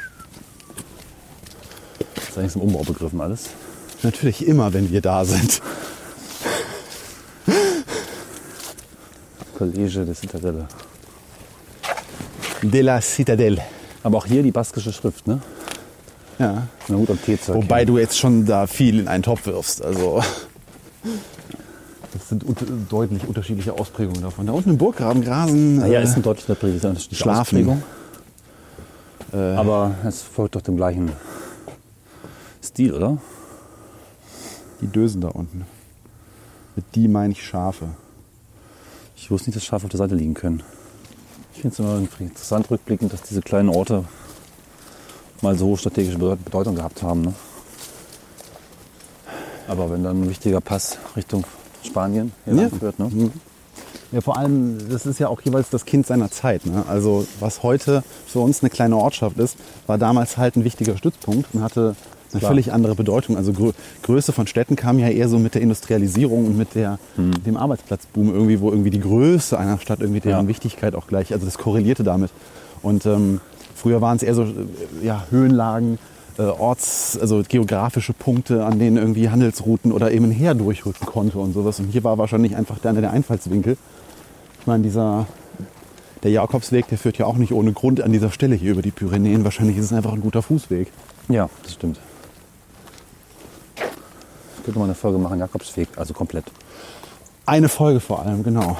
Das 2.16 2.30
ist 2.30 2.38
eigentlich 2.38 2.52
so 2.54 2.60
ein 2.60 2.68
Umbau 2.68 2.84
begriffen 2.84 3.20
alles. 3.20 3.50
Natürlich 4.04 4.48
immer, 4.48 4.74
wenn 4.74 4.92
wir 4.92 5.02
da 5.02 5.26
sind. 5.26 5.62
College 9.60 10.06
de 10.06 10.14
Citadelle. 10.14 10.66
De 12.64 12.82
la 12.82 13.02
Citadelle. 13.02 13.62
Aber 14.04 14.18
auch 14.20 14.26
hier 14.26 14.42
die 14.42 14.52
baskische 14.52 14.94
Schrift, 14.94 15.28
ne? 15.28 15.42
Ja. 16.38 16.64
Na 16.88 16.96
gut, 16.96 17.10
am 17.10 17.22
T 17.22 17.38
zu 17.38 17.52
erkennen. 17.52 17.64
Wobei 17.64 17.84
du 17.84 17.98
jetzt 17.98 18.18
schon 18.18 18.46
da 18.46 18.68
viel 18.68 19.00
in 19.02 19.10
einen 19.10 19.22
Topf 19.24 19.46
wirfst. 19.46 19.84
Also. 19.84 20.24
Das 22.14 22.30
sind 22.30 22.46
unter- 22.46 22.66
deutlich 22.90 23.28
unterschiedliche 23.28 23.74
Ausprägungen 23.78 24.22
davon. 24.22 24.48
Da 24.48 24.54
unten 24.54 24.70
im 24.70 24.78
Burggraben 24.78 25.22
grasen. 25.22 25.80
Naja, 25.80 26.00
äh, 26.00 26.04
ist 26.04 26.16
ein 26.16 26.22
deutlich 26.24 26.48
unterschiedliche 26.50 27.16
Schlafen. 27.16 27.40
Ausprägung. 27.70 27.84
äh, 29.34 29.56
Aber 29.58 29.96
es 30.06 30.22
folgt 30.22 30.56
doch 30.56 30.62
dem 30.62 30.78
gleichen 30.78 31.12
Stil, 32.64 32.94
oder? 32.94 33.18
die 34.82 34.88
Dösen 34.88 35.20
da 35.20 35.28
unten. 35.28 35.66
Mit 36.78 36.86
die 36.96 37.10
meine 37.10 37.34
ich 37.34 37.46
Schafe. 37.46 37.90
Ich 39.22 39.30
wusste 39.32 39.50
nicht, 39.50 39.58
dass 39.58 39.66
Schafe 39.66 39.86
auf 39.86 39.90
der 39.92 39.98
Seite 39.98 40.16
liegen 40.16 40.34
können. 40.34 40.64
Ich 41.54 41.62
finde 41.62 41.74
es 41.74 41.80
immer 41.80 41.94
irgendwie 41.96 42.24
interessant 42.24 42.70
rückblickend, 42.72 43.12
dass 43.14 43.22
diese 43.22 43.42
kleinen 43.42 43.70
Orte 43.70 44.06
mal 45.42 45.58
so 45.58 45.76
strategische 45.76 46.18
Bedeut- 46.18 46.44
Bedeutung 46.44 46.76
gehabt 46.76 47.04
haben. 47.04 47.22
Ne? 47.22 47.34
Aber 49.68 49.92
wenn 49.92 50.04
dann 50.04 50.24
ein 50.24 50.30
wichtiger 50.30 50.62
Pass 50.62 50.98
Richtung 51.16 51.44
Spanien 51.84 52.32
Ja. 52.46 52.70
führt, 52.70 53.00
ne? 53.00 53.32
Ja, 54.12 54.22
vor 54.22 54.38
allem, 54.38 54.90
das 54.90 55.06
ist 55.06 55.20
ja 55.20 55.28
auch 55.28 55.40
jeweils 55.42 55.70
das 55.70 55.86
Kind 55.86 56.08
seiner 56.08 56.32
Zeit. 56.32 56.66
Ne? 56.66 56.84
Also 56.88 57.28
was 57.40 57.62
heute 57.62 58.04
für 58.26 58.40
uns 58.40 58.62
eine 58.64 58.70
kleine 58.72 58.98
Ortschaft 58.98 59.38
ist, 59.38 59.58
war 59.86 59.98
damals 60.00 60.38
halt 60.38 60.56
ein 60.56 60.64
wichtiger 60.64 60.98
Stützpunkt 60.98 61.54
und 61.54 61.62
hatte 61.62 61.96
eine 62.32 62.40
Klar. 62.40 62.52
völlig 62.52 62.72
andere 62.74 62.96
Bedeutung. 62.96 63.38
Also 63.38 63.54
Grö 63.54 63.72
Größe 64.04 64.32
von 64.34 64.48
Städten 64.48 64.76
kam 64.76 65.00
ja 65.00 65.10
eher 65.10 65.28
so 65.30 65.40
mit 65.40 65.56
der 65.56 65.62
Industrialisierung 65.62 66.46
und 66.46 66.58
mit 66.58 66.76
der, 66.76 67.00
dem 67.18 67.58
Arbeitsplatzboom 67.58 68.34
irgendwie, 68.34 68.60
wo 68.60 68.70
irgendwie 68.70 68.92
die 68.92 69.00
Größe 69.00 69.58
einer 69.58 69.80
Stadt 69.80 70.00
irgendwie 70.02 70.20
deren 70.20 70.46
Ja. 70.46 70.48
Wichtigkeit 70.48 70.96
auch 70.96 71.08
gleich, 71.08 71.34
also 71.34 71.46
das 71.46 71.58
korrelierte 71.58 72.04
damit. 72.04 72.32
Und 72.82 73.06
ähm, 73.06 73.42
früher 73.76 74.02
waren 74.02 74.18
es 74.18 74.24
eher 74.24 74.36
so 74.36 74.44
äh, 74.44 74.48
ja, 75.04 75.26
Höhenlagen, 75.32 75.98
äh, 76.38 76.44
Orts, 76.44 77.18
also 77.20 77.44
geografische 77.48 78.14
Punkte, 78.14 78.66
an 78.66 78.80
denen 78.80 78.98
irgendwie 78.98 79.30
Handelsrouten 79.30 79.92
oder 79.92 80.12
eben 80.12 80.26
ein 80.26 80.32
Heer 80.32 80.54
durchrücken 80.54 81.06
konnte 81.08 81.40
und 81.40 81.54
sowas. 81.54 81.80
Und 81.80 81.88
hier 81.92 82.04
war 82.04 82.18
wahrscheinlich 82.18 82.56
einfach 82.56 82.80
der, 82.80 82.94
der 82.94 83.12
Einfallswinkel. 83.12 83.76
Ich 84.62 84.68
meine, 84.68 84.84
dieser, 84.84 85.26
der 86.24 86.32
Jakobsweg, 86.32 86.88
der 86.88 86.98
führt 86.98 87.18
ja 87.18 87.26
auch 87.26 87.38
nicht 87.38 87.54
ohne 87.54 87.74
Grund 87.74 88.02
an 88.02 88.12
dieser 88.12 88.32
Stelle 88.32 88.56
hier 88.56 88.72
über 88.72 88.82
die 88.82 88.92
Pyrenäen. 88.92 89.44
Wahrscheinlich 89.44 89.78
ist 89.78 89.86
es 89.86 89.94
einfach 89.94 90.14
ein 90.14 90.22
guter 90.22 90.42
Fußweg. 90.42 90.92
Ja, 91.28 91.50
das 91.64 91.74
stimmt. 91.74 92.00
Ich 94.70 94.74
könnte 94.74 94.82
mal 94.82 94.86
eine 94.86 94.94
Folge 94.94 95.18
machen, 95.18 95.40
Jakobsweg, 95.40 95.88
also 95.96 96.14
komplett. 96.14 96.46
Eine 97.48 97.70
Folge 97.70 98.00
vor 98.00 98.24
allem, 98.24 98.44
genau. 98.44 98.78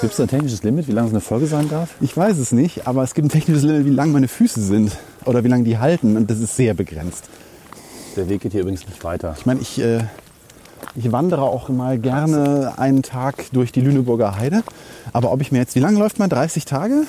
Gibt 0.00 0.12
es 0.12 0.18
ein 0.18 0.26
technisches 0.26 0.64
Limit, 0.64 0.88
wie 0.88 0.92
lange 0.92 1.06
so 1.06 1.12
eine 1.12 1.20
Folge 1.20 1.46
sein 1.46 1.68
darf? 1.68 1.94
Ich 2.00 2.16
weiß 2.16 2.36
es 2.36 2.50
nicht, 2.50 2.88
aber 2.88 3.04
es 3.04 3.14
gibt 3.14 3.26
ein 3.26 3.28
technisches 3.28 3.62
Limit, 3.62 3.86
wie 3.86 3.90
lang 3.90 4.10
meine 4.10 4.26
Füße 4.26 4.60
sind 4.60 4.96
oder 5.24 5.44
wie 5.44 5.48
lange 5.48 5.62
die 5.62 5.78
halten. 5.78 6.16
Und 6.16 6.32
das 6.32 6.40
ist 6.40 6.56
sehr 6.56 6.74
begrenzt. 6.74 7.26
Der 8.16 8.28
Weg 8.28 8.40
geht 8.40 8.50
hier 8.50 8.62
übrigens 8.62 8.84
nicht 8.88 9.04
weiter. 9.04 9.36
Ich 9.38 9.46
meine, 9.46 9.60
ich, 9.60 9.80
äh, 9.80 10.00
ich 10.96 11.12
wandere 11.12 11.42
auch 11.42 11.68
mal 11.68 11.96
gerne 11.96 12.72
einen 12.76 13.04
Tag 13.04 13.52
durch 13.52 13.70
die 13.70 13.82
Lüneburger 13.82 14.36
Heide. 14.36 14.64
Aber 15.12 15.30
ob 15.30 15.42
ich 15.42 15.52
mir 15.52 15.58
jetzt, 15.58 15.76
wie 15.76 15.80
lange 15.80 15.96
läuft 15.96 16.18
man? 16.18 16.28
30 16.28 16.64
Tage? 16.64 17.04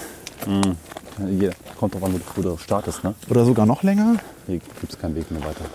Hier 1.27 1.53
kommt 1.81 1.95
drauf 1.95 2.03
an, 2.03 2.13
wo 2.13 2.17
du- 2.17 2.23
wo 2.35 2.41
du 2.51 2.57
startest. 2.57 3.03
Ne? 3.03 3.13
Oder 3.29 3.43
sogar 3.43 3.65
noch 3.65 3.83
länger? 3.83 4.15
Hier 4.47 4.59
gibt 4.59 4.93
es 4.93 4.97
keinen 4.97 5.15
Weg 5.15 5.29
mehr 5.31 5.41
weiter. 5.43 5.65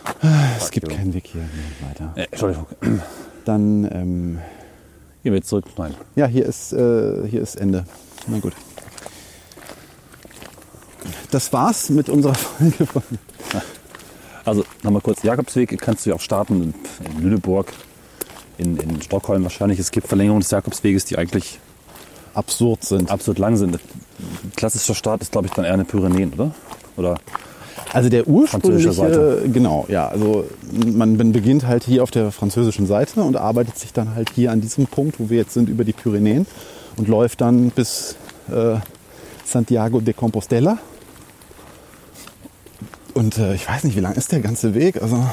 Es 0.57 0.71
gibt 0.71 0.89
keinen 0.89 1.13
Weg 1.13 1.27
hier 1.27 1.43
mehr 1.43 1.91
weiter. 1.91 2.13
Äh, 2.15 2.27
Entschuldigung. 2.31 2.67
Dann, 3.45 3.85
ähm, 3.93 4.39
Gehen 5.23 5.33
wir 5.33 5.39
jetzt 5.39 5.49
zurück. 5.49 5.65
Nein. 5.77 5.93
ja, 6.15 6.27
hier 6.27 6.47
ist, 6.47 6.73
äh, 6.73 7.27
hier 7.29 7.43
ist 7.43 7.57
Ende. 7.57 7.85
Na 8.29 8.39
gut. 8.39 8.53
Das 11.33 11.53
war's 11.53 11.91
mit 11.91 12.09
unserer 12.09 12.35
Folge 12.37 12.87
von 12.87 13.03
Also 14.45 14.65
nochmal 14.85 15.03
kurz, 15.03 15.23
Jakobsweg 15.25 15.77
kannst 15.81 16.07
du 16.07 16.11
ja 16.11 16.17
auch 16.17 16.21
starten 16.21 16.73
in, 17.17 17.21
Lüneburg, 17.23 17.73
in, 18.59 18.77
in 18.77 19.03
Stockholm 19.03 19.43
wahrscheinlich. 19.43 19.81
Es 19.81 19.91
gibt 19.91 20.07
Verlängerungen 20.07 20.41
des 20.43 20.51
Jakobsweges, 20.53 21.05
die 21.05 21.19
eigentlich 21.19 21.59
absurd 22.37 22.85
sind. 22.85 23.11
absolut 23.11 23.39
lang 23.39 23.57
sind. 23.57 23.79
Klassischer 24.57 24.95
Start 24.95 25.23
ist, 25.23 25.33
glaube 25.33 25.47
ich, 25.47 25.53
dann 25.53 25.65
eher 25.65 25.75
eine 25.75 25.85
Pyrenäen, 25.85 26.33
oder? 26.33 26.53
Oder 26.97 27.19
Also 27.93 28.09
der 28.09 28.27
ursprüngliche, 28.27 29.49
genau, 29.53 29.87
ja, 29.89 30.09
also 30.09 30.45
man 30.87 31.17
man 31.17 31.33
beginnt 31.33 31.67
halt 31.67 31.85
hier 31.85 32.03
auf 32.03 32.11
der 32.11 32.33
französischen 32.33 32.87
Seite 32.87 33.23
und 33.23 33.37
arbeitet 33.37 33.79
sich 33.79 33.93
dann 33.93 34.15
halt 34.15 34.31
hier 34.35 34.51
an 34.53 34.61
diesem 34.61 34.87
Punkt, 34.87 35.21
wo 35.21 35.31
wir 35.31 35.39
jetzt 35.39 35.55
sind, 35.55 35.69
über 35.69 35.85
die 35.85 35.93
Pyrenäen 35.93 36.47
und 36.97 37.09
läuft 37.09 37.41
dann 37.41 37.71
bis 37.71 38.17
äh, 38.51 38.77
Santiago 39.45 40.01
de 40.01 40.15
Compostela. 40.15 40.79
Und 43.15 43.39
äh, 43.39 43.55
ich 43.55 43.69
weiß 43.69 43.85
nicht, 43.85 43.97
wie 43.97 44.01
lang 44.01 44.15
ist 44.15 44.33
der 44.33 44.41
ganze 44.41 44.75
Weg? 44.75 45.03
Also 45.03 45.25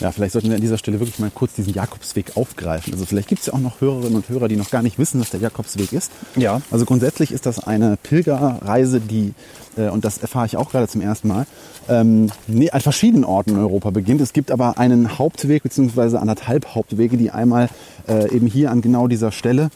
ja, 0.00 0.10
vielleicht 0.10 0.32
sollten 0.32 0.48
wir 0.48 0.56
an 0.56 0.60
dieser 0.60 0.78
Stelle 0.78 0.98
wirklich 1.00 1.18
mal 1.18 1.30
kurz 1.32 1.54
diesen 1.54 1.74
Jakobsweg 1.74 2.36
aufgreifen. 2.36 2.92
Also 2.92 3.06
vielleicht 3.06 3.28
gibt 3.28 3.40
es 3.40 3.46
ja 3.46 3.54
auch 3.54 3.60
noch 3.60 3.80
Hörerinnen 3.80 4.16
und 4.16 4.28
Hörer, 4.28 4.48
die 4.48 4.56
noch 4.56 4.70
gar 4.70 4.82
nicht 4.82 4.98
wissen, 4.98 5.20
was 5.20 5.30
der 5.30 5.40
Jakobsweg 5.40 5.92
ist. 5.92 6.10
Ja. 6.36 6.60
Also 6.70 6.84
grundsätzlich 6.84 7.32
ist 7.32 7.46
das 7.46 7.58
eine 7.60 7.96
Pilgerreise, 8.02 9.00
die, 9.00 9.34
äh, 9.76 9.88
und 9.88 10.04
das 10.04 10.18
erfahre 10.18 10.46
ich 10.46 10.56
auch 10.56 10.70
gerade 10.70 10.88
zum 10.88 11.00
ersten 11.00 11.28
Mal, 11.28 11.46
ähm, 11.88 12.30
nee, 12.46 12.70
an 12.70 12.80
verschiedenen 12.80 13.24
Orten 13.24 13.50
in 13.50 13.58
Europa 13.58 13.90
beginnt. 13.90 14.20
Es 14.20 14.32
gibt 14.32 14.50
aber 14.50 14.78
einen 14.78 15.18
Hauptweg 15.18 15.62
beziehungsweise 15.62 16.20
anderthalb 16.20 16.74
Hauptwege, 16.74 17.16
die 17.16 17.30
einmal 17.30 17.68
äh, 18.08 18.34
eben 18.34 18.46
hier 18.46 18.70
an 18.70 18.80
genau 18.80 19.08
dieser 19.08 19.32
Stelle, 19.32 19.70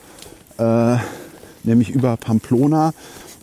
äh, 0.58 0.96
nämlich 1.62 1.90
über 1.90 2.16
Pamplona 2.16 2.92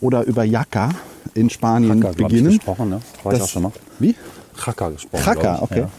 oder 0.02 0.24
über 0.24 0.44
Jaca 0.44 0.90
in 1.34 1.50
Spanien 1.50 2.02
Jaca, 2.02 2.12
glaub 2.14 2.32
ich, 2.32 2.38
beginnen. 2.38 2.58
gesprochen, 2.58 2.90
ne? 2.90 3.02
War 3.24 3.34
ich 3.34 3.42
auch 3.42 3.48
schon 3.48 3.64
mal. 3.64 3.72
Wie? 4.00 4.16
Chaka 4.58 4.90
gesprochen. 4.90 5.24
Chaka, 5.24 5.56
ich. 5.56 5.62
okay. 5.62 5.80
Ja. 5.80 5.90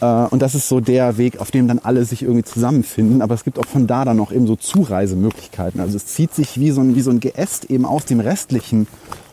Äh, 0.00 0.28
und 0.30 0.40
das 0.40 0.54
ist 0.54 0.68
so 0.68 0.80
der 0.80 1.18
Weg, 1.18 1.38
auf 1.38 1.50
dem 1.50 1.68
dann 1.68 1.78
alle 1.78 2.04
sich 2.04 2.22
irgendwie 2.22 2.44
zusammenfinden. 2.44 3.22
Aber 3.22 3.34
es 3.34 3.44
gibt 3.44 3.58
auch 3.58 3.66
von 3.66 3.86
da 3.86 4.04
dann 4.04 4.16
noch 4.16 4.32
eben 4.32 4.46
so 4.46 4.56
Zureisemöglichkeiten. 4.56 5.80
Also 5.80 5.96
es 5.96 6.06
zieht 6.06 6.34
sich 6.34 6.58
wie 6.60 6.70
so 6.70 6.80
ein, 6.80 6.94
wie 6.94 7.00
so 7.00 7.10
ein 7.10 7.20
Geäst 7.20 7.66
eben 7.70 7.84
aus 7.84 8.04
dem 8.04 8.20
restlichen 8.20 8.86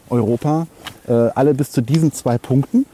Europa, 0.10 0.68
äh, 1.08 1.14
alle 1.14 1.54
bis 1.54 1.72
zu 1.72 1.82
diesen 1.82 2.14
zwei 2.14 2.38
Punkten. 2.38 2.86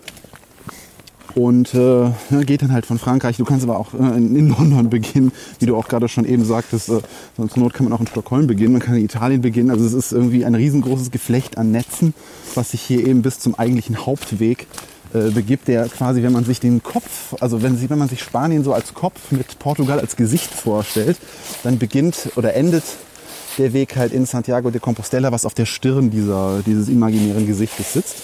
Und 1.36 1.76
äh, 1.76 2.12
geht 2.44 2.64
dann 2.64 2.74
halt 2.74 2.86
von 2.86 2.98
Frankreich. 2.98 3.38
Du 3.38 3.46
kannst 3.46 3.64
aber 3.64 3.78
auch 3.78 3.94
äh, 3.94 3.98
in, 3.98 4.50
London 4.50 4.90
beginnen, 4.90 5.32
wie 5.60 5.68
du 5.68 5.76
auch 5.76 5.88
gerade 5.88 6.08
schon 6.08 6.26
eben 6.26 6.44
sagtest. 6.44 6.90
Äh, 6.90 7.02
sonst 7.38 7.56
Not 7.56 7.74
kann 7.74 7.86
man 7.86 7.94
auch 7.94 8.00
in 8.00 8.08
Stockholm 8.08 8.48
beginnen, 8.48 8.74
man 8.74 8.82
kann 8.82 8.96
in 8.96 9.06
Italien 9.06 9.42
beginnen. 9.42 9.70
Also 9.70 9.86
es 9.86 9.94
ist 9.94 10.12
irgendwie 10.12 10.44
ein 10.44 10.56
riesengroßes 10.56 11.12
Geflecht 11.12 11.58
an 11.58 11.72
Netzen, 11.72 12.14
was 12.56 12.72
sich 12.72 12.82
hier 12.82 13.06
eben 13.06 13.22
bis 13.22 13.40
zum 13.40 13.56
eigentlichen 13.56 14.06
Hauptweg 14.06 14.68
äh, 15.14 15.32
begibt, 15.32 15.68
der 15.68 15.88
quasi, 15.88 16.22
wenn 16.24 16.34
man 16.34 16.46
sich 16.46 16.60
den 16.60 16.84
Kopf, 16.84 17.36
also 17.40 17.62
wenn, 17.62 17.90
wenn 17.90 17.98
man 17.98 18.10
sich 18.10 18.22
Spanien 18.22 18.64
so 18.64 18.74
als 18.74 18.94
Kopf 18.94 19.32
mit 19.32 19.60
Portugal 19.60 20.00
als 20.00 20.16
Gesicht 20.16 20.52
vorstellt, 20.52 21.18
dann 21.64 21.80
beginnt 21.80 22.30
oder 22.36 22.54
endet 22.54 22.84
der 23.58 23.74
Weg 23.74 23.96
halt 23.96 24.14
in 24.14 24.26
Santiago 24.26 24.70
de 24.70 24.80
Compostela, 24.80 25.32
was 25.32 25.46
auf 25.46 25.54
der 25.54 25.66
Stirn 25.66 26.12
dieser, 26.12 26.62
dieses 26.66 26.88
imaginären 26.88 27.46
Gesichtes 27.46 27.94
sitzt. 27.94 28.16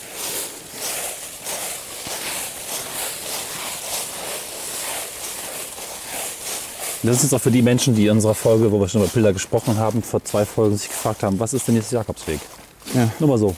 Das 7.05 7.17
ist 7.17 7.23
jetzt 7.23 7.33
auch 7.33 7.41
für 7.41 7.51
die 7.51 7.61
Menschen, 7.61 7.93
die 7.93 8.05
in 8.05 8.13
unserer 8.13 8.33
Folge, 8.33 8.71
wo 8.71 8.79
wir 8.79 8.87
schon 8.87 9.01
über 9.01 9.09
Pilger 9.09 9.33
gesprochen 9.33 9.77
haben, 9.77 10.01
vor 10.01 10.23
zwei 10.23 10.43
Folgen 10.43 10.77
sich 10.77 10.89
gefragt 10.89 11.21
haben, 11.21 11.39
was 11.39 11.53
ist 11.53 11.67
denn 11.67 11.75
jetzt 11.75 11.91
Jakobsweg? 11.91 12.39
Ja. 12.95 13.09
Nur 13.19 13.29
mal 13.29 13.37
so. 13.37 13.55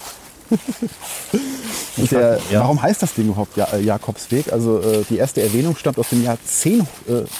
Der, 2.12 2.40
ja. 2.52 2.62
Warum 2.62 2.82
heißt 2.82 3.02
das 3.02 3.14
Ding 3.14 3.28
überhaupt 3.28 3.58
ja, 3.58 3.66
äh, 3.74 3.82
Jakobsweg? 3.82 4.54
Also 4.54 4.80
äh, 4.80 5.04
die 5.10 5.18
erste 5.18 5.42
Erwähnung 5.42 5.76
stammt 5.76 5.98
aus 5.98 6.10
dem 6.10 6.24
Jahr 6.24 6.38
10, 6.44 6.82
äh, 6.82 6.86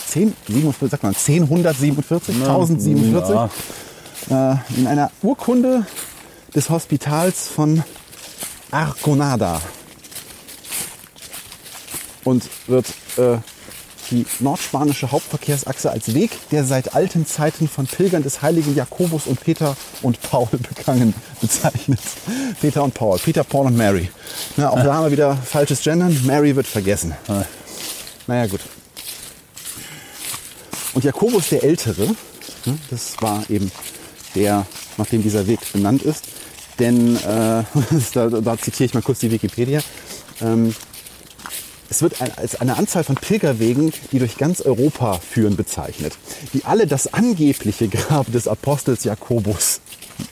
10, 0.08 0.34
47, 0.48 0.92
sagt 0.92 1.04
man, 1.04 1.14
1047, 1.14 2.36
1047 2.36 3.36
Ja, 4.30 4.54
äh, 4.54 4.80
in 4.80 4.88
einer 4.88 5.12
Urkunde 5.22 5.86
des 6.56 6.70
Hospitals 6.70 7.48
von 7.48 7.84
Arconada. 8.72 9.62
Und 12.24 12.50
wird 12.68 12.88
äh, 13.18 13.38
die 14.12 14.26
nordspanische 14.40 15.12
Hauptverkehrsachse 15.12 15.92
als 15.92 16.14
Weg, 16.14 16.32
der 16.52 16.64
seit 16.64 16.96
alten 16.96 17.26
Zeiten 17.26 17.68
von 17.68 17.88
Pilgern 17.88 18.24
des 18.24 18.42
heiligen 18.42 18.76
Jakobus 18.76 19.28
und 19.28 19.40
Peter 19.40 19.76
und 20.02 20.22
Paul 20.22 20.48
begangen 20.76 21.14
bezeichnet. 21.42 22.00
Peter 22.62 22.84
und 22.84 22.94
Paul, 22.94 23.20
Peter, 23.20 23.44
Paul 23.44 23.68
und 23.68 23.78
Mary. 23.78 24.10
Na, 24.56 24.70
auch 24.70 24.82
da 24.82 24.94
haben 24.94 25.06
wir 25.06 25.12
wieder 25.12 25.36
falsches 25.36 25.82
Gendern. 25.82 26.20
Mary 26.26 26.56
wird 26.56 26.68
vergessen. 26.68 27.14
Naja, 28.28 28.48
gut. 28.48 28.62
Und 30.94 31.04
Jakobus 31.04 31.50
der 31.50 31.64
Ältere, 31.64 32.08
ne, 32.66 32.78
das 32.90 33.16
war 33.22 33.44
eben 33.50 33.72
der, 34.36 34.66
nachdem 34.98 35.22
dieser 35.22 35.48
Weg 35.48 35.60
benannt 35.72 36.02
ist. 36.02 36.26
Denn, 36.80 37.16
äh, 37.18 37.20
da, 38.14 38.30
da 38.30 38.58
zitiere 38.58 38.86
ich 38.86 38.94
mal 38.94 39.02
kurz 39.02 39.20
die 39.20 39.32
Wikipedia, 39.32 39.82
ähm, 40.42 40.76
es 41.90 42.02
wird 42.02 42.16
als 42.38 42.60
eine 42.60 42.78
Anzahl 42.78 43.04
von 43.04 43.16
Pilgerwegen, 43.16 43.94
die 44.12 44.20
durch 44.20 44.38
ganz 44.38 44.62
Europa 44.62 45.20
führen, 45.20 45.56
bezeichnet, 45.56 46.14
die 46.54 46.66
alle 46.66 46.88
das 46.88 47.14
angebliche 47.14 47.88
Grab 47.88 48.32
des 48.32 48.48
Apostels 48.48 49.04
Jakobus 49.04 49.82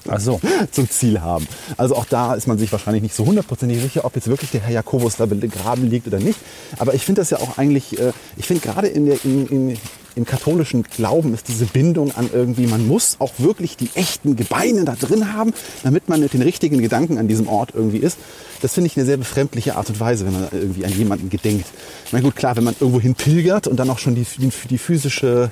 Ach 0.07 0.19
so. 0.19 0.39
zum 0.71 0.89
Ziel 0.89 1.21
haben. 1.21 1.47
Also 1.77 1.95
auch 1.95 2.05
da 2.05 2.33
ist 2.33 2.47
man 2.47 2.57
sich 2.57 2.71
wahrscheinlich 2.71 3.03
nicht 3.03 3.15
so 3.15 3.25
hundertprozentig 3.25 3.81
sicher, 3.81 4.05
ob 4.05 4.15
jetzt 4.15 4.27
wirklich 4.27 4.51
der 4.51 4.61
Herr 4.61 4.71
Jakobus 4.71 5.17
da 5.17 5.25
begraben 5.25 5.89
liegt 5.89 6.07
oder 6.07 6.19
nicht. 6.19 6.39
Aber 6.77 6.93
ich 6.93 7.05
finde 7.05 7.21
das 7.21 7.29
ja 7.29 7.37
auch 7.37 7.57
eigentlich, 7.57 7.99
äh, 7.99 8.11
ich 8.37 8.47
finde 8.47 8.61
gerade 8.61 8.87
in 8.87 9.05
der, 9.05 9.23
in, 9.23 9.47
in, 9.47 9.77
im 10.15 10.25
katholischen 10.25 10.83
Glauben 10.83 11.33
ist 11.33 11.47
diese 11.47 11.65
Bindung 11.65 12.15
an 12.15 12.29
irgendwie, 12.33 12.67
man 12.67 12.87
muss 12.87 13.17
auch 13.19 13.33
wirklich 13.37 13.77
die 13.77 13.89
echten 13.95 14.35
Gebeine 14.35 14.85
da 14.85 14.95
drin 14.95 15.33
haben, 15.33 15.53
damit 15.83 16.09
man 16.09 16.21
mit 16.21 16.33
den 16.33 16.41
richtigen 16.41 16.81
Gedanken 16.81 17.17
an 17.17 17.27
diesem 17.27 17.47
Ort 17.47 17.71
irgendwie 17.73 17.97
ist. 17.97 18.17
Das 18.61 18.73
finde 18.73 18.87
ich 18.87 18.97
eine 18.97 19.05
sehr 19.05 19.17
befremdliche 19.17 19.75
Art 19.75 19.89
und 19.89 19.99
Weise, 19.99 20.25
wenn 20.25 20.33
man 20.33 20.47
irgendwie 20.51 20.85
an 20.85 20.91
jemanden 20.91 21.29
gedenkt. 21.29 21.67
Na 22.11 22.21
gut, 22.21 22.35
klar, 22.35 22.55
wenn 22.55 22.63
man 22.63 22.75
irgendwo 22.79 22.99
hin 22.99 23.15
pilgert 23.15 23.67
und 23.67 23.77
dann 23.77 23.89
auch 23.89 23.99
schon 23.99 24.15
die, 24.15 24.25
die, 24.37 24.51
die 24.69 24.77
physische 24.77 25.51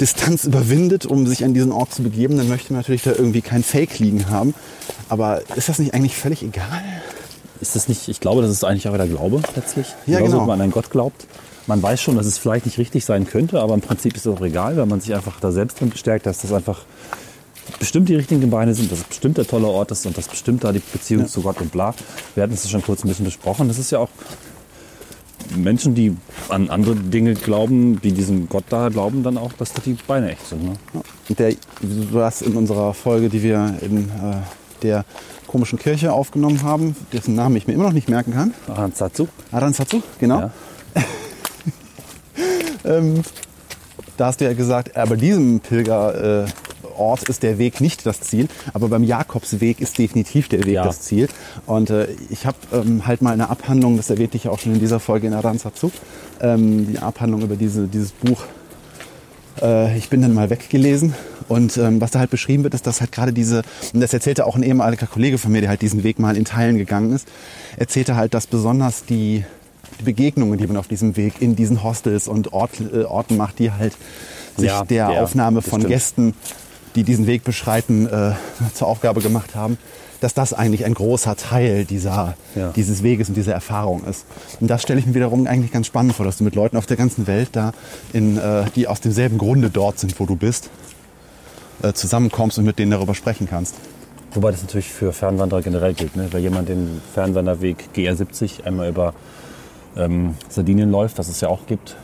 Distanz 0.00 0.44
überwindet, 0.44 1.06
um 1.06 1.26
sich 1.26 1.44
an 1.44 1.54
diesen 1.54 1.70
Ort 1.70 1.94
zu 1.94 2.02
begeben, 2.02 2.36
dann 2.36 2.48
möchte 2.48 2.72
man 2.72 2.80
natürlich 2.80 3.02
da 3.02 3.12
irgendwie 3.12 3.42
kein 3.42 3.62
Fake 3.62 3.98
liegen 4.00 4.28
haben. 4.28 4.54
Aber 5.08 5.42
ist 5.54 5.68
das 5.68 5.78
nicht 5.78 5.94
eigentlich 5.94 6.16
völlig 6.16 6.42
egal? 6.42 6.82
Ist 7.60 7.76
das 7.76 7.88
nicht, 7.88 8.08
ich 8.08 8.20
glaube, 8.20 8.42
das 8.42 8.50
ist 8.50 8.64
eigentlich 8.64 8.88
auch 8.88 8.96
der 8.96 9.06
Glaube 9.06 9.40
letztlich. 9.54 9.86
Ja, 10.06 10.18
Genauso, 10.18 10.32
genau. 10.32 10.40
wenn 10.40 10.46
man 10.48 10.54
an 10.54 10.62
einen 10.62 10.72
Gott 10.72 10.90
glaubt. 10.90 11.26
Man 11.66 11.82
weiß 11.82 12.00
schon, 12.00 12.16
dass 12.16 12.26
es 12.26 12.36
vielleicht 12.36 12.66
nicht 12.66 12.78
richtig 12.78 13.04
sein 13.04 13.26
könnte, 13.26 13.60
aber 13.60 13.74
im 13.74 13.80
Prinzip 13.80 14.16
ist 14.16 14.26
es 14.26 14.32
auch 14.32 14.42
egal, 14.42 14.76
weil 14.76 14.86
man 14.86 15.00
sich 15.00 15.14
einfach 15.14 15.40
da 15.40 15.50
selbst 15.50 15.80
drin 15.80 15.90
bestärkt, 15.90 16.26
dass 16.26 16.42
das 16.42 16.52
einfach 16.52 16.84
bestimmt 17.78 18.08
die 18.08 18.16
richtigen 18.16 18.42
Gebeine 18.42 18.74
sind, 18.74 18.92
dass 18.92 18.98
es 18.98 19.04
bestimmt 19.04 19.38
der 19.38 19.46
tolle 19.46 19.66
Ort 19.66 19.90
ist 19.90 20.04
und 20.04 20.16
dass 20.18 20.28
bestimmt 20.28 20.64
da 20.64 20.72
die 20.72 20.82
Beziehung 20.92 21.26
zu 21.26 21.40
Gott 21.40 21.60
und 21.60 21.72
bla. 21.72 21.94
Wir 22.34 22.42
hatten 22.42 22.52
es 22.52 22.64
ja 22.64 22.70
schon 22.70 22.82
kurz 22.82 23.04
ein 23.04 23.08
bisschen 23.08 23.24
besprochen. 23.24 23.68
Das 23.68 23.78
ist 23.78 23.90
ja 23.90 23.98
auch 23.98 24.10
Menschen, 25.56 25.94
die 25.94 26.16
an 26.48 26.70
andere 26.70 26.96
Dinge 26.96 27.34
glauben, 27.34 28.00
die 28.00 28.12
diesen 28.12 28.48
Gott 28.48 28.64
da 28.68 28.88
glauben, 28.88 29.22
dann 29.22 29.38
auch, 29.38 29.52
dass 29.52 29.72
da 29.72 29.82
die 29.84 29.96
Beine 30.06 30.32
echt 30.32 30.46
sind. 30.46 30.64
Ne? 30.64 30.74
Und 31.28 31.38
der, 31.38 31.54
du 31.80 32.20
hast 32.20 32.42
in 32.42 32.56
unserer 32.56 32.94
Folge, 32.94 33.28
die 33.28 33.42
wir 33.42 33.74
in 33.80 34.08
äh, 34.08 34.36
der 34.82 35.04
komischen 35.54 35.78
Kirche 35.78 36.12
aufgenommen 36.12 36.64
haben, 36.64 36.96
dessen 37.12 37.36
Namen 37.36 37.54
ich 37.54 37.68
mir 37.68 37.74
immer 37.74 37.84
noch 37.84 37.92
nicht 37.92 38.08
merken 38.08 38.32
kann, 38.32 38.52
Aranzazu. 38.66 39.28
Aranzazu, 39.52 40.02
genau. 40.18 40.40
Ja. 40.40 40.50
Ähm, 42.86 43.22
da 44.18 44.26
hast 44.26 44.42
du 44.42 44.44
ja 44.44 44.52
gesagt, 44.52 44.94
aber 44.96 45.16
diesem 45.16 45.60
Pilgerort 45.60 46.16
äh, 46.16 46.44
Ort 46.98 47.22
ist 47.30 47.42
der 47.42 47.56
Weg 47.56 47.80
nicht 47.80 48.04
das 48.04 48.20
Ziel, 48.20 48.48
aber 48.74 48.88
beim 48.88 49.04
Jakobsweg 49.04 49.80
ist 49.80 49.96
definitiv 49.96 50.48
der 50.48 50.64
Weg 50.66 50.74
Ja. 50.74 50.84
das 50.84 51.00
Ziel. 51.00 51.28
Und 51.64 51.88
äh, 51.88 52.08
ich 52.28 52.44
habe 52.44 52.58
ähm, 52.74 53.06
halt 53.06 53.22
mal 53.22 53.32
eine 53.32 53.48
Abhandlung, 53.48 53.96
das 53.96 54.10
erwähnte 54.10 54.36
ich 54.36 54.44
ja 54.44 54.50
auch 54.50 54.58
schon 54.58 54.74
in 54.74 54.80
dieser 54.80 55.00
Folge 55.00 55.28
in 55.28 55.32
Aranzazu, 55.32 55.90
ähm, 56.42 56.86
die 56.88 56.98
Abhandlung 56.98 57.40
über 57.40 57.56
diese, 57.56 57.86
dieses 57.88 58.12
Buch 58.12 58.42
äh, 59.62 59.96
ich 59.96 60.08
bin 60.08 60.20
dann 60.22 60.34
mal 60.34 60.50
weggelesen. 60.50 61.14
Und 61.48 61.76
ähm, 61.76 62.00
was 62.00 62.10
da 62.10 62.18
halt 62.20 62.30
beschrieben 62.30 62.62
wird, 62.64 62.74
ist, 62.74 62.86
dass 62.86 63.00
halt 63.00 63.12
gerade 63.12 63.32
diese, 63.32 63.62
und 63.92 64.00
das 64.00 64.12
erzählte 64.12 64.46
auch 64.46 64.56
ein 64.56 64.62
ehemaliger 64.62 65.06
Kollege 65.06 65.38
von 65.38 65.52
mir, 65.52 65.60
der 65.60 65.70
halt 65.70 65.82
diesen 65.82 66.02
Weg 66.04 66.18
mal 66.18 66.36
in 66.36 66.44
Teilen 66.44 66.78
gegangen 66.78 67.12
ist, 67.12 67.28
erzählte 67.76 68.16
halt, 68.16 68.34
dass 68.34 68.46
besonders 68.46 69.04
die, 69.04 69.44
die 70.00 70.04
Begegnungen, 70.04 70.58
die 70.58 70.66
man 70.66 70.76
auf 70.76 70.88
diesem 70.88 71.16
Weg 71.16 71.40
in 71.40 71.56
diesen 71.56 71.82
Hostels 71.82 72.28
und 72.28 72.52
Ort, 72.52 72.70
äh, 72.80 73.04
Orten 73.04 73.36
macht, 73.36 73.58
die 73.58 73.70
halt 73.72 73.94
sich 74.56 74.66
Ja, 74.68 74.84
der 74.84 75.10
ja, 75.12 75.22
Aufnahme 75.22 75.62
von 75.62 75.80
stimmt. 75.80 75.92
Gästen, 75.92 76.34
die 76.94 77.02
diesen 77.04 77.26
Weg 77.26 77.44
beschreiten, 77.44 78.06
äh, 78.06 78.32
zur 78.72 78.86
Aufgabe 78.88 79.20
gemacht 79.20 79.54
haben, 79.54 79.78
dass 80.20 80.32
das 80.32 80.54
eigentlich 80.54 80.84
ein 80.86 80.94
großer 80.94 81.36
Teil 81.36 81.84
dieser, 81.84 82.34
Ja. 82.54 82.70
dieses 82.74 83.02
Weges 83.02 83.28
und 83.28 83.34
dieser 83.36 83.52
Erfahrung 83.52 84.04
ist. 84.04 84.24
Und 84.60 84.68
das 84.68 84.80
stelle 84.80 84.98
ich 85.00 85.04
mir 85.06 85.14
wiederum 85.14 85.46
eigentlich 85.46 85.72
ganz 85.72 85.86
spannend 85.88 86.14
vor, 86.14 86.24
dass 86.24 86.38
du 86.38 86.44
mit 86.44 86.54
Leuten 86.54 86.76
auf 86.78 86.86
der 86.86 86.96
ganzen 86.96 87.26
Welt 87.26 87.50
da, 87.52 87.72
in, 88.14 88.38
äh, 88.38 88.64
die 88.74 88.88
aus 88.88 89.00
demselben 89.00 89.36
Grunde 89.36 89.68
dort 89.70 89.98
sind, 89.98 90.18
wo 90.18 90.24
du 90.24 90.36
bist, 90.36 90.70
zusammenkommst 91.92 92.58
und 92.58 92.64
mit 92.64 92.78
denen 92.78 92.92
darüber 92.92 93.14
sprechen 93.14 93.46
kannst. 93.48 93.74
Wobei 94.32 94.50
das 94.50 94.62
natürlich 94.62 94.88
für 94.90 95.12
Fernwanderer 95.12 95.62
generell 95.62 95.94
gilt. 95.94 96.16
Ne? 96.16 96.28
Wenn 96.30 96.42
jemand 96.42 96.68
den 96.68 97.00
Fernwanderweg 97.14 97.88
GR70 97.94 98.64
einmal 98.64 98.88
über 98.88 99.14
ähm, 99.96 100.34
Sardinien 100.48 100.90
läuft, 100.90 101.18
was 101.18 101.28
es 101.28 101.40
ja 101.40 101.48
auch 101.48 101.66
gibt, 101.66 101.96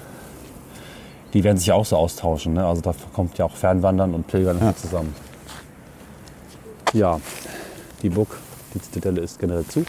die 1.32 1.42
werden 1.44 1.56
sich 1.58 1.68
ja 1.68 1.74
auch 1.74 1.84
so 1.86 1.96
austauschen. 1.96 2.54
Ne? 2.54 2.66
Also 2.66 2.82
da 2.82 2.94
kommt 3.12 3.38
ja 3.38 3.44
auch 3.44 3.56
Fernwandern 3.56 4.14
und 4.14 4.26
Pilgern 4.26 4.58
Ja. 4.60 4.74
zusammen. 4.76 5.14
Ja, 6.92 7.20
die 8.02 8.08
Burg, 8.10 8.36
die 8.74 8.80
Zitadelle 8.82 9.20
ist 9.22 9.38
generell 9.38 9.64
zu. 9.66 9.84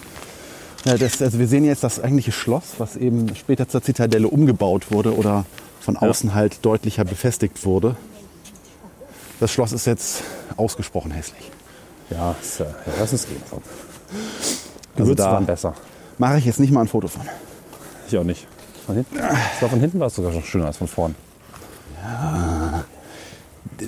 Ja, 0.85 0.97
das, 0.97 1.21
also 1.21 1.37
wir 1.39 1.47
sehen 1.47 1.63
jetzt 1.63 1.83
das 1.83 1.99
eigentliche 1.99 2.31
Schloss, 2.31 2.75
was 2.79 2.95
eben 2.95 3.35
später 3.35 3.67
zur 3.67 3.81
Zitadelle 3.83 4.27
umgebaut 4.27 4.91
wurde 4.91 5.15
oder 5.15 5.45
von 5.79 5.97
außen 5.97 6.33
halt 6.33 6.63
deutlicher 6.65 7.03
befestigt 7.05 7.65
wurde. 7.65 7.95
Das 9.41 9.51
Schloss 9.51 9.71
ist 9.71 9.87
jetzt 9.87 10.21
ausgesprochen 10.55 11.09
hässlich. 11.09 11.49
Ja, 12.11 12.35
ist, 12.39 12.59
äh, 12.59 12.65
ja 12.65 12.93
lass 12.99 13.11
uns 13.11 13.25
gehen. 13.25 13.41
Komm. 13.49 13.63
Also 14.99 15.15
da 15.15 15.31
waren 15.31 15.47
besser. 15.47 15.73
Mache 16.19 16.37
ich 16.37 16.45
jetzt 16.45 16.59
nicht 16.59 16.71
mal 16.71 16.81
ein 16.81 16.87
Foto 16.87 17.07
von. 17.07 17.23
Ich 18.07 18.15
auch 18.15 18.23
nicht. 18.23 18.45
Von 18.85 18.95
hinten? 18.95 19.15
Das 19.17 19.61
war 19.61 19.69
von 19.69 19.79
hinten 19.79 19.99
war 19.99 20.07
es 20.07 20.15
sogar 20.15 20.31
schon 20.31 20.43
schöner 20.43 20.67
als 20.67 20.77
von 20.77 20.87
vorn. 20.87 21.15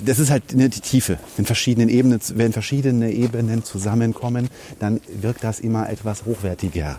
Das 0.04 0.18
ist 0.18 0.30
halt 0.30 0.54
ne, 0.54 0.68
die 0.68 0.80
Tiefe. 0.80 1.18
Wenn 1.36 1.46
verschiedene, 1.46 1.88
Ebenen, 1.92 2.20
wenn 2.34 2.52
verschiedene 2.52 3.12
Ebenen 3.12 3.62
zusammenkommen, 3.62 4.48
dann 4.80 5.00
wirkt 5.06 5.44
das 5.44 5.60
immer 5.60 5.88
etwas 5.88 6.24
hochwertiger. 6.24 6.98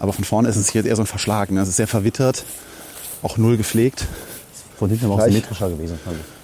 Aber 0.00 0.12
von 0.12 0.24
vorne 0.24 0.48
ist 0.48 0.56
es 0.56 0.70
hier 0.70 0.84
eher 0.84 0.96
so 0.96 1.02
ein 1.02 1.06
Verschlagen. 1.06 1.54
ne? 1.54 1.60
Es 1.60 1.68
ist 1.68 1.76
sehr 1.76 1.86
verwittert, 1.86 2.44
auch 3.22 3.36
null 3.36 3.56
gepflegt. 3.56 4.06
Von 4.78 4.90
hinten 4.90 5.06
auch 5.06 5.20
symmetrischer 5.20 5.70
gewesen. 5.70 5.98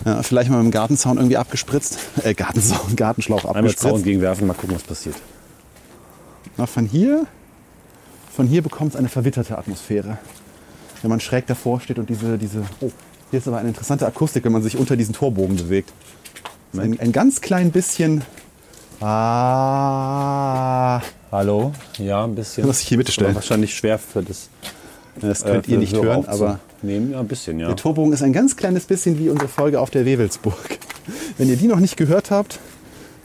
Ja, 0.04 0.22
vielleicht 0.22 0.50
mal 0.50 0.58
mit 0.58 0.66
dem 0.66 0.70
Gartenzaun 0.72 1.16
irgendwie 1.18 1.36
abgespritzt. 1.36 1.98
Äh, 2.24 2.34
Gartenzaun, 2.34 2.96
Gartenschlauch 2.96 3.44
Einmal 3.44 3.54
Zaun 3.54 3.66
abgespritzt. 3.66 4.04
gegenwerfen, 4.04 4.46
mal 4.46 4.54
gucken, 4.54 4.76
was 4.76 4.82
passiert. 4.84 5.16
Na, 6.56 6.66
von 6.66 6.86
hier, 6.86 7.26
von 8.34 8.46
hier 8.46 8.62
bekommt 8.62 8.92
es 8.92 8.96
eine 8.96 9.08
verwitterte 9.08 9.58
Atmosphäre. 9.58 10.18
Wenn 11.02 11.10
man 11.10 11.20
schräg 11.20 11.46
davor 11.46 11.80
steht 11.80 11.98
und 11.98 12.08
diese, 12.08 12.38
diese, 12.38 12.62
oh, 12.80 12.90
hier 13.30 13.38
ist 13.38 13.48
aber 13.48 13.58
eine 13.58 13.68
interessante 13.68 14.06
Akustik, 14.06 14.44
wenn 14.44 14.52
man 14.52 14.62
sich 14.62 14.76
unter 14.76 14.96
diesen 14.96 15.14
Torbogen 15.14 15.56
bewegt. 15.56 15.92
Ein, 16.74 16.98
ein 17.00 17.12
ganz 17.12 17.40
klein 17.40 17.72
bisschen, 17.72 18.22
ah, 19.00 21.00
Hallo? 21.32 21.72
Ja, 21.98 22.24
ein 22.24 22.34
bisschen. 22.34 22.66
Muss 22.66 22.82
ich 22.82 22.88
hier 22.88 22.98
mitstellen? 22.98 23.30
Aber 23.30 23.36
Wahrscheinlich 23.36 23.74
schwer 23.74 23.98
für 23.98 24.22
das. 24.22 24.48
Das 25.20 25.42
äh, 25.42 25.46
könnt 25.46 25.66
für 25.66 25.72
ihr 25.72 25.78
nicht 25.78 25.94
hören, 25.94 26.26
aber 26.26 26.60
aufzunehmen. 26.82 27.12
Ja, 27.12 27.20
ein 27.20 27.28
bisschen, 27.28 27.58
ja. 27.58 27.68
der 27.68 27.76
Torbogen 27.76 28.12
ist 28.12 28.22
ein 28.22 28.32
ganz 28.32 28.56
kleines 28.56 28.86
bisschen 28.86 29.18
wie 29.18 29.28
unsere 29.28 29.48
Folge 29.48 29.80
auf 29.80 29.90
der 29.90 30.04
Wewelsburg. 30.04 30.78
Wenn 31.38 31.48
ihr 31.48 31.56
die 31.56 31.66
noch 31.66 31.80
nicht 31.80 31.96
gehört 31.96 32.30
habt, 32.30 32.58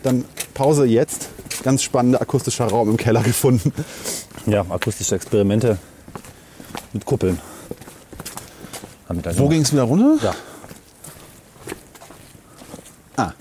dann 0.03 0.25
Pause 0.53 0.85
jetzt. 0.85 1.29
Ganz 1.63 1.81
spannender 1.81 2.21
akustischer 2.21 2.67
Raum 2.67 2.89
im 2.89 2.97
Keller 2.97 3.23
gefunden. 3.23 3.73
Ja, 4.45 4.65
akustische 4.69 5.15
Experimente 5.15 5.77
mit 6.93 7.05
Kuppeln. 7.05 7.39
Wo 9.37 9.47
ging 9.47 9.61
es 9.61 9.71
wieder 9.71 9.83
runter? 9.83 10.17
Ja. 10.23 10.35
Ah. 13.15 13.33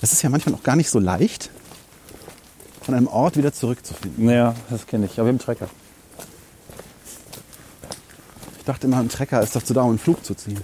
Das 0.00 0.12
ist 0.12 0.22
ja 0.22 0.28
manchmal 0.28 0.54
auch 0.54 0.62
gar 0.62 0.76
nicht 0.76 0.90
so 0.90 0.98
leicht, 0.98 1.50
von 2.82 2.94
einem 2.94 3.06
Ort 3.06 3.36
wieder 3.36 3.52
zurückzufinden. 3.52 4.26
Naja, 4.26 4.54
das 4.68 4.86
kenne 4.86 5.06
ich. 5.06 5.18
Aber 5.18 5.30
einen 5.30 5.38
Trecker. 5.38 5.68
Ich 8.64 8.66
dachte 8.66 8.86
immer, 8.86 8.96
ein 8.96 9.10
Trecker 9.10 9.42
ist 9.42 9.54
dazu 9.54 9.74
da, 9.74 9.82
um 9.82 9.90
einen 9.90 9.98
Flug 9.98 10.24
zu 10.24 10.32
ziehen. 10.32 10.58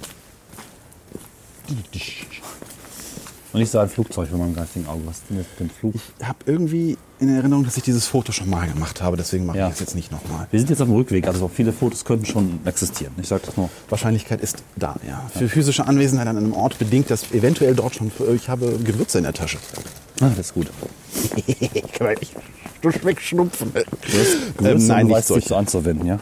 Und 3.53 3.61
ich 3.61 3.69
sah 3.69 3.83
ein 3.83 3.91
Flugzeug 3.91 4.31
vor 4.31 4.39
meinem 4.39 4.55
geistigen 4.55 4.87
Auge. 4.87 5.03
Was 5.05 5.19
ist 5.19 5.25
denn 5.29 5.37
jetzt 5.37 5.51
mit 5.61 5.69
dem 5.69 5.71
Flug? 5.71 5.95
Ich 5.97 6.27
habe 6.27 6.39
irgendwie 6.47 6.97
in 7.19 7.29
Erinnerung, 7.29 7.63
dass 7.63 7.77
ich 7.77 7.83
dieses 7.83 8.07
Foto 8.07 8.33
schon 8.33 8.49
mal 8.49 8.67
gemacht 8.67 9.03
habe, 9.03 9.19
deswegen 9.19 9.45
mache 9.45 9.59
Ja. 9.59 9.67
ich 9.67 9.75
es 9.75 9.81
jetzt 9.81 9.95
nicht 9.97 10.11
nochmal. 10.11 10.47
Wir 10.51 10.59
sind 10.59 10.71
jetzt 10.71 10.81
auf 10.81 10.89
dem 10.89 10.95
Rückweg, 10.97 11.27
also 11.27 11.47
viele 11.49 11.75
Fotos 11.75 12.07
könnten 12.07 12.25
schon 12.25 12.61
existieren. 12.65 13.13
Ich 13.21 13.29
sage 13.29 13.43
das 13.45 13.59
nur. 13.59 13.69
Wahrscheinlichkeit 13.91 14.41
ist 14.41 14.63
da, 14.77 14.97
ja. 15.07 15.29
Für 15.39 15.51
physische 15.51 15.87
Anwesenheit 15.87 16.27
an 16.27 16.39
einem 16.39 16.55
Ort 16.55 16.79
bedingt, 16.79 17.11
dass 17.11 17.31
eventuell 17.33 17.75
dort 17.75 17.97
schon, 17.97 18.11
ich 18.35 18.49
habe 18.49 18.79
Gewürze 18.83 19.19
in 19.19 19.25
der 19.25 19.35
Tasche. 19.35 19.59
Ah, 20.23 20.31
das 20.31 20.39
ist 20.47 20.55
gut. 20.55 20.69
Kann 21.93 22.07
man 22.07 22.15
nicht 22.19 22.33
du 22.81 22.91
schmeckst 22.91 23.27
Schnupfen. 23.27 23.73
Ähm, 23.75 23.85
nein, 24.87 25.01
du 25.01 25.05
nicht 25.09 25.17
weißt 25.19 25.37
dich 25.37 25.45
so 25.45 25.57
anzuwenden, 25.57 26.07
ja? 26.07 26.19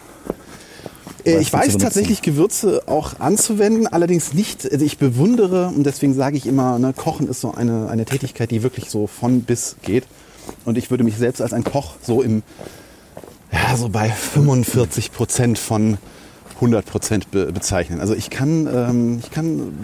Äh, 1.29 1.41
Ich 1.41 1.53
weiß 1.53 1.77
tatsächlich 1.79 2.23
Gewürze 2.23 2.83
auch 2.87 3.21
anzuwenden, 3.21 3.87
allerdings 3.87 4.35
nicht, 4.35 4.71
also 4.71 4.85
ich 4.85 4.99
bewundere 4.99 5.69
und 5.69 5.85
deswegen 5.85 6.15
sage 6.15 6.37
ich 6.37 6.47
immer, 6.47 6.79
ne, 6.79 6.93
Kochen 6.93 7.29
ist 7.29 7.41
so 7.41 7.53
eine, 7.53 7.89
eine 7.89 8.05
Tätigkeit, 8.05 8.51
die 8.51 8.63
wirklich 8.63 8.91
so 8.91 9.07
von 9.07 9.43
bis 9.43 9.77
geht. 9.83 10.05
Und 10.65 10.79
ich 10.79 10.91
würde 10.91 11.05
mich 11.05 11.17
selbst 11.17 11.43
als 11.43 11.53
ein 11.53 11.65
Koch 11.65 11.95
so 12.03 12.23
im, 12.23 12.43
ja, 13.53 13.77
so 13.77 13.89
bei 13.89 14.09
45 14.09 15.13
Prozent 15.13 15.59
von 15.59 15.99
100 16.57 16.87
Prozent 16.87 17.31
be 17.31 17.53
bezeichnen. 17.53 18.01
Also 18.01 18.15
ich 18.15 18.31
kann, 18.31 18.67
ähm, 18.73 19.21
ich 19.23 19.31
kann, 19.31 19.75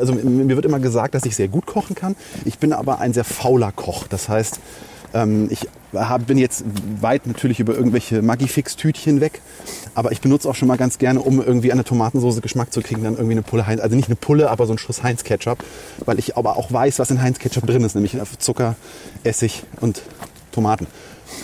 also 0.00 0.14
mir 0.14 0.56
wird 0.56 0.64
immer 0.64 0.80
gesagt, 0.80 1.14
dass 1.14 1.24
ich 1.24 1.36
sehr 1.36 1.48
gut 1.48 1.66
kochen 1.66 1.94
kann. 1.94 2.16
Ich 2.44 2.58
bin 2.58 2.72
aber 2.72 2.98
ein 2.98 3.12
sehr 3.12 3.24
fauler 3.24 3.70
Koch. 3.70 4.06
Das 4.08 4.28
heißt, 4.28 4.58
ähm, 5.14 5.48
ich 5.50 5.68
hab, 5.94 6.26
bin 6.26 6.38
jetzt 6.38 6.64
weit 7.00 7.26
natürlich 7.26 7.60
über 7.60 7.74
irgendwelche 7.74 8.20
Maggi-Fix-Tütchen 8.20 9.20
weg, 9.20 9.40
aber 9.94 10.12
ich 10.12 10.20
benutze 10.20 10.48
auch 10.48 10.54
schon 10.54 10.68
mal 10.68 10.76
ganz 10.76 10.98
gerne, 10.98 11.20
um 11.20 11.40
irgendwie 11.40 11.72
an 11.72 11.78
der 11.78 11.84
Tomatensauce 11.84 12.42
Geschmack 12.42 12.72
zu 12.72 12.82
kriegen, 12.82 13.04
dann 13.04 13.14
irgendwie 13.14 13.32
eine 13.32 13.42
Pulle 13.42 13.66
Heinz, 13.66 13.80
also 13.80 13.94
nicht 13.96 14.08
eine 14.08 14.16
Pulle, 14.16 14.50
aber 14.50 14.66
so 14.66 14.72
ein 14.72 14.78
Schuss 14.78 15.02
Heinz-Ketchup, 15.02 15.58
weil 16.04 16.18
ich 16.18 16.36
aber 16.36 16.56
auch 16.56 16.72
weiß, 16.72 16.98
was 16.98 17.10
in 17.10 17.22
Heinz-Ketchup 17.22 17.66
drin 17.66 17.84
ist, 17.84 17.94
nämlich 17.94 18.16
Zucker, 18.38 18.76
Essig 19.22 19.62
und 19.80 20.02
Tomaten. 20.52 20.86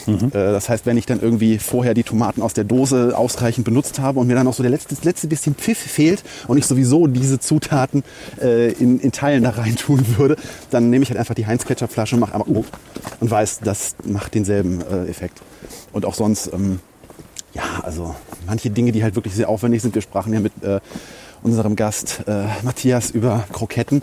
Äh, 0.06 0.28
Das 0.30 0.68
heißt, 0.68 0.86
wenn 0.86 0.96
ich 0.96 1.06
dann 1.06 1.20
irgendwie 1.20 1.58
vorher 1.58 1.94
die 1.94 2.02
Tomaten 2.02 2.42
aus 2.42 2.54
der 2.54 2.64
Dose 2.64 3.16
ausreichend 3.16 3.64
benutzt 3.64 3.98
habe 3.98 4.20
und 4.20 4.26
mir 4.26 4.34
dann 4.34 4.44
noch 4.46 4.54
so 4.54 4.62
der 4.62 4.70
letzte, 4.70 4.96
letzte 5.02 5.26
bisschen 5.28 5.54
Pfiff 5.54 5.78
fehlt 5.78 6.22
und 6.48 6.58
ich 6.58 6.66
sowieso 6.66 7.06
diese 7.06 7.38
Zutaten 7.38 8.02
äh, 8.40 8.72
in, 8.72 9.00
in 9.00 9.12
Teilen 9.12 9.42
da 9.44 9.50
rein 9.50 9.76
tun 9.76 10.04
würde, 10.16 10.36
dann 10.70 10.90
nehme 10.90 11.02
ich 11.02 11.10
halt 11.10 11.18
einfach 11.18 11.34
die 11.34 11.46
Heinz-Ketchup-Flasche 11.46 12.16
und 12.16 12.20
mache 12.20 12.34
einmal 12.34 12.48
oh, 12.48 12.64
und 13.20 13.30
weiß, 13.30 13.60
das 13.64 13.96
macht 14.04 14.34
denselben 14.34 14.80
äh, 14.80 15.08
Effekt. 15.08 15.40
Und 15.92 16.04
auch 16.04 16.14
sonst, 16.14 16.52
ähm, 16.52 16.80
ja, 17.54 17.62
also 17.82 18.14
manche 18.46 18.70
Dinge, 18.70 18.92
die 18.92 19.02
halt 19.02 19.14
wirklich 19.16 19.34
sehr 19.34 19.48
aufwendig 19.48 19.82
sind. 19.82 19.94
Wir 19.94 20.02
sprachen 20.02 20.32
ja 20.32 20.40
mit 20.40 20.52
äh, 20.62 20.80
unserem 21.42 21.76
Gast 21.76 22.22
äh, 22.26 22.44
Matthias 22.62 23.10
über 23.10 23.44
Kroketten. 23.52 24.02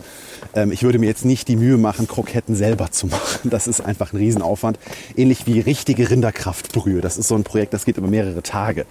Ähm, 0.54 0.72
ich 0.72 0.82
würde 0.82 0.98
mir 0.98 1.06
jetzt 1.06 1.24
nicht 1.24 1.48
die 1.48 1.56
Mühe 1.56 1.76
machen, 1.76 2.08
Kroketten 2.08 2.54
selber 2.54 2.90
zu 2.90 3.06
machen. 3.06 3.50
Das 3.50 3.66
ist 3.66 3.80
einfach 3.80 4.12
ein 4.12 4.16
Riesenaufwand. 4.16 4.78
Ähnlich 5.16 5.46
wie 5.46 5.60
richtige 5.60 6.10
Rinderkraftbrühe. 6.10 7.00
Das 7.00 7.16
ist 7.16 7.28
so 7.28 7.34
ein 7.34 7.44
Projekt, 7.44 7.74
das 7.74 7.84
geht 7.84 7.96
über 7.96 8.08
mehrere 8.08 8.42
Tage. 8.42 8.86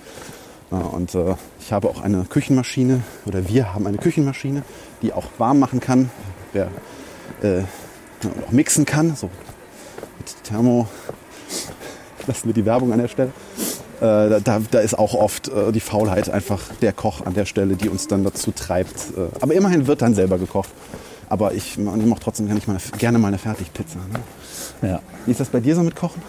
Ja, 0.72 0.80
und 0.80 1.16
äh, 1.16 1.36
ich 1.60 1.72
habe 1.72 1.89
auch 1.89 2.02
eine 2.02 2.26
Küchenmaschine, 2.26 3.02
oder 3.26 3.48
wir 3.48 3.74
haben 3.74 3.88
eine 3.88 3.98
Küchenmaschine, 3.98 4.64
die 5.02 5.14
auch 5.14 5.26
warm 5.38 5.60
machen 5.60 5.80
kann, 5.80 6.10
wer, 6.52 6.70
äh, 7.41 7.62
auch 8.45 8.52
mixen 8.52 8.86
kann, 8.86 9.16
so 9.16 9.30
mit 10.18 10.43
Thermo. 10.43 10.88
Lassen 12.26 12.48
wir 12.48 12.54
die 12.54 12.66
Werbung 12.66 12.91
an 12.91 13.00
der 13.00 13.08
Stelle. 13.08 13.32
Äh, 14.00 14.41
da, 14.41 14.62
da 14.72 14.80
ist 14.80 14.98
auch 14.98 15.14
oft 15.16 15.48
äh, 15.48 15.72
die 15.72 15.80
Faulheit 15.80 16.30
einfach 16.30 16.62
der 16.82 16.93
Koch 16.93 17.26
an 17.26 17.34
der 17.34 17.45
Stelle, 17.45 17.76
die 17.76 17.89
uns 17.89 18.08
dann 18.08 18.24
dazu 18.24 18.52
treibt. 18.52 18.95
Äh, 19.18 19.28
aber 19.41 19.54
immerhin 19.54 19.88
wird 19.88 20.02
dann 20.02 20.14
selber 20.14 20.38
gekocht. 20.38 20.70
Aber 21.30 21.54
ich 21.54 21.78
mache 21.78 22.20
trotzdem 22.22 22.48
gerne 22.48 22.62
mal, 22.68 22.78
gerne 22.98 23.20
mal 23.20 23.28
eine 23.30 23.38
Fertigpizza. 23.38 24.00
Ne? 24.12 24.89
Ja. 24.89 25.00
Wie 25.26 25.32
ist 25.32 25.39
das 25.39 25.50
bei 25.50 25.60
dir 25.60 25.76
so 25.76 25.84
mit 25.84 25.95
Kochen? 25.95 26.22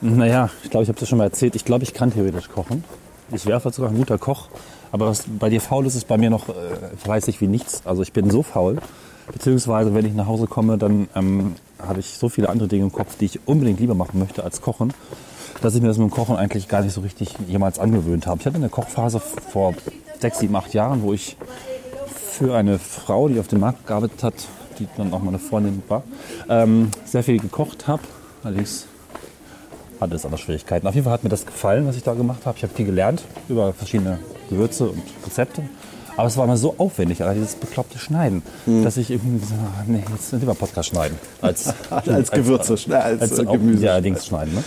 Naja, 0.00 0.50
ich 0.64 0.70
glaube, 0.70 0.82
ich 0.82 0.88
habe 0.88 0.96
es 0.96 1.02
ja 1.02 1.06
schon 1.06 1.18
mal 1.18 1.24
erzählt. 1.24 1.54
Ich 1.54 1.64
glaube, 1.64 1.84
ich 1.84 1.92
kann 1.92 2.12
theoretisch 2.12 2.48
kochen. 2.48 2.82
Ich 3.30 3.46
wäre 3.46 3.60
vielleicht 3.60 3.76
sogar 3.76 3.90
ein 3.90 3.96
guter 3.96 4.18
Koch. 4.18 4.48
Aber 4.90 5.06
was 5.06 5.24
bei 5.38 5.48
dir 5.48 5.60
faul 5.60 5.86
ist, 5.86 5.94
ist 5.94 6.08
bei 6.08 6.18
mir 6.18 6.30
noch 6.30 6.48
äh, 6.48 6.52
fleißig 6.98 7.40
wie 7.40 7.46
nichts. 7.46 7.82
Also 7.84 8.02
ich 8.02 8.12
bin 8.12 8.30
so 8.30 8.42
faul. 8.42 8.78
Beziehungsweise, 9.32 9.94
wenn 9.94 10.04
ich 10.04 10.14
nach 10.14 10.26
Hause 10.26 10.46
komme, 10.46 10.78
dann 10.78 11.08
ähm, 11.14 11.54
habe 11.86 12.00
ich 12.00 12.16
so 12.18 12.28
viele 12.28 12.48
andere 12.48 12.68
Dinge 12.68 12.84
im 12.84 12.92
Kopf, 12.92 13.16
die 13.16 13.26
ich 13.26 13.40
unbedingt 13.46 13.80
lieber 13.80 13.94
machen 13.94 14.18
möchte 14.18 14.44
als 14.44 14.60
kochen, 14.60 14.92
dass 15.60 15.74
ich 15.74 15.82
mir 15.82 15.88
das 15.88 15.98
mit 15.98 16.08
dem 16.08 16.14
Kochen 16.14 16.36
eigentlich 16.36 16.68
gar 16.68 16.82
nicht 16.82 16.92
so 16.92 17.00
richtig 17.00 17.34
jemals 17.48 17.78
angewöhnt 17.78 18.26
habe. 18.26 18.40
Ich 18.40 18.46
hatte 18.46 18.56
eine 18.56 18.68
Kochphase 18.68 19.20
vor 19.20 19.74
sechs, 20.20 20.38
sieben, 20.38 20.56
acht 20.56 20.74
Jahren, 20.74 21.02
wo 21.02 21.12
ich 21.12 21.36
für 22.06 22.56
eine 22.56 22.78
Frau, 22.78 23.28
die 23.28 23.38
auf 23.38 23.48
dem 23.48 23.60
Markt 23.60 23.86
gearbeitet 23.86 24.22
hat, 24.22 24.34
die 24.78 24.88
dann 24.96 25.12
auch 25.12 25.22
meine 25.22 25.38
Freundin 25.38 25.82
war, 25.88 26.02
ähm, 26.48 26.90
sehr 27.04 27.22
viel 27.22 27.38
gekocht 27.38 27.86
habe. 27.86 28.02
Allerdings 28.42 28.86
hatte 30.00 30.16
es 30.16 30.24
aber 30.24 30.38
Schwierigkeiten. 30.38 30.86
Auf 30.86 30.94
jeden 30.94 31.04
Fall 31.04 31.12
hat 31.12 31.24
mir 31.24 31.30
das 31.30 31.46
gefallen, 31.46 31.86
was 31.86 31.96
ich 31.96 32.02
da 32.02 32.14
gemacht 32.14 32.46
habe. 32.46 32.56
Ich 32.56 32.64
habe 32.64 32.74
viel 32.74 32.86
gelernt 32.86 33.22
über 33.48 33.72
verschiedene 33.72 34.18
Gewürze 34.50 34.88
und 34.90 35.02
Rezepte. 35.24 35.62
Aber 36.16 36.28
es 36.28 36.36
war 36.36 36.44
immer 36.44 36.56
so 36.56 36.74
aufwendig, 36.78 37.22
also 37.22 37.34
dieses 37.34 37.54
bekloppte 37.54 37.98
Schneiden, 37.98 38.42
dass 38.66 38.96
ich 38.96 39.10
irgendwie 39.10 39.38
gesagt 39.40 39.60
habe, 39.78 39.92
nee, 39.92 40.04
jetzt 40.12 40.32
lieber 40.32 40.54
Podcast 40.54 40.90
schneiden. 40.90 41.18
Als, 41.40 41.72
Als 41.90 42.30
Gewürze, 42.30 42.74
sch- 42.74 42.92
als, 42.92 43.22
als 43.22 43.38
äh, 43.38 43.46
auch- 43.46 43.52
Gemüse. 43.52 43.84
Ja, 43.86 44.00
Dings 44.00 44.26
schneiden. 44.26 44.54
Ne? 44.54 44.64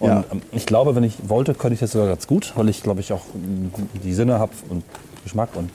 Und 0.00 0.08
Ja. 0.08 0.24
ähm, 0.32 0.42
ich 0.52 0.66
glaube, 0.66 0.94
wenn 0.96 1.04
ich 1.04 1.14
wollte, 1.28 1.54
könnte 1.54 1.74
ich 1.74 1.80
das 1.80 1.92
sogar 1.92 2.08
ganz 2.08 2.26
gut, 2.26 2.52
weil 2.56 2.68
ich, 2.68 2.82
glaube 2.82 3.00
ich, 3.00 3.12
auch 3.12 3.22
ähm, 3.34 3.70
die 4.02 4.12
Sinne 4.14 4.38
habe 4.38 4.52
und 4.68 4.82
Geschmack 5.24 5.50
und 5.54 5.70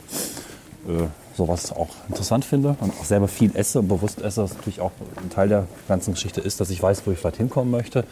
äh, 0.90 1.04
sowas 1.38 1.72
auch 1.72 1.90
interessant 2.10 2.46
finde 2.46 2.76
und 2.80 2.92
auch 3.00 3.06
selber 3.06 3.28
viel 3.28 3.52
esse 3.56 3.80
und 3.80 3.88
bewusst 3.88 4.22
esse, 4.22 4.44
was 4.44 4.54
natürlich 4.54 4.82
auch 4.82 4.92
ein 5.22 5.30
Teil 5.30 5.48
der 5.50 5.68
ganzen 5.88 6.14
Geschichte 6.14 6.42
ist, 6.42 6.60
dass 6.60 6.70
ich 6.70 6.82
weiß, 6.84 7.02
wo 7.06 7.12
ich 7.12 7.18
vielleicht 7.20 7.38
hinkommen 7.38 7.72
möchte. 7.72 8.04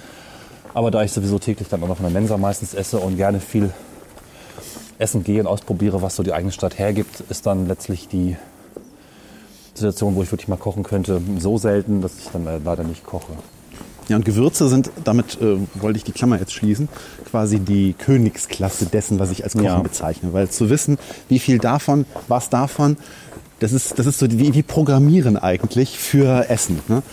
Aber 0.73 0.89
da 0.91 1.03
ich 1.03 1.11
sowieso 1.11 1.37
täglich 1.39 1.67
dann 1.67 1.83
auch 1.83 1.87
noch 1.89 1.97
in 1.99 2.03
der 2.03 2.11
Mensa 2.11 2.37
meistens 2.37 2.73
esse 2.73 2.97
und 2.99 3.17
gerne 3.17 3.39
viel 3.41 3.69
essen 5.01 5.23
gehe 5.23 5.39
und 5.41 5.47
ausprobiere, 5.47 6.01
was 6.01 6.15
so 6.15 6.23
die 6.23 6.33
eigene 6.33 6.51
Stadt 6.51 6.77
hergibt, 6.79 7.23
ist 7.29 7.45
dann 7.45 7.67
letztlich 7.67 8.07
die 8.07 8.37
Situation, 9.73 10.15
wo 10.15 10.23
ich 10.23 10.31
wirklich 10.31 10.47
mal 10.47 10.57
kochen 10.57 10.83
könnte, 10.83 11.21
so 11.39 11.57
selten, 11.57 12.01
dass 12.01 12.17
ich 12.19 12.25
dann 12.31 12.45
leider 12.63 12.83
nicht 12.83 13.05
koche. 13.05 13.33
Ja, 14.09 14.17
und 14.17 14.25
Gewürze 14.25 14.67
sind, 14.67 14.89
damit 15.05 15.39
äh, 15.41 15.57
wollte 15.75 15.97
ich 15.97 16.03
die 16.03 16.11
Klammer 16.11 16.37
jetzt 16.39 16.53
schließen, 16.53 16.89
quasi 17.29 17.59
die 17.59 17.93
Königsklasse 17.93 18.85
dessen, 18.87 19.19
was 19.19 19.31
ich 19.31 19.43
als 19.43 19.53
Kochen 19.53 19.65
Ja. 19.65 19.79
bezeichne. 19.79 20.33
Weil 20.33 20.49
zu 20.49 20.69
wissen, 20.69 20.97
wie 21.29 21.39
viel 21.39 21.59
davon, 21.59 22.05
was 22.27 22.49
davon, 22.49 22.97
das 23.61 23.73
ist, 23.73 23.99
das 23.99 24.07
ist 24.07 24.17
so 24.17 24.25
wie, 24.31 24.55
wie 24.55 24.63
Programmieren 24.63 25.37
eigentlich 25.37 25.99
für 25.99 26.49
Essen. 26.49 26.79
Ne? 26.87 27.03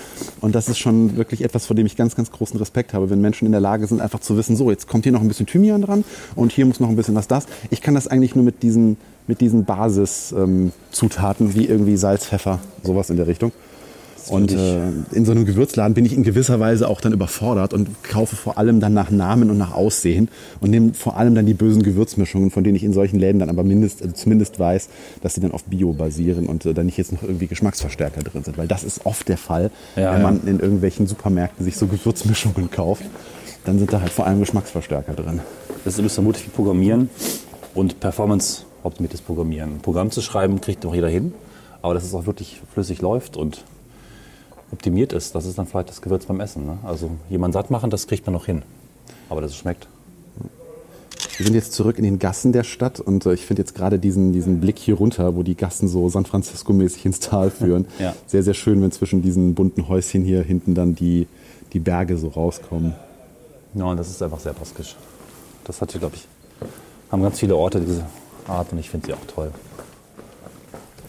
Und 0.40 0.55
das 0.55 0.70
ist 0.70 0.78
schon 0.78 1.18
wirklich 1.18 1.44
etwas, 1.44 1.66
vor 1.66 1.76
dem 1.76 1.84
ich 1.84 1.94
ganz, 1.94 2.16
ganz 2.16 2.30
großen 2.30 2.59
Respekt 2.59 2.94
habe, 2.94 3.11
wenn 3.11 3.20
Menschen 3.20 3.44
in 3.44 3.53
der 3.53 3.61
Lage 3.61 3.86
sind, 3.86 4.01
einfach 4.01 4.20
zu 4.20 4.34
wissen, 4.38 4.57
so, 4.57 4.70
jetzt 4.70 4.88
kommt 4.88 5.05
hier 5.05 5.12
noch 5.12 5.20
ein 5.20 5.28
bisschen 5.28 5.44
Thymian 5.44 5.82
dran 5.82 6.05
und 6.36 6.51
hier 6.51 6.64
muss 6.64 6.80
noch 6.80 6.88
ein 6.88 6.96
bisschen 6.96 7.14
was 7.14 7.28
das. 7.28 7.44
Ich 7.68 7.82
kann 7.82 7.94
das 7.94 8.09
eigentlich 8.09 8.34
nur 8.34 8.44
mit 8.44 8.62
diesen, 8.62 8.96
mit 9.26 9.42
diesen 9.42 9.66
Basiszutaten, 9.66 11.46
ähm, 11.49 11.55
wie 11.55 11.66
irgendwie 11.66 11.99
Salz, 11.99 12.24
Pfeffer, 12.24 12.61
sowas 12.82 13.11
in 13.11 13.18
der 13.18 13.26
Richtung. 13.26 13.53
Und 14.31 14.53
äh, 14.53 14.89
in 15.12 15.24
so 15.24 15.33
einem 15.33 15.45
Gewürzladen 15.45 15.95
bin 15.95 16.05
ich 16.05 16.12
in 16.12 16.22
gewisser 16.22 16.61
Weise 16.61 16.89
auch 16.89 17.01
dann 17.01 17.12
überfordert 17.12 17.72
und 17.72 18.03
kaufe 18.05 18.37
vor 18.37 18.59
allem 18.59 18.81
dann 18.81 18.95
nach 18.95 19.11
Namen 19.11 19.51
und 19.51 19.59
nach 19.59 19.74
Aussehen 19.74 20.29
und 20.61 20.70
nehme 20.70 20.95
vor 20.95 21.16
allem 21.16 21.35
dann 21.35 21.47
die 21.47 21.55
bösen 21.55 21.83
Gewürzmischungen, 21.83 22.51
von 22.51 22.64
denen 22.64 22.76
ich 22.76 22.85
in 22.85 22.93
solchen 22.93 23.18
Läden 23.18 23.39
dann 23.39 23.51
aber 23.51 23.64
mindest, 23.64 24.03
also 24.03 24.14
zumindest 24.14 24.59
weiß, 24.59 24.89
dass 25.22 25.35
sie 25.35 25.41
dann 25.41 25.53
auf 25.53 25.64
Bio 25.64 25.93
basieren 25.93 26.47
und 26.47 26.66
äh, 26.66 26.74
da 26.74 26.83
nicht 26.83 26.99
jetzt 26.99 27.12
noch 27.12 27.22
irgendwie 27.22 27.47
Geschmacksverstärker 27.47 28.22
drin 28.22 28.45
sind. 28.45 28.59
Weil 28.59 28.68
das 28.68 28.85
ist 28.85 29.07
oft 29.07 29.29
der 29.29 29.39
Fall, 29.39 29.70
Ja, 29.97 30.12
wenn 30.12 30.20
ja. 30.20 30.31
man 30.31 30.41
in 30.47 30.61
irgendwelchen 30.61 31.07
Supermärkten 31.07 31.64
sich 31.64 31.76
so 31.76 31.87
Gewürzmischungen 31.87 32.70
kauft. 32.70 33.05
Dann 33.64 33.79
sind 33.79 33.93
da 33.93 34.01
halt 34.01 34.12
vor 34.12 34.26
allem 34.26 34.41
Geschmacksverstärker 34.41 35.14
drin. 35.14 35.41
Das 35.85 35.99
ist 35.99 36.14
vermutlich 36.14 36.47
wie 36.47 36.51
Programmieren 36.51 37.11
und 37.74 38.01
Performance-optimiertes 38.01 39.20
Programmieren. 39.20 39.74
Ein 39.74 39.81
Programm 39.81 40.11
zu 40.11 40.20
schreiben, 40.22 40.61
kriegt 40.61 40.85
doch 40.85 40.95
jeder 40.95 41.09
hin, 41.09 41.33
aber 41.83 41.95
dass 41.95 42.05
es 42.05 42.14
auch 42.14 42.26
wirklich 42.26 42.61
flüssig 42.72 43.01
läuft 43.03 43.37
und 43.37 43.64
optimiert 44.73 45.12
ist, 45.12 45.35
das 45.35 45.47
ist 45.47 45.59
dann 45.59 45.66
vielleicht 45.66 45.89
das 45.89 46.03
Gewürz 46.03 46.27
beim 46.27 46.41
Essen. 46.41 46.66
Ne? 46.66 46.79
Also 46.85 47.11
jemand 47.31 47.55
satt 47.55 47.71
machen, 47.71 47.91
das 47.91 48.07
kriegt 48.07 48.27
man 48.27 48.35
noch 48.35 48.47
hin. 48.47 48.62
Aber 49.29 49.41
dass 49.41 49.51
es 49.53 49.57
schmeckt. 49.57 49.87
Wir 51.37 51.47
sind 51.47 51.55
jetzt 51.55 51.73
zurück 51.73 51.99
in 51.99 52.05
den 52.05 52.19
Gassen 52.19 52.53
der 52.53 52.64
Stadt 52.64 53.01
und 53.01 53.25
äh, 53.27 53.33
ich 53.35 53.47
finde 53.47 53.62
jetzt 53.62 53.75
gerade 53.75 53.99
diesen, 53.99 54.33
diesen 54.33 54.61
Blick 54.61 54.79
hier 54.79 54.95
runter, 54.97 55.37
wo 55.37 55.43
die 55.43 55.55
Gassen 55.57 55.89
so 55.89 56.09
San 56.09 56.25
Francisco-mäßig 56.25 57.07
ins 57.07 57.21
Tal 57.21 57.51
führen, 57.51 57.87
Ja. 57.99 58.14
sehr, 58.27 58.43
sehr 58.43 58.55
schön, 58.55 58.83
wenn 58.83 58.91
zwischen 58.93 59.23
diesen 59.23 59.55
bunten 59.55 59.89
Häuschen 59.89 60.25
hier 60.25 60.43
hinten 60.43 60.75
dann 60.75 60.95
die, 60.95 61.27
die 61.73 61.79
Berge 61.81 62.16
so 62.19 62.29
rauskommen. 62.29 62.95
Ja, 63.75 63.85
und 63.85 63.97
das 63.97 64.09
ist 64.09 64.23
einfach 64.23 64.41
sehr 64.41 64.53
baskisch. 64.53 64.97
Das 65.64 65.81
hat 65.81 65.93
hier, 65.93 66.01
glaube 66.01 66.16
ich, 66.16 66.27
haben 67.11 67.23
ganz 67.23 67.39
viele 67.39 67.57
Orte 67.57 67.81
diese 67.81 68.05
Art 68.49 68.73
und 68.73 68.79
ich 68.79 68.91
finde 68.91 69.07
sie 69.09 69.12
auch 69.14 69.27
toll. 69.33 69.51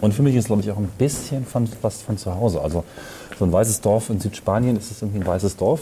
Und 0.02 0.14
für 0.14 0.22
mich 0.22 0.36
ist, 0.36 0.46
glaube 0.48 0.62
ich, 0.62 0.72
auch 0.72 0.78
ein 0.78 0.90
bisschen 0.98 1.46
von, 1.46 1.68
was 1.82 2.02
von 2.02 2.18
zu 2.18 2.34
Hause. 2.36 2.62
Also 2.62 2.84
so 3.40 3.46
ein 3.46 3.54
weißes 3.54 3.80
Dorf 3.80 4.10
in 4.10 4.20
Südspanien 4.20 4.76
ist 4.76 4.92
es 4.92 5.02
irgendwie 5.02 5.22
ein 5.22 5.26
weißes 5.26 5.56
Dorf. 5.56 5.80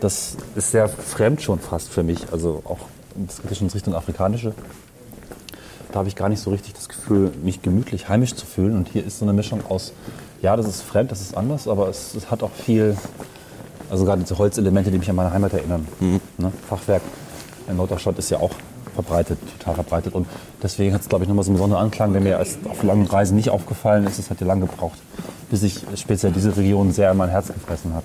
Das 0.00 0.36
ist 0.56 0.72
sehr 0.72 0.88
fremd 0.88 1.40
schon 1.40 1.60
fast 1.60 1.88
für 1.88 2.02
mich. 2.02 2.32
Also 2.32 2.60
auch, 2.64 2.80
das 3.14 3.40
geht 3.40 3.52
ja 3.52 3.56
schon 3.56 3.68
in 3.68 3.72
Richtung 3.72 3.94
Afrikanische. 3.94 4.52
Da 5.92 6.00
habe 6.00 6.08
ich 6.08 6.16
gar 6.16 6.28
nicht 6.28 6.40
so 6.40 6.50
richtig 6.50 6.74
das 6.74 6.88
Gefühl, 6.88 7.30
mich 7.42 7.62
gemütlich 7.62 8.08
heimisch 8.08 8.34
zu 8.34 8.44
fühlen. 8.46 8.76
Und 8.76 8.88
hier 8.88 9.06
ist 9.06 9.20
so 9.20 9.24
eine 9.24 9.32
Mischung 9.32 9.64
aus, 9.68 9.92
ja, 10.42 10.56
das 10.56 10.66
ist 10.66 10.82
fremd, 10.82 11.12
das 11.12 11.20
ist 11.20 11.36
anders, 11.36 11.68
aber 11.68 11.88
es, 11.88 12.16
es 12.16 12.32
hat 12.32 12.42
auch 12.42 12.50
viel, 12.50 12.96
also 13.88 14.04
gerade 14.04 14.20
diese 14.20 14.36
Holzelemente, 14.36 14.90
die 14.90 14.98
mich 14.98 15.08
an 15.08 15.16
meine 15.16 15.30
Heimat 15.30 15.52
erinnern. 15.52 15.86
Ne? 16.36 16.52
Fachwerk 16.68 17.02
in 17.68 17.76
Norddeutschland 17.76 18.18
ist 18.18 18.28
ja 18.30 18.40
auch 18.40 18.50
verbreitet, 18.96 19.38
total 19.58 19.74
verbreitet. 19.74 20.14
Und 20.14 20.26
deswegen 20.62 20.92
hat 20.92 21.02
es, 21.02 21.08
glaube 21.08 21.24
ich, 21.24 21.28
nochmal 21.28 21.44
so 21.44 21.50
einen 21.50 21.56
besonderen 21.56 21.84
Anklang, 21.84 22.12
der 22.12 22.20
mir 22.20 22.30
erst 22.30 22.58
auf 22.68 22.82
langen 22.82 23.06
Reisen 23.06 23.36
nicht 23.36 23.50
aufgefallen 23.50 24.04
ist. 24.06 24.18
Es 24.18 24.30
hat 24.30 24.40
ja 24.40 24.46
lange 24.46 24.66
gebraucht, 24.66 24.98
bis 25.50 25.60
sich 25.60 25.80
speziell 25.94 26.32
diese 26.32 26.56
Region 26.56 26.92
sehr 26.92 27.12
in 27.12 27.16
mein 27.16 27.30
Herz 27.30 27.46
gefressen 27.48 27.94
hat. 27.94 28.04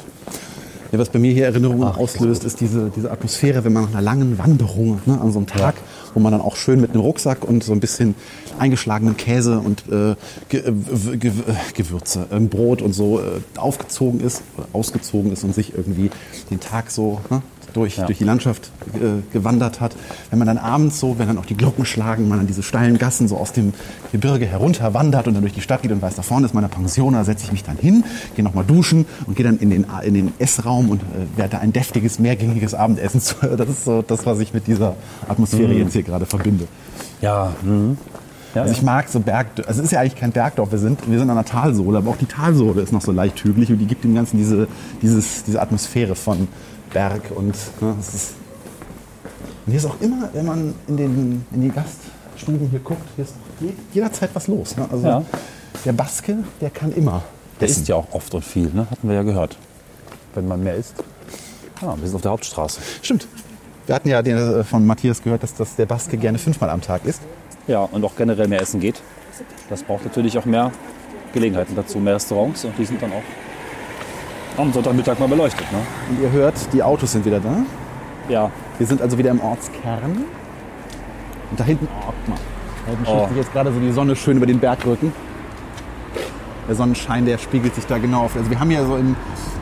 Ja, 0.92 1.00
was 1.00 1.08
bei 1.08 1.20
mir 1.20 1.32
hier 1.32 1.46
Erinnerungen 1.46 1.84
auslöst, 1.84 2.44
ist 2.44 2.60
diese, 2.60 2.92
diese 2.94 3.12
Atmosphäre, 3.12 3.64
wenn 3.64 3.72
man 3.72 3.84
nach 3.84 3.92
einer 3.92 4.02
langen 4.02 4.38
Wanderung 4.38 5.00
ne, 5.06 5.22
an 5.22 5.32
so 5.32 5.40
einem 5.40 5.48
Tag, 5.48 5.76
wo 6.14 6.20
man 6.20 6.34
dann 6.34 6.42
auch 6.42 6.58
schön 6.58 6.82
mit 6.82 6.92
einem 6.92 7.00
Rucksack 7.00 7.46
und 7.46 7.64
so 7.64 7.72
ein 7.72 7.80
bisschen 7.80 8.14
eingeschlagenem 8.60 9.16
Käse 9.16 9.60
und 9.60 9.84
äh, 9.90 10.16
Ge 10.50 10.60
äh, 10.60 11.18
Ge 11.18 11.32
äh, 11.32 11.74
Gewürze, 11.74 12.28
ähm, 12.30 12.50
Brot 12.50 12.82
und 12.82 12.92
so 12.92 13.22
äh, 13.22 13.24
aufgezogen 13.56 14.20
ist, 14.20 14.42
oder 14.58 14.68
ausgezogen 14.74 15.32
ist 15.32 15.46
und 15.46 15.56
sich 15.56 15.74
irgendwie 15.74 16.12
den 16.50 16.60
Tag 16.60 16.92
so 16.92 17.22
ne, 17.30 17.42
durch, 17.74 17.98
Ja. 17.98 18.06
durch 18.06 18.18
die 18.18 18.24
Landschaft 18.24 18.72
äh, 18.96 19.22
gewandert 19.34 19.80
hat. 19.80 19.96
Wenn 20.30 20.40
man 20.40 20.48
dann 20.48 20.58
abends 20.58 21.00
so, 21.00 21.18
wenn 21.20 21.28
dann 21.28 21.38
auch 21.38 21.46
die 21.46 21.56
Glocken 21.58 21.86
schlagen, 21.86 22.28
man 22.28 22.40
an 22.40 22.48
diese 22.48 22.64
steilen 22.64 22.98
Gassen 22.98 23.28
so 23.28 23.38
aus 23.38 23.52
dem 23.54 23.74
Gebirge 24.12 24.46
herunter 24.46 24.94
wandert 24.94 25.28
und 25.28 25.34
dann 25.34 25.42
durch 25.44 25.54
die 25.54 25.62
Stadt 25.62 25.82
geht 25.82 25.92
und 25.92 26.02
weiß, 26.02 26.16
da 26.16 26.22
vorne 26.22 26.46
ist 26.46 26.54
meine 26.54 26.68
Pension, 26.70 27.14
da 27.14 27.24
setze 27.24 27.46
ich 27.46 27.52
mich 27.52 27.64
dann 27.64 27.78
hin, 27.78 28.04
gehe 28.36 28.44
nochmal 28.44 28.66
duschen 28.66 29.06
und 29.26 29.36
gehe 29.36 29.46
dann 29.46 29.58
in 29.58 29.70
den, 29.70 29.86
in 30.04 30.14
den 30.14 30.34
Essraum 30.40 30.90
und 30.90 31.02
äh, 31.02 31.38
werde 31.38 31.52
da 31.52 31.58
ein 31.60 31.74
deftiges, 31.74 32.20
mehrgängiges 32.20 32.74
Abendessen 32.74 33.22
zu. 33.22 33.36
Das 33.42 33.70
ist 33.70 33.86
so 33.86 34.02
das, 34.02 34.26
was 34.26 34.40
ich 34.40 34.54
mit 34.54 34.68
dieser 34.68 34.96
Atmosphäre 35.28 35.74
jetzt 35.74 35.94
hier 35.94 36.04
gerade 36.04 36.26
verbinde. 36.26 36.68
Ja, 37.22 37.54
mhm. 37.62 37.98
ja, 38.56 38.64
Also 38.64 38.74
ich 38.74 38.82
mag 38.82 39.08
so 39.10 39.20
Berg, 39.20 39.48
also 39.68 39.80
es 39.80 39.86
ist 39.86 39.92
ja 39.92 40.00
eigentlich 40.00 40.16
kein 40.16 40.32
Bergdorf, 40.32 40.72
wir 40.72 40.80
sind, 40.80 41.00
wir 41.10 41.20
sind 41.20 41.30
an 41.30 41.36
der 41.36 41.46
Talsohle, 41.46 42.00
aber 42.00 42.10
auch 42.10 42.18
die 42.18 42.26
Talsohle 42.26 42.82
ist 42.82 42.92
noch 42.92 43.02
so 43.02 43.12
leicht 43.12 43.44
hügelig 43.44 43.70
und 43.72 43.78
die 43.78 43.86
gibt 43.86 44.04
dem 44.04 44.16
Ganzen 44.16 44.38
diese, 44.38 44.68
dieses, 45.02 45.44
diese 45.44 45.62
Atmosphäre 45.62 46.16
von 46.16 46.48
Berg 46.94 47.22
und 47.36 47.56
ne, 47.82 47.96
es 48.00 48.14
ist, 48.14 48.34
und 49.66 49.72
hier 49.72 49.78
ist 49.78 49.86
auch 49.86 50.00
immer, 50.02 50.30
wenn 50.34 50.46
man 50.46 50.76
in, 50.88 50.98
den, 50.98 51.46
in 51.52 51.62
die 51.62 51.70
Gaststuben 51.70 52.68
hier 52.70 52.80
guckt, 52.80 53.02
hier 53.16 53.26
ist 53.26 53.36
je- 53.60 53.74
jederzeit 53.94 54.30
was 54.34 54.48
los. 54.48 54.76
Ne? 54.78 54.88
Also 54.92 55.08
Ja. 55.08 55.24
der 55.86 55.94
Baske, 55.94 56.38
der 56.60 56.70
kann 56.70 56.92
immer. 56.94 57.24
der 57.60 57.70
essen. 57.70 57.80
isst 57.82 57.88
ja 57.90 57.96
auch 57.96 58.08
oft 58.12 58.34
und 58.34 58.44
viel, 58.44 58.70
ne? 58.74 58.88
hatten 58.90 59.08
wir 59.08 59.16
ja 59.16 59.24
gehört. 59.24 59.58
Wenn 60.34 60.48
man 60.48 60.64
mehr 60.64 60.76
isst. 60.76 60.96
Ja, 61.82 61.96
wir 62.00 62.08
sind 62.08 62.16
auf 62.16 62.22
der 62.22 62.32
Hauptstraße. 62.32 62.80
Stimmt. 63.02 63.28
Wir 63.86 63.96
hatten 63.96 64.10
ja 64.10 64.22
den, 64.22 64.38
äh, 64.38 64.64
von 64.64 64.86
Matthias 64.86 65.22
gehört, 65.22 65.44
dass 65.44 65.54
das 65.56 65.76
der 65.76 65.86
Baske 65.86 66.18
gerne 66.18 66.38
fünfmal 66.38 66.70
am 66.70 66.82
Tag 66.82 67.06
isst. 67.06 67.22
Ja, 67.68 67.82
und 67.84 68.04
auch 68.04 68.16
generell 68.16 68.48
mehr 68.48 68.62
essen 68.62 68.80
geht. 68.80 69.02
Das 69.70 69.84
braucht 69.84 70.04
natürlich 70.06 70.38
auch 70.38 70.46
mehr 70.46 70.72
Gelegenheiten 71.34 71.76
dazu, 71.76 72.00
mehr 72.00 72.16
Restaurants 72.16 72.66
und 72.66 72.78
die 72.78 72.86
sind 72.86 73.02
dann 73.02 73.12
auch 73.12 73.24
am 74.58 74.72
Sonntagmittag 74.74 75.20
mal 75.20 75.28
beleuchtet. 75.28 75.72
Ne? 75.72 75.80
Und 76.10 76.22
ihr 76.22 76.32
hört, 76.32 76.56
die 76.74 76.84
Autos 76.84 77.12
sind 77.14 77.26
wieder 77.26 77.40
da. 77.40 77.56
Ja, 78.30 78.50
Wir 78.78 78.88
sind 78.88 79.02
also 79.02 79.18
wieder 79.18 79.32
im 79.32 79.42
Ortskern. 79.42 80.26
Und 81.52 81.60
da 81.60 81.64
hinten, 81.64 81.88
oh, 81.92 82.04
guck 82.06 82.28
mal. 82.30 82.38
Da 82.86 82.92
hinten 82.92 83.06
Oh. 83.08 83.18
schiebt 83.20 83.28
sich 83.30 83.38
jetzt 83.38 83.54
gerade 83.54 83.72
so 83.74 83.80
die 83.80 83.92
Sonne 83.92 84.16
schön 84.16 84.38
über 84.38 84.46
den 84.46 84.60
Bergrücken. 84.60 85.12
Der 86.68 86.76
Sonnenschein, 86.76 87.26
der 87.26 87.38
spiegelt 87.38 87.76
sich 87.76 87.86
da 87.86 87.98
genau 87.98 88.22
auf. 88.24 88.36
Also 88.36 88.50
wir 88.50 88.60
haben 88.60 88.72
ja 88.72 88.86
so 88.86 88.96
in, 88.96 89.16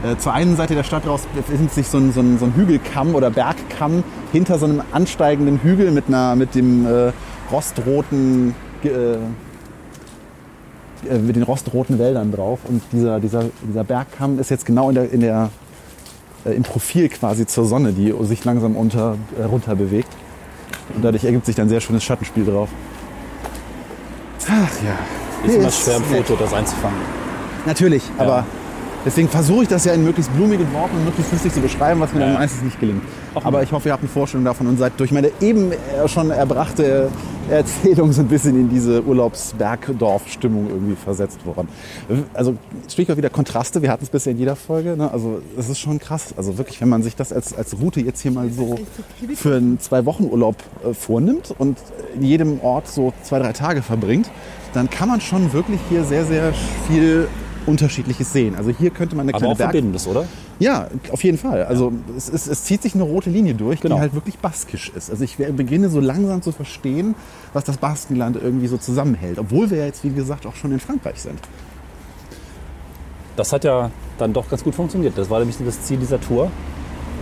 äh, 0.04 0.18
zur 0.18 0.34
einen 0.34 0.56
Seite 0.56 0.76
der 0.76 0.84
Stadt 0.84 1.08
raus 1.08 1.24
befindet 1.34 1.74
sich 1.74 1.88
so 1.88 1.98
ein, 1.98 2.12
so, 2.12 2.20
ein, 2.20 2.38
so 2.38 2.46
ein 2.46 2.54
Hügelkamm 2.56 3.16
oder 3.16 3.30
Bergkamm 3.32 4.04
hinter 4.32 4.60
so 4.60 4.66
einem 4.66 4.82
ansteigenden 4.92 5.60
Hügel 5.64 5.92
mit, 5.92 6.08
einer, 6.08 6.36
mit 6.36 6.54
dem 6.56 6.86
äh, 6.86 7.12
rostroten 7.52 8.54
äh, 8.84 8.90
äh, 11.10 11.18
mit 11.18 11.36
den 11.36 11.44
rostroten 11.44 12.00
Wäldern 12.00 12.32
drauf. 12.32 12.60
Und 12.68 12.82
dieser, 12.92 13.20
dieser, 13.20 13.46
dieser 13.68 13.84
Bergkamm 13.84 14.40
ist 14.40 14.50
jetzt 14.50 14.66
genau 14.66 14.90
in 14.90 14.96
der, 14.96 15.12
in 15.12 15.22
der, 15.22 15.50
äh, 16.46 16.52
im 16.52 16.64
Profil 16.64 17.10
quasi 17.10 17.46
zur 17.46 17.66
Sonne, 17.66 17.94
die 17.94 18.14
sich 18.22 18.44
langsam 18.46 18.76
unter, 18.76 19.18
äh, 19.40 19.44
runter 19.44 19.76
bewegt. 19.76 20.10
Und 20.96 21.04
dadurch 21.04 21.24
ergibt 21.24 21.46
sich 21.46 21.56
dann 21.56 21.68
ein 21.68 21.70
sehr 21.70 21.82
schönes 21.82 22.04
Schattenspiel 22.04 22.46
drauf. 22.46 22.70
Ach 24.48 24.72
ja. 24.84 25.48
ist 25.48 25.56
immer 25.56 25.72
schwer 25.72 25.98
im. 25.98 26.04
Foto, 26.04 26.36
das 26.36 26.54
einzufangen. 26.54 26.98
Natürlich, 27.66 28.04
aber 28.18 28.46
deswegen 29.06 29.28
versuche 29.30 29.64
ich 29.64 29.70
das 29.70 29.86
ja 29.86 29.94
in 29.94 30.04
möglichst 30.04 30.34
blumigen 30.36 30.72
Worten 30.74 30.96
und 30.98 31.06
möglichst 31.06 31.32
lustig 31.32 31.54
zu 31.54 31.62
beschreiben, 31.62 32.00
was 32.00 32.14
mir 32.14 32.20
dann 32.22 32.34
Ja. 32.34 32.40
meistens 32.40 32.64
nicht 32.64 32.80
gelingt. 32.80 33.02
Aber 33.36 33.62
ich 33.64 33.72
hoffe, 33.72 33.90
ihr 33.90 33.94
habt 33.94 34.04
eine 34.04 34.10
Vorstellung 34.10 34.46
davon 34.46 34.68
und 34.68 34.78
seid 34.78 34.94
durch 34.98 35.12
meine 35.12 35.32
eben 35.40 35.72
äh, 35.72 36.08
schon 36.08 36.32
erbrachte 36.32 37.10
Erzählung 37.50 38.12
so 38.12 38.22
ein 38.22 38.28
bisschen 38.28 38.56
in 38.60 38.70
diese 38.70 39.04
Urlaubsbergdorf-Stimmung 39.04 40.68
irgendwie 40.70 40.96
versetzt 40.96 41.46
worden. 41.46 41.68
Also 42.34 42.56
Stichwort 42.90 43.18
wieder 43.18 43.30
Kontraste, 43.30 43.82
wir 43.82 43.92
hatten 43.92 44.04
es 44.04 44.10
bisher 44.10 44.32
in 44.32 44.40
jeder 44.40 44.56
Folge. 44.56 44.96
Ne? 44.98 45.12
Also 45.12 45.42
es 45.58 45.70
ist 45.70 45.80
schon 45.80 46.00
krass. 46.00 46.34
Also 46.38 46.58
wirklich, 46.58 46.80
wenn 46.82 46.90
man 46.90 47.02
sich 47.04 47.16
das 47.16 47.34
als, 47.34 47.56
als 47.56 47.80
Route 47.80 48.02
jetzt 48.02 48.22
hier 48.22 48.32
mal 48.32 48.50
so 48.52 48.78
für 49.36 49.56
einen 49.58 49.80
Zwei-Wochen-Urlaub 49.80 50.56
äh, 50.88 50.94
vornimmt 50.94 51.54
und 51.58 51.78
in 52.16 52.24
jedem 52.24 52.60
Ort 52.62 52.88
so 52.88 53.14
zwei, 53.24 53.40
drei 53.40 53.54
Tage 53.54 53.82
verbringt, 53.82 54.30
dann 54.74 54.90
kann 54.90 55.08
man 55.10 55.22
schon 55.22 55.52
wirklich 55.54 55.80
hier 55.90 56.04
sehr, 56.04 56.26
sehr 56.26 56.54
viel 56.88 57.28
Unterschiedliches 57.66 58.34
sehen. 58.34 58.56
Also 58.56 58.72
hier 58.72 58.90
könnte 58.90 59.16
man 59.16 59.26
eine 59.26 59.34
Aber 59.34 59.40
kleine 59.40 59.54
auch 59.54 59.58
Berg... 59.58 59.72
verbindendes, 59.72 60.08
oder? 60.08 60.26
Ja, 60.60 60.88
auf 61.12 61.24
jeden 61.24 61.38
Fall. 61.38 61.66
Also 61.66 61.94
es, 62.18 62.30
ist, 62.30 62.48
es 62.48 62.64
zieht 62.64 62.82
sich 62.82 62.96
eine 62.96 63.04
rote 63.04 63.30
Linie 63.30 63.54
durch, 63.54 63.80
Genau. 63.82 63.96
die 63.96 64.02
halt 64.02 64.14
wirklich 64.16 64.38
baskisch 64.40 64.92
ist. 64.96 65.10
Also 65.10 65.24
ich 65.24 65.38
beginne 65.38 65.90
so 65.90 66.00
langsam 66.00 66.42
zu 66.42 66.52
verstehen, 66.52 67.16
was 67.54 67.64
das 67.64 67.78
Baskenland 67.78 68.38
irgendwie 68.42 68.68
so 68.68 68.78
zusammenhält. 68.78 69.40
Obwohl 69.40 69.70
wir 69.70 69.80
ja 69.80 69.86
jetzt, 69.86 70.04
wie 70.04 70.10
gesagt, 70.10 70.46
auch 70.46 70.56
schon 70.56 70.72
in 70.72 70.80
Frankreich 70.80 71.22
sind. 71.22 71.40
Das 73.36 73.54
hat 73.54 73.64
ja 73.64 73.92
dann 74.18 74.34
doch 74.34 74.50
ganz 74.50 74.64
gut 74.64 74.76
funktioniert. 74.76 75.18
Das 75.18 75.30
war 75.30 75.40
nämlich 75.40 75.58
das 75.64 75.82
Ziel 75.84 75.98
dieser 75.98 76.20
Tour, 76.20 76.52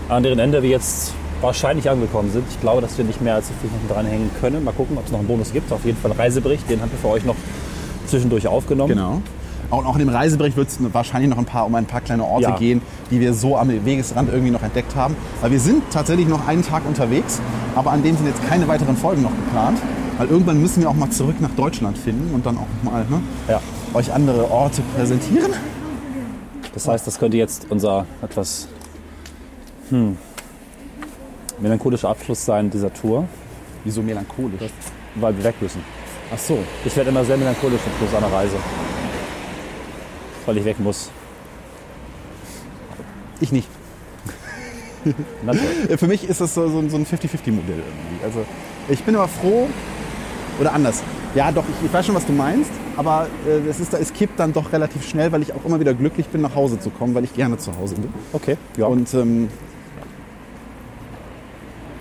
an 0.10 0.24
deren 0.24 0.40
Ende 0.40 0.64
wir 0.64 0.70
jetzt 0.70 1.14
wahrscheinlich 1.42 1.90
angekommen 1.90 2.32
sind. 2.32 2.46
Ich 2.50 2.60
glaube, 2.60 2.82
dass 2.82 2.98
wir 2.98 3.06
nicht 3.06 3.22
mehr 3.22 3.36
als 3.36 3.48
so 3.50 3.54
viel 3.62 3.70
dranhängen 3.88 4.32
können. 4.42 4.64
Mal 4.64 4.72
gucken, 4.74 4.98
ob 4.98 5.06
es 5.06 5.12
noch 5.12 5.20
einen 5.20 5.28
Bonus 5.28 5.54
gibt. 5.54 5.72
Auf 5.72 5.86
jeden 5.86 5.98
Fall 5.98 6.10
einen 6.12 6.20
Reisebericht, 6.20 6.68
den 6.70 6.82
haben 6.82 6.90
wir 6.92 6.98
für 6.98 7.10
euch 7.10 7.24
noch 7.26 7.36
zwischendurch 8.08 8.48
aufgenommen. 8.48 8.90
Genau. 8.90 9.22
Auch, 9.70 9.86
auch 9.86 9.94
in 9.96 10.00
dem 10.00 10.10
Reisebericht 10.10 10.56
wird 10.56 10.70
es 10.70 10.78
wahrscheinlich 10.94 11.30
noch 11.30 11.38
ein 11.38 11.46
paar, 11.46 11.66
um 11.66 11.76
ein 11.76 11.86
paar 11.86 12.02
kleine 12.02 12.24
Orte 12.24 12.44
Ja. 12.50 12.58
gehen, 12.58 12.82
die 13.12 13.20
wir 13.20 13.34
so 13.34 13.58
am 13.58 13.70
Wegesrand 13.86 14.30
irgendwie 14.32 14.52
noch 14.52 14.64
entdeckt 14.64 14.96
haben. 14.96 15.16
Weil 15.42 15.52
wir 15.52 15.60
sind 15.60 15.84
tatsächlich 15.92 16.28
noch 16.28 16.48
einen 16.48 16.64
Tag 16.64 16.86
unterwegs, 16.88 17.42
aber 17.76 17.92
an 17.92 18.02
dem 18.04 18.16
sind 18.16 18.28
jetzt 18.28 18.46
keine 18.48 18.68
weiteren 18.68 18.96
Folgen 18.96 19.24
noch 19.24 19.32
geplant. 19.36 19.78
Weil 20.18 20.28
irgendwann 20.30 20.62
müssen 20.62 20.82
wir 20.82 20.90
auch 20.90 20.96
mal 20.96 21.10
zurück 21.10 21.36
nach 21.42 21.52
Deutschland 21.52 21.98
finden 21.98 22.34
und 22.34 22.46
dann 22.46 22.58
auch 22.58 22.66
mal 22.84 23.06
ne, 23.10 23.22
Ja. 23.48 23.60
euch 23.94 24.12
andere 24.14 24.50
Orte 24.50 24.82
präsentieren. 24.96 25.52
Das 26.74 26.88
heißt, 26.88 27.06
das 27.06 27.20
könnte 27.20 27.38
jetzt 27.38 27.68
unser 27.70 28.06
etwas 28.22 28.68
hm, 29.90 30.18
melancholischer 31.60 32.10
Abschluss 32.10 32.46
sein 32.46 32.70
dieser 32.70 32.94
Tour, 32.94 33.26
Wieso 33.84 34.02
melancholisch? 34.02 34.72
weil 35.16 35.36
wir 35.38 35.44
weg 35.44 35.56
müssen. 35.62 35.82
Ach 36.34 36.38
so. 36.38 36.58
Ich 36.86 36.96
werde 36.96 37.10
immer 37.10 37.24
sehr 37.24 37.38
melancholisch 37.38 37.80
am 37.86 37.92
Schluss 37.98 38.14
einer 38.16 38.32
Reise. 38.32 38.56
Weil 40.48 40.58
ich 40.58 40.66
weg 40.66 40.80
muss. 40.80 41.12
Ich 43.40 43.52
nicht. 43.52 43.70
Äh, 45.88 45.96
Für 45.96 46.08
mich 46.08 46.28
ist 46.28 46.42
das 46.42 46.56
so, 46.56 46.68
so 46.68 46.80
ein 46.80 47.06
50-50-Modell 47.06 47.78
irgendwie. 47.78 48.26
Also 48.26 48.44
ich 48.90 49.02
bin 49.04 49.16
aber 49.16 49.30
froh, 49.30 49.70
oder 50.60 50.74
anders. 50.74 51.02
Ja, 51.36 51.52
doch, 51.52 51.64
ich, 51.64 51.86
ich 51.86 51.94
weiß 51.94 52.06
schon, 52.06 52.16
was 52.16 52.26
du 52.26 52.34
meinst, 52.34 52.72
aber 52.98 53.28
äh, 53.48 53.70
es, 53.70 53.80
ist, 53.80 53.94
es 53.94 54.12
kippt 54.12 54.40
dann 54.40 54.54
doch 54.54 54.74
relativ 54.74 55.08
schnell, 55.08 55.32
weil 55.32 55.42
ich 55.44 55.54
auch 55.54 55.64
immer 55.66 55.80
wieder 55.80 55.94
glücklich 55.94 56.28
bin, 56.28 56.42
nach 56.42 56.56
Hause 56.56 56.80
zu 56.80 56.90
kommen, 56.90 57.14
weil 57.16 57.24
ich 57.24 57.34
gerne 57.34 57.58
zu 57.58 57.78
Hause 57.78 57.96
bin. 57.96 58.10
Okay. 58.34 58.58
Ja. 58.76 58.88
Und 58.88 59.14
ähm, 59.14 59.50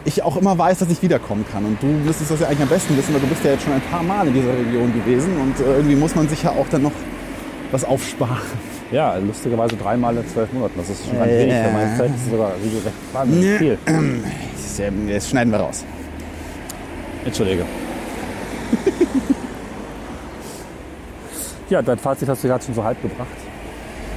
ich 0.04 0.22
auch 0.22 0.36
immer 0.36 0.56
weiß, 0.56 0.78
dass 0.78 0.90
ich 0.90 1.02
wiederkommen 1.02 1.44
kann. 1.52 1.64
Und 1.64 1.82
du 1.82 1.86
müsstest 1.86 2.30
das 2.30 2.40
ja 2.40 2.46
eigentlich 2.46 2.62
am 2.62 2.68
besten 2.68 2.96
wissen, 2.96 3.12
weil 3.12 3.20
du 3.20 3.26
bist 3.26 3.44
ja 3.44 3.52
jetzt 3.52 3.64
schon 3.64 3.72
ein 3.72 3.82
paar 3.82 4.02
Mal 4.02 4.26
in 4.28 4.34
dieser 4.34 4.52
Region 4.52 4.92
gewesen 4.92 5.36
und 5.40 5.60
äh, 5.60 5.76
irgendwie 5.76 5.96
muss 5.96 6.14
man 6.14 6.28
sich 6.28 6.42
ja 6.42 6.50
auch 6.50 6.66
dann 6.70 6.82
noch 6.82 6.92
was 7.72 7.84
aufsparen. 7.84 8.36
Ja, 8.92 9.16
lustigerweise 9.16 9.76
dreimal 9.76 10.16
in 10.16 10.28
zwölf 10.28 10.52
Monaten. 10.52 10.74
Das 10.76 10.88
ist 10.90 11.04
schon 11.06 11.18
ganz 11.18 11.30
Äh. 11.32 11.40
wenig 11.40 11.54
für 11.54 11.72
meine 11.72 11.96
Zeit. 11.96 12.10
Das 12.12 12.20
ist 12.20 12.30
sogar 12.30 12.52
regelrecht 12.62 12.96
wahnsinnig 13.12 13.58
viel. 13.58 13.78
Das, 13.84 14.78
äh, 14.80 14.92
das 15.12 15.28
schneiden 15.28 15.52
wir 15.52 15.58
raus. 15.60 15.84
Entschuldige. 17.24 17.64
ja, 21.70 21.82
dein 21.82 21.98
Fazit 21.98 22.28
hast 22.28 22.44
du 22.44 22.48
gerade 22.48 22.64
schon 22.64 22.74
so 22.74 22.84
halb 22.84 23.00
gebracht. 23.02 23.26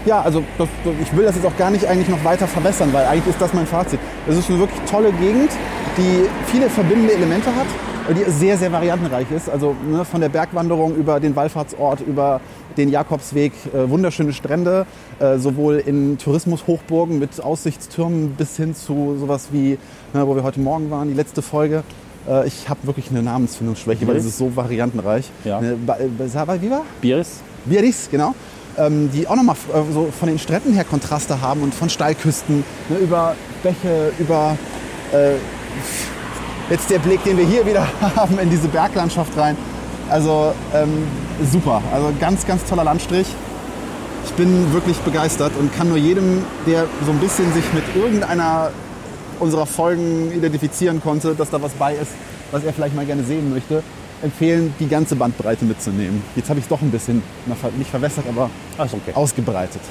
Ja, 0.06 0.22
also 0.22 0.44
das, 0.58 0.68
ich 1.02 1.16
will 1.18 1.26
das 1.26 1.36
jetzt 1.36 1.46
auch 1.46 1.58
gar 1.58 1.72
nicht 1.72 1.86
eigentlich 1.86 2.08
noch 2.08 2.24
weiter 2.24 2.48
verbessern, 2.48 2.90
weil 2.94 3.06
eigentlich 3.06 3.28
ist 3.34 3.42
das 3.42 3.54
mein 3.54 3.66
Fazit. 3.68 4.00
Es 4.28 4.38
ist 4.38 4.50
eine 4.50 4.60
wirklich 4.60 4.80
tolle 4.90 5.12
Gegend, 5.14 5.52
die 5.98 6.26
viele 6.48 6.70
verbindende 6.70 7.14
Elemente 7.14 7.48
hat. 7.56 7.66
Die 8.14 8.30
sehr, 8.32 8.58
sehr 8.58 8.72
variantenreich 8.72 9.32
ist. 9.32 9.50
Also 9.50 9.76
ne, 9.90 10.06
von 10.06 10.22
der 10.22 10.30
Bergwanderung 10.30 10.96
über 10.96 11.20
den 11.20 11.36
Wallfahrtsort, 11.36 12.02
über 12.02 12.42
den 12.78 12.90
Jakobsweg, 12.90 13.54
äh, 13.74 13.90
wunderschöne 13.90 14.34
Strände, 14.34 14.86
äh, 15.20 15.38
sowohl 15.38 15.76
in 15.78 16.18
Tourismushochburgen 16.18 17.20
mit 17.20 17.42
Aussichtstürmen 17.44 18.32
bis 18.32 18.56
hin 18.58 18.76
zu 18.76 19.18
sowas 19.20 19.50
wie, 19.52 19.78
ne, 20.14 20.28
wo 20.28 20.36
wir 20.36 20.44
heute 20.44 20.60
Morgen 20.60 20.90
waren, 20.92 21.08
die 21.08 21.14
letzte 21.14 21.42
Folge. 21.42 21.84
Äh, 22.28 22.48
ich 22.48 22.70
habe 22.70 22.80
wirklich 22.84 23.10
eine 23.12 23.22
Namensfindungsschwäche, 23.22 24.08
weil 24.08 24.16
es 24.16 24.26
ist 24.26 24.38
so 24.38 24.56
variantenreich. 24.56 25.30
Ja. 25.44 25.60
Ne, 25.62 25.76
Ba- 25.86 25.98
wie 26.00 26.70
war? 26.72 26.84
Bieris? 27.02 27.42
Biarritz, 27.66 28.08
genau. 28.10 28.34
Ähm, 28.78 29.10
die 29.14 29.28
auch 29.28 29.36
nochmal 29.36 29.56
äh, 29.74 29.94
so 29.94 30.08
von 30.18 30.30
den 30.30 30.40
Stränden 30.40 30.74
her 30.74 30.86
Kontraste 30.86 31.42
haben 31.42 31.62
und 31.64 31.74
von 31.76 31.90
Steilküsten 31.90 32.64
ne, 32.90 32.98
über 32.98 33.36
Bäche, 33.62 34.14
über 34.20 34.58
äh, 35.12 35.34
jetzt 36.70 36.90
der 36.90 37.00
Blick, 37.00 37.24
den 37.24 37.38
wir 37.38 37.46
hier 37.46 37.66
wieder 37.66 37.88
haben 38.16 38.38
in 38.40 38.50
diese 38.50 38.68
Berglandschaft 38.68 39.36
rein. 39.38 39.58
Also 40.10 40.54
ähm, 40.74 41.08
super, 41.52 41.82
also 41.94 42.12
ganz, 42.20 42.46
ganz 42.46 42.66
toller 42.66 42.84
Landstrich. 42.84 43.28
Ich 44.26 44.34
bin 44.34 44.74
wirklich 44.74 44.98
begeistert 45.00 45.52
und 45.60 45.76
kann 45.76 45.90
nur 45.90 45.98
jedem, 45.98 46.44
der 46.66 46.86
so 47.06 47.12
ein 47.12 47.20
bisschen 47.20 47.52
sich 47.54 47.66
mit 47.74 47.84
irgendeiner 47.96 48.72
unserer 49.40 49.66
Folgen 49.66 50.32
identifizieren 50.32 51.02
konnte, 51.02 51.36
dass 51.36 51.50
da 51.50 51.62
was 51.62 51.72
bei 51.74 51.94
ist, 51.94 52.12
was 52.52 52.64
er 52.64 52.74
vielleicht 52.74 52.96
mal 52.96 53.06
gerne 53.06 53.24
sehen 53.24 53.52
möchte, 53.54 53.84
empfehlen, 54.22 54.74
die 54.80 54.88
ganze 54.88 55.16
Bandbreite 55.16 55.64
mitzunehmen. 55.64 56.22
Jetzt 56.36 56.50
habe 56.50 56.60
ich 56.60 56.66
es 56.66 56.70
doch 56.70 56.82
ein 56.82 56.92
bisschen, 56.92 57.24
nicht 57.78 57.90
verwässert, 57.90 58.26
aber 58.28 58.50
okay. 58.78 59.14
ausgebreitet. 59.14 59.82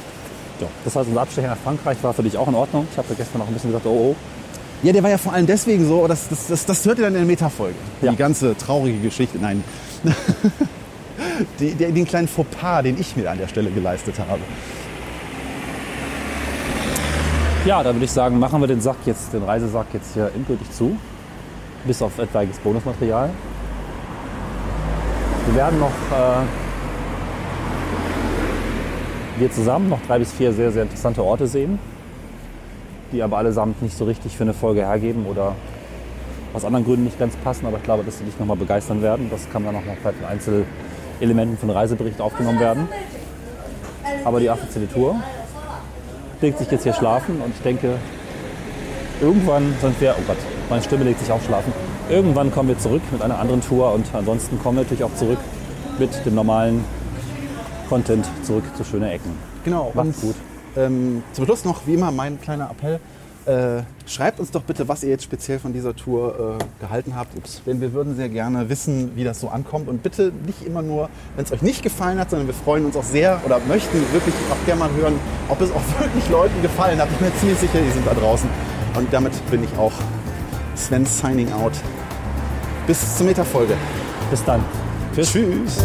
So. 0.61 0.69
Das 0.85 0.97
heißt, 0.97 1.09
unser 1.09 1.23
Abstecher 1.23 1.49
nach 1.49 1.57
Frankreich 1.57 1.99
war 2.03 2.13
für 2.13 2.23
dich 2.23 2.37
auch 2.37 2.49
in 2.49 2.55
Ordnung. 2.55 2.87
Ich 2.91 2.99
habe 2.99 3.15
gestern 3.15 3.39
noch 3.39 3.49
ein 3.49 3.55
bisschen 3.55 3.71
gesagt, 3.71 3.87
oh, 3.87 4.15
oh. 4.15 4.17
Ja, 4.83 4.93
der 4.93 5.03
war 5.03 5.11
ja 5.11 5.19
vor 5.19 5.33
allem 5.33 5.47
deswegen 5.47 5.87
so, 5.87 6.07
das, 6.07 6.29
das, 6.29 6.47
das, 6.47 6.67
das 6.67 6.87
hört 6.87 6.99
ihr 6.99 7.05
dann 7.05 7.15
in 7.15 7.21
der 7.21 7.27
Metafolge. 7.27 7.75
Ja. 8.01 8.13
Die 8.13 8.17
ganze 8.17 8.57
traurige 8.57 8.99
Geschichte, 8.99 9.39
nein. 9.39 9.65
die, 11.59 11.75
der, 11.75 11.91
den 11.91 12.05
kleinen 12.05 12.29
Fauxpas, 12.29 12.83
den 12.83 13.01
ich 13.01 13.17
mir 13.17 13.29
an 13.29 13.39
der 13.39 13.49
Stelle 13.49 13.71
geleistet 13.71 14.15
habe. 14.21 14.41
Ja, 17.65 17.83
da 17.83 17.93
würde 17.93 18.05
ich 18.05 18.13
sagen, 18.13 18.39
machen 18.39 18.61
wir 18.61 18.69
den 18.69 18.81
Sack 18.81 18.99
jetzt, 19.05 19.33
den 19.33 19.43
Reisesack 19.43 19.87
jetzt 19.93 20.15
hier 20.15 20.31
endgültig 20.35 20.71
zu. 20.71 20.97
Bis 21.85 22.01
auf 22.01 22.17
etwaiges 22.19 22.59
Bonusmaterial. 22.59 23.31
Wir 25.47 25.55
werden 25.57 25.81
noch, 25.81 25.89
äh, 25.89 26.45
wir 29.41 29.51
zusammen, 29.51 29.89
noch 29.89 30.01
drei 30.07 30.21
bis 30.21 30.33
vier 30.33 30.53
sehr, 30.53 30.71
sehr 30.71 30.85
interessante 30.85 31.25
Orte 31.25 31.49
sehen, 31.49 31.81
die 33.13 33.23
aber 33.23 33.39
allesamt 33.39 33.83
nicht 33.83 33.97
so 33.97 34.05
richtig 34.05 34.37
für 34.37 34.45
eine 34.45 34.55
Folge 34.55 34.81
hergeben 34.81 35.27
oder 35.27 35.55
aus 36.55 36.65
anderen 36.65 36.85
Gründen 36.85 37.05
nicht 37.05 37.19
ganz 37.19 37.37
passen. 37.37 37.67
Aber 37.67 37.79
ich 37.79 37.83
glaube, 37.83 38.05
dass 38.05 38.19
sie 38.19 38.25
dich 38.25 38.39
nochmal 38.39 38.57
begeistern 38.57 39.03
werden. 39.03 39.29
Das 39.31 39.49
kann 39.51 39.65
dann 39.65 39.77
auch 39.77 39.85
noch 39.85 39.95
vielleicht 40.01 40.19
in 40.19 40.25
Einzelelementen 40.25 41.59
von 41.59 41.71
Reisebericht 41.71 42.21
aufgenommen 42.21 42.61
werden. 42.61 42.89
Aber 44.25 44.41
die 44.41 44.51
offizielle 44.51 44.89
Tour 44.89 45.17
legt 46.41 46.59
sich 46.59 46.71
jetzt 46.71 46.83
hier 46.83 46.93
schlafen 46.93 47.41
und 47.41 47.55
ich 47.55 47.63
denke, 47.63 47.95
irgendwann 49.21 49.75
sind 49.81 50.01
wir, 50.01 50.15
oh 50.19 50.23
Gott, 50.27 50.37
meine 50.71 50.83
Stimme 50.83 51.05
legt 51.05 51.21
sich 51.21 51.31
auch 51.31 51.43
schlafen. 51.43 51.73
Irgendwann 52.09 52.53
kommen 52.53 52.69
wir 52.69 52.79
zurück 52.79 53.03
mit 53.11 53.23
einer 53.23 53.39
anderen 53.39 53.61
Tour 53.61 53.93
und 53.93 54.07
ansonsten 54.13 54.59
kommen 54.59 54.79
wir 54.79 54.83
natürlich 54.85 55.05
auch 55.05 55.15
zurück 55.15 55.39
mit 55.99 56.11
dem 56.25 56.35
normalen 56.35 56.85
Content 57.89 58.27
zurück 58.43 58.65
zu 58.77 58.85
schöne 58.85 59.11
Ecken. 59.13 59.31
Genau. 59.65 59.91
Macht's 59.95 60.21
gut. 60.21 60.35
Ähm, 60.79 61.23
zum 61.33 61.45
Schluss 61.45 61.65
noch, 61.65 61.87
wie 61.87 61.95
immer, 61.95 62.13
mein 62.13 62.41
kleiner 62.41 62.71
Appell. 62.71 63.01
Äh, 63.47 63.83
schreibt 64.07 64.41
uns 64.41 64.51
doch 64.51 64.63
bitte, 64.63 64.89
was 64.89 65.03
ihr 65.03 65.09
jetzt 65.09 65.25
speziell 65.25 65.59
von 65.59 65.73
dieser 65.73 65.97
Tour 65.97 66.59
äh, 66.61 66.83
gehalten 66.83 67.17
habt. 67.17 67.35
Ups. 67.37 67.63
Denn 67.67 67.81
wir 67.81 67.93
würden 67.95 68.15
sehr 68.15 68.29
gerne 68.29 68.69
wissen, 68.69 69.13
wie 69.17 69.25
das 69.25 69.41
so 69.41 69.49
ankommt. 69.49 69.89
Und 69.89 70.03
bitte 70.03 70.33
nicht 70.47 70.63
immer 70.67 70.83
nur, 70.83 71.09
wenn 71.35 71.45
es 71.45 71.53
euch 71.53 71.63
nicht 71.63 71.83
gefallen 71.83 72.19
hat, 72.19 72.31
sondern 72.31 72.47
wir 72.47 72.55
freuen 72.55 72.85
uns 72.85 72.95
auch 72.95 73.03
sehr 73.03 73.41
oder 73.47 73.59
möchten 73.67 74.01
wirklich 74.13 74.35
auch 74.51 74.67
gerne 74.67 74.81
mal 74.81 74.91
hören, 74.93 75.15
ob 75.49 75.61
es 75.63 75.73
auch 75.73 75.83
wirklich 76.01 76.29
Leuten 76.29 76.61
gefallen 76.61 77.01
hat. 77.01 77.09
Ich 77.11 77.17
bin 77.17 77.29
mir 77.29 77.37
ziemlich 77.37 77.59
sicher, 77.59 77.79
die 77.81 77.91
sind 77.91 78.07
da 78.07 78.15
draußen. 78.15 78.49
Und 78.95 79.13
damit 79.13 79.33
bin 79.51 79.65
ich 79.65 79.79
auch 79.79 79.93
Sven 80.77 81.07
signing 81.07 81.51
out. 81.53 81.73
Bis 82.87 83.17
zur 83.17 83.27
Metafolge. 83.27 83.75
Bis 84.31 84.45
dann. 84.45 84.63
Tschüss. 85.15 85.33
Tschüss. 85.33 85.79